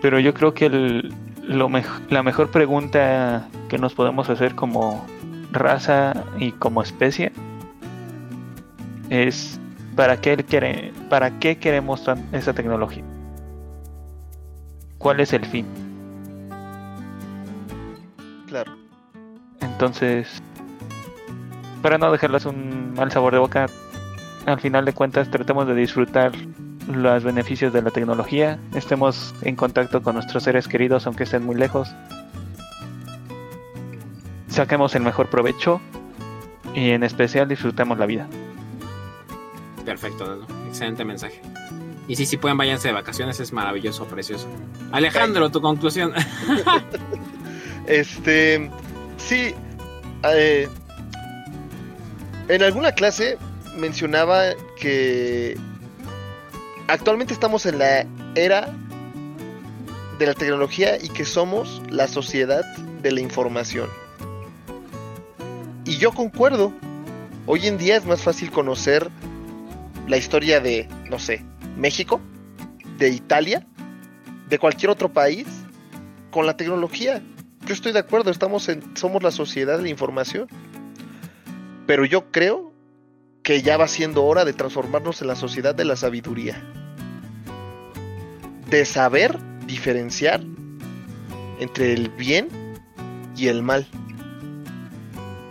Pero 0.00 0.18
yo 0.18 0.34
creo 0.34 0.54
que 0.54 0.66
el- 0.66 1.14
la 1.46 2.22
mejor 2.22 2.50
pregunta 2.50 3.46
que 3.68 3.78
nos 3.78 3.94
podemos 3.94 4.30
hacer 4.30 4.54
como 4.54 5.04
raza 5.52 6.24
y 6.38 6.52
como 6.52 6.82
especie 6.82 7.30
es 9.12 9.60
¿para 9.94 10.16
qué, 10.20 10.36
quere- 10.38 10.90
para 11.10 11.38
qué 11.38 11.58
queremos 11.58 12.02
esa 12.32 12.54
tecnología? 12.54 13.04
¿Cuál 14.96 15.20
es 15.20 15.34
el 15.34 15.44
fin? 15.44 15.66
Claro. 18.46 18.72
Entonces, 19.60 20.42
para 21.82 21.98
no 21.98 22.10
dejarles 22.10 22.46
un 22.46 22.94
mal 22.94 23.10
sabor 23.12 23.34
de 23.34 23.38
boca, 23.40 23.66
al 24.46 24.60
final 24.60 24.84
de 24.86 24.94
cuentas 24.94 25.30
tratemos 25.30 25.66
de 25.66 25.74
disfrutar 25.74 26.32
los 26.88 27.22
beneficios 27.22 27.72
de 27.72 27.82
la 27.82 27.90
tecnología, 27.90 28.58
estemos 28.74 29.34
en 29.42 29.56
contacto 29.56 30.02
con 30.02 30.14
nuestros 30.14 30.42
seres 30.44 30.66
queridos 30.68 31.06
aunque 31.06 31.24
estén 31.24 31.44
muy 31.44 31.54
lejos, 31.56 31.94
saquemos 34.48 34.94
el 34.94 35.02
mejor 35.02 35.28
provecho 35.28 35.80
y 36.74 36.90
en 36.90 37.02
especial 37.02 37.46
disfrutemos 37.48 37.98
la 37.98 38.06
vida. 38.06 38.26
Perfecto. 39.84 40.46
Excelente 40.68 41.04
mensaje. 41.04 41.40
Y 42.08 42.16
sí, 42.16 42.26
si 42.26 42.36
pueden, 42.36 42.58
váyanse 42.58 42.88
de 42.88 42.94
vacaciones, 42.94 43.38
es 43.40 43.52
maravilloso, 43.52 44.06
precioso. 44.06 44.48
Alejandro, 44.90 45.50
tu 45.50 45.60
conclusión. 45.60 46.12
Este, 47.84 48.70
sí, 49.16 49.56
eh, 50.22 50.68
en 52.46 52.62
alguna 52.62 52.92
clase 52.92 53.38
mencionaba 53.76 54.50
que 54.78 55.56
actualmente 56.86 57.34
estamos 57.34 57.66
en 57.66 57.78
la 57.78 58.06
era 58.36 58.72
de 60.18 60.26
la 60.26 60.34
tecnología 60.34 60.96
y 61.02 61.08
que 61.08 61.24
somos 61.24 61.82
la 61.90 62.06
sociedad 62.06 62.64
de 63.02 63.10
la 63.10 63.20
información. 63.20 63.88
Y 65.84 65.96
yo 65.96 66.12
concuerdo. 66.12 66.72
Hoy 67.44 67.66
en 67.66 67.76
día 67.76 67.96
es 67.96 68.04
más 68.04 68.22
fácil 68.22 68.52
conocer 68.52 69.10
la 70.06 70.16
historia 70.16 70.60
de, 70.60 70.88
no 71.08 71.18
sé, 71.18 71.44
México, 71.76 72.20
de 72.98 73.10
Italia, 73.10 73.66
de 74.48 74.58
cualquier 74.58 74.90
otro 74.90 75.12
país, 75.12 75.46
con 76.30 76.46
la 76.46 76.56
tecnología. 76.56 77.22
Yo 77.66 77.74
estoy 77.74 77.92
de 77.92 78.00
acuerdo, 78.00 78.30
estamos 78.30 78.68
en, 78.68 78.96
somos 78.96 79.22
la 79.22 79.30
sociedad 79.30 79.76
de 79.76 79.84
la 79.84 79.88
información. 79.88 80.48
Pero 81.86 82.04
yo 82.04 82.30
creo 82.30 82.72
que 83.42 83.62
ya 83.62 83.76
va 83.76 83.88
siendo 83.88 84.24
hora 84.24 84.44
de 84.44 84.52
transformarnos 84.52 85.20
en 85.20 85.28
la 85.28 85.36
sociedad 85.36 85.74
de 85.74 85.84
la 85.84 85.96
sabiduría. 85.96 86.62
De 88.68 88.84
saber 88.84 89.38
diferenciar 89.66 90.42
entre 91.60 91.92
el 91.92 92.08
bien 92.08 92.48
y 93.36 93.48
el 93.48 93.62
mal. 93.62 93.86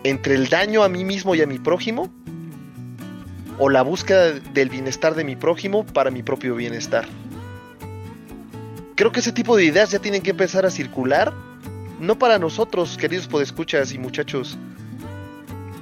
Entre 0.04 0.36
el 0.36 0.50
daño 0.50 0.84
a 0.84 0.90
mí 0.90 1.06
mismo 1.06 1.36
y 1.36 1.42
a 1.42 1.48
mi 1.48 1.60
prójimo 1.60 2.12
o 3.64 3.70
la 3.70 3.84
búsqueda 3.84 4.32
del 4.32 4.70
bienestar 4.70 5.14
de 5.14 5.24
mi 5.24 5.36
prójimo 5.36 5.86
para 5.86 6.10
mi 6.10 6.24
propio 6.24 6.56
bienestar. 6.56 7.08
Creo 8.96 9.12
que 9.12 9.20
ese 9.20 9.32
tipo 9.32 9.56
de 9.56 9.66
ideas 9.66 9.92
ya 9.92 10.00
tienen 10.00 10.24
que 10.24 10.32
empezar 10.32 10.66
a 10.66 10.72
circular, 10.72 11.32
no 12.00 12.18
para 12.18 12.40
nosotros, 12.40 12.98
queridos 12.98 13.28
podescuchas 13.28 13.94
y 13.94 14.00
muchachos, 14.00 14.58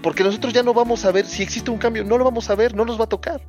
porque 0.04 0.26
nosotros 0.26 0.52
ya 0.52 0.62
no 0.62 0.74
vamos 0.74 1.06
a 1.06 1.14
ver 1.14 1.26
si 1.26 1.42
existe 1.42 1.72
un 1.72 1.78
cambio, 1.78 2.04
no 2.04 2.18
lo 2.18 2.26
vamos 2.26 2.50
a 2.50 2.56
ver, 2.56 2.76
no 2.76 2.84
nos 2.84 3.00
va 3.00 3.06
a 3.06 3.10
tocar. 3.10 3.42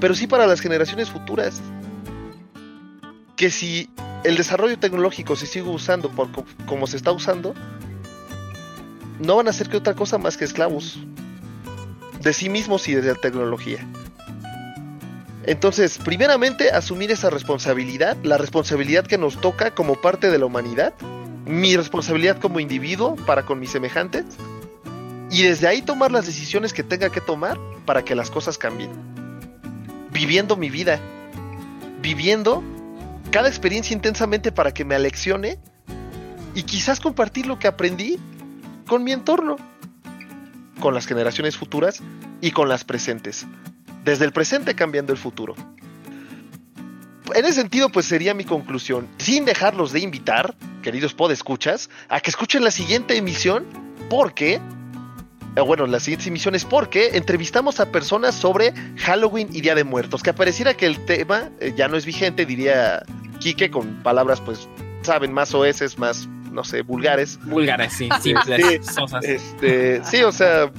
Pero 0.00 0.12
sí 0.16 0.26
para 0.26 0.48
las 0.48 0.58
generaciones 0.58 1.08
futuras. 1.08 1.62
Que 3.36 3.50
si 3.50 3.90
el 4.24 4.36
desarrollo 4.36 4.76
tecnológico 4.76 5.36
se 5.36 5.46
sigue 5.46 5.68
usando 5.68 6.10
como 6.66 6.88
se 6.88 6.96
está 6.96 7.12
usando, 7.12 7.54
no 9.20 9.36
van 9.36 9.46
a 9.46 9.52
ser 9.52 9.68
que 9.68 9.76
otra 9.76 9.94
cosa 9.94 10.18
más 10.18 10.36
que 10.36 10.44
esclavos 10.44 10.98
de 12.20 12.32
sí 12.32 12.48
mismos 12.48 12.88
y 12.88 12.94
de 12.94 13.02
la 13.02 13.14
tecnología. 13.14 13.86
Entonces, 15.44 15.98
primeramente, 15.98 16.70
asumir 16.70 17.10
esa 17.10 17.30
responsabilidad, 17.30 18.16
la 18.22 18.36
responsabilidad 18.36 19.06
que 19.06 19.16
nos 19.16 19.40
toca 19.40 19.70
como 19.70 19.94
parte 19.94 20.30
de 20.30 20.38
la 20.38 20.44
humanidad, 20.44 20.92
mi 21.46 21.74
responsabilidad 21.76 22.38
como 22.38 22.60
individuo 22.60 23.16
para 23.24 23.46
con 23.46 23.58
mis 23.58 23.70
semejantes, 23.70 24.24
y 25.30 25.42
desde 25.42 25.66
ahí 25.66 25.82
tomar 25.82 26.12
las 26.12 26.26
decisiones 26.26 26.72
que 26.72 26.82
tenga 26.82 27.10
que 27.10 27.20
tomar 27.20 27.58
para 27.86 28.04
que 28.04 28.14
las 28.14 28.30
cosas 28.30 28.58
cambien. 28.58 28.90
Viviendo 30.10 30.56
mi 30.56 30.68
vida, 30.68 31.00
viviendo 32.02 32.62
cada 33.30 33.48
experiencia 33.48 33.94
intensamente 33.94 34.52
para 34.52 34.72
que 34.72 34.84
me 34.84 34.94
aleccione 34.94 35.58
y 36.54 36.62
quizás 36.62 37.00
compartir 37.00 37.46
lo 37.46 37.58
que 37.58 37.68
aprendí 37.68 38.18
con 38.86 39.04
mi 39.04 39.12
entorno, 39.12 39.56
con 40.78 40.94
las 40.94 41.06
generaciones 41.06 41.56
futuras 41.56 42.02
y 42.40 42.50
con 42.50 42.68
las 42.68 42.84
presentes. 42.84 43.46
Desde 44.04 44.24
el 44.24 44.32
presente 44.32 44.74
cambiando 44.74 45.12
el 45.12 45.18
futuro. 45.18 45.54
En 47.34 47.44
ese 47.44 47.54
sentido, 47.54 47.90
pues 47.90 48.06
sería 48.06 48.32
mi 48.34 48.44
conclusión. 48.44 49.06
Sin 49.18 49.44
dejarlos 49.44 49.92
de 49.92 50.00
invitar, 50.00 50.54
queridos 50.82 51.14
podescuchas, 51.14 51.90
a 52.08 52.20
que 52.20 52.30
escuchen 52.30 52.64
la 52.64 52.70
siguiente 52.70 53.16
emisión, 53.16 53.66
porque 54.08 54.60
eh, 55.56 55.60
bueno, 55.60 55.86
las 55.86 56.04
siguientes 56.04 56.28
emisiones 56.28 56.64
porque 56.64 57.16
entrevistamos 57.16 57.80
a 57.80 57.90
personas 57.90 58.34
sobre 58.34 58.72
Halloween 58.96 59.48
y 59.52 59.60
Día 59.60 59.74
de 59.74 59.84
Muertos. 59.84 60.22
Que 60.22 60.32
pareciera 60.32 60.74
que 60.74 60.86
el 60.86 61.04
tema 61.04 61.50
eh, 61.60 61.74
ya 61.76 61.88
no 61.88 61.96
es 61.96 62.06
vigente, 62.06 62.46
diría 62.46 63.02
Quique 63.40 63.70
con 63.70 64.02
palabras, 64.02 64.40
pues, 64.40 64.68
saben, 65.02 65.32
más 65.32 65.54
oeces, 65.54 65.98
más, 65.98 66.28
no 66.52 66.64
sé, 66.64 66.82
vulgares. 66.82 67.38
Vulgares, 67.44 67.92
sí, 67.96 68.08
simples, 68.20 68.82
Sí, 68.84 68.92
sosas. 68.92 69.24
Este, 69.24 70.02
sí, 70.04 70.22
o 70.22 70.32
sea, 70.32 70.70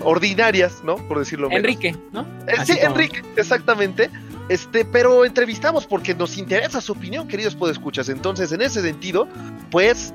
ordinarias, 0.00 0.82
¿no? 0.84 0.96
Por 0.96 1.18
decirlo 1.18 1.48
menos. 1.48 1.60
Enrique, 1.64 1.96
¿no? 2.12 2.22
Eh, 2.46 2.54
sí, 2.64 2.74
como- 2.74 2.86
Enrique, 2.94 3.22
exactamente. 3.36 4.10
Este, 4.48 4.84
pero 4.84 5.24
entrevistamos 5.26 5.86
porque 5.86 6.14
nos 6.14 6.38
interesa 6.38 6.80
su 6.80 6.92
opinión, 6.92 7.28
queridos 7.28 7.54
podescuchas. 7.54 8.08
Entonces, 8.08 8.50
en 8.52 8.62
ese 8.62 8.80
sentido, 8.80 9.28
pues 9.70 10.14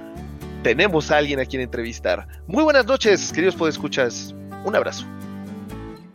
tenemos 0.64 1.12
a 1.12 1.18
alguien 1.18 1.40
a 1.40 1.46
quien 1.46 1.62
entrevistar. 1.62 2.28
Muy 2.48 2.64
buenas 2.64 2.86
noches, 2.86 3.32
queridos 3.32 3.56
podescuchas. 3.56 4.34
Un 4.66 4.76
abrazo. 4.76 5.06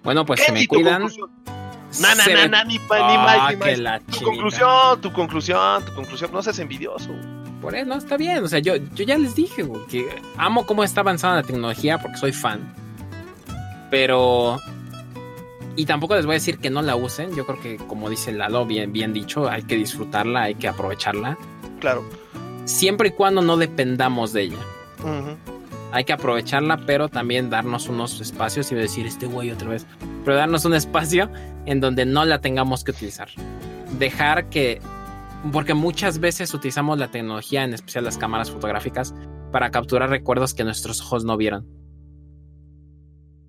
Bueno, 0.02 0.24
pues 0.26 0.40
se 0.40 0.50
me 0.52 0.66
cuidan. 0.66 1.02
Na, 2.00 2.14
na, 2.14 2.26
na, 2.26 2.48
na, 2.48 2.64
ni 2.64 2.78
pa- 2.80 3.10
ni 3.10 3.16
más, 3.16 3.50
ni 3.76 3.82
más. 3.82 4.02
Tu 4.06 4.24
conclusión, 4.24 5.00
tu 5.00 5.12
conclusión, 5.12 5.84
tu 5.84 5.94
conclusión. 5.94 6.30
No 6.32 6.42
seas 6.42 6.58
envidioso. 6.58 7.10
Por 7.60 7.74
eso, 7.74 7.86
no, 7.86 7.96
está 7.96 8.16
bien. 8.16 8.44
O 8.44 8.48
sea, 8.48 8.60
yo, 8.60 8.76
yo 8.76 9.04
ya 9.04 9.18
les 9.18 9.34
dije, 9.34 9.62
güey, 9.62 9.84
que 9.86 10.08
amo 10.36 10.64
cómo 10.66 10.84
está 10.84 11.00
avanzando 11.00 11.36
la 11.36 11.42
tecnología 11.42 11.98
porque 11.98 12.16
soy 12.18 12.32
fan. 12.32 12.74
Pero. 13.90 14.58
Y 15.76 15.86
tampoco 15.86 16.16
les 16.16 16.26
voy 16.26 16.34
a 16.34 16.38
decir 16.38 16.58
que 16.58 16.70
no 16.70 16.82
la 16.82 16.96
usen. 16.96 17.34
Yo 17.36 17.46
creo 17.46 17.60
que, 17.60 17.76
como 17.76 18.10
dice 18.10 18.32
Lalo, 18.32 18.66
bien, 18.66 18.92
bien 18.92 19.12
dicho, 19.12 19.48
hay 19.48 19.62
que 19.62 19.76
disfrutarla, 19.76 20.44
hay 20.44 20.54
que 20.56 20.68
aprovecharla. 20.68 21.38
Claro. 21.80 22.04
Siempre 22.64 23.08
y 23.08 23.12
cuando 23.12 23.42
no 23.42 23.56
dependamos 23.56 24.32
de 24.32 24.42
ella. 24.42 24.58
Ujú. 25.00 25.36
Hay 25.92 26.04
que 26.04 26.12
aprovecharla, 26.12 26.78
pero 26.84 27.08
también 27.08 27.48
darnos 27.48 27.88
unos 27.88 28.20
espacios 28.20 28.70
y 28.72 28.74
decir 28.74 29.06
este 29.06 29.26
güey 29.26 29.50
otra 29.50 29.68
vez. 29.68 29.86
Pero 30.24 30.36
darnos 30.36 30.64
un 30.64 30.74
espacio 30.74 31.30
en 31.64 31.80
donde 31.80 32.04
no 32.04 32.24
la 32.24 32.40
tengamos 32.40 32.84
que 32.84 32.90
utilizar. 32.90 33.28
Dejar 33.98 34.46
que. 34.50 34.80
Porque 35.52 35.72
muchas 35.72 36.18
veces 36.18 36.52
utilizamos 36.52 36.98
la 36.98 37.10
tecnología, 37.10 37.64
en 37.64 37.72
especial 37.72 38.04
las 38.04 38.18
cámaras 38.18 38.50
fotográficas, 38.50 39.14
para 39.52 39.70
capturar 39.70 40.10
recuerdos 40.10 40.52
que 40.52 40.64
nuestros 40.64 41.00
ojos 41.00 41.24
no 41.24 41.36
vieron. 41.36 41.66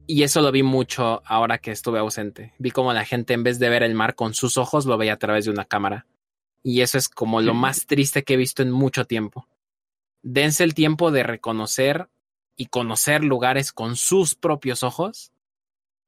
Y 0.06 0.24
eso 0.24 0.42
lo 0.42 0.52
vi 0.52 0.64
mucho 0.64 1.22
ahora 1.26 1.58
que 1.58 1.72
estuve 1.72 2.00
ausente. 2.00 2.54
Vi 2.58 2.72
como 2.72 2.94
la 2.94 3.06
gente 3.06 3.34
en 3.34 3.44
vez 3.44 3.60
de 3.60 3.70
ver 3.70 3.84
el 3.84 3.96
mar 3.96 4.16
con 4.16 4.34
sus 4.34 4.58
ojos 4.58 4.86
lo 4.86 4.98
veía 4.98 5.14
a 5.14 5.20
través 5.20 5.46
de 5.46 5.52
una 5.52 5.66
cámara. 5.66 6.08
Y 6.64 6.82
eso 6.82 6.98
es 6.98 7.10
como 7.10 7.42
lo 7.42 7.54
más 7.54 7.86
triste 7.86 8.24
que 8.24 8.34
he 8.34 8.38
visto 8.38 8.62
en 8.62 8.72
mucho 8.72 9.06
tiempo. 9.06 9.48
Dense 10.22 10.64
el 10.64 10.74
tiempo 10.74 11.12
de 11.12 11.24
reconocer 11.24 12.10
y 12.56 12.68
conocer 12.68 13.24
lugares 13.24 13.72
con 13.72 13.96
sus 13.96 14.36
propios 14.36 14.84
ojos 14.84 15.32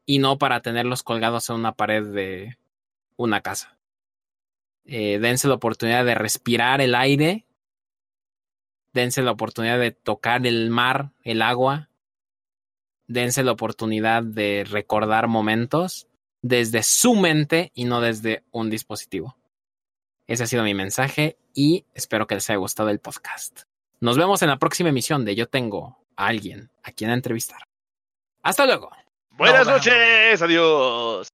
y 0.05 0.19
no 0.19 0.37
para 0.37 0.61
tenerlos 0.61 1.03
colgados 1.03 1.49
en 1.49 1.55
una 1.57 1.73
pared 1.73 2.05
de 2.05 2.57
una 3.17 3.41
casa. 3.41 3.77
Eh, 4.85 5.19
dense 5.19 5.47
la 5.47 5.53
oportunidad 5.55 6.03
de 6.05 6.15
respirar 6.15 6.81
el 6.81 6.95
aire, 6.95 7.45
dense 8.93 9.21
la 9.21 9.31
oportunidad 9.31 9.79
de 9.79 9.91
tocar 9.91 10.45
el 10.45 10.69
mar, 10.69 11.11
el 11.23 11.41
agua, 11.41 11.89
dense 13.07 13.43
la 13.43 13.51
oportunidad 13.51 14.23
de 14.23 14.65
recordar 14.69 15.27
momentos 15.27 16.07
desde 16.41 16.81
su 16.83 17.15
mente 17.15 17.71
y 17.75 17.85
no 17.85 18.01
desde 18.01 18.43
un 18.51 18.69
dispositivo. 18.69 19.37
Ese 20.27 20.43
ha 20.43 20.47
sido 20.47 20.63
mi 20.63 20.73
mensaje 20.73 21.37
y 21.53 21.85
espero 21.93 22.25
que 22.27 22.35
les 22.35 22.49
haya 22.49 22.57
gustado 22.57 22.89
el 22.89 22.99
podcast. 22.99 23.63
Nos 23.99 24.17
vemos 24.17 24.41
en 24.41 24.49
la 24.49 24.57
próxima 24.59 24.89
emisión 24.89 25.25
de 25.25 25.35
Yo 25.35 25.47
tengo 25.47 25.97
a 26.15 26.27
alguien 26.27 26.71
a 26.83 26.91
quien 26.91 27.11
entrevistar. 27.11 27.61
Hasta 28.41 28.65
luego. 28.65 28.89
Buenas 29.31 29.65
No, 29.65 29.71
no. 29.73 29.77
noches, 29.77 30.41
adiós. 30.41 31.27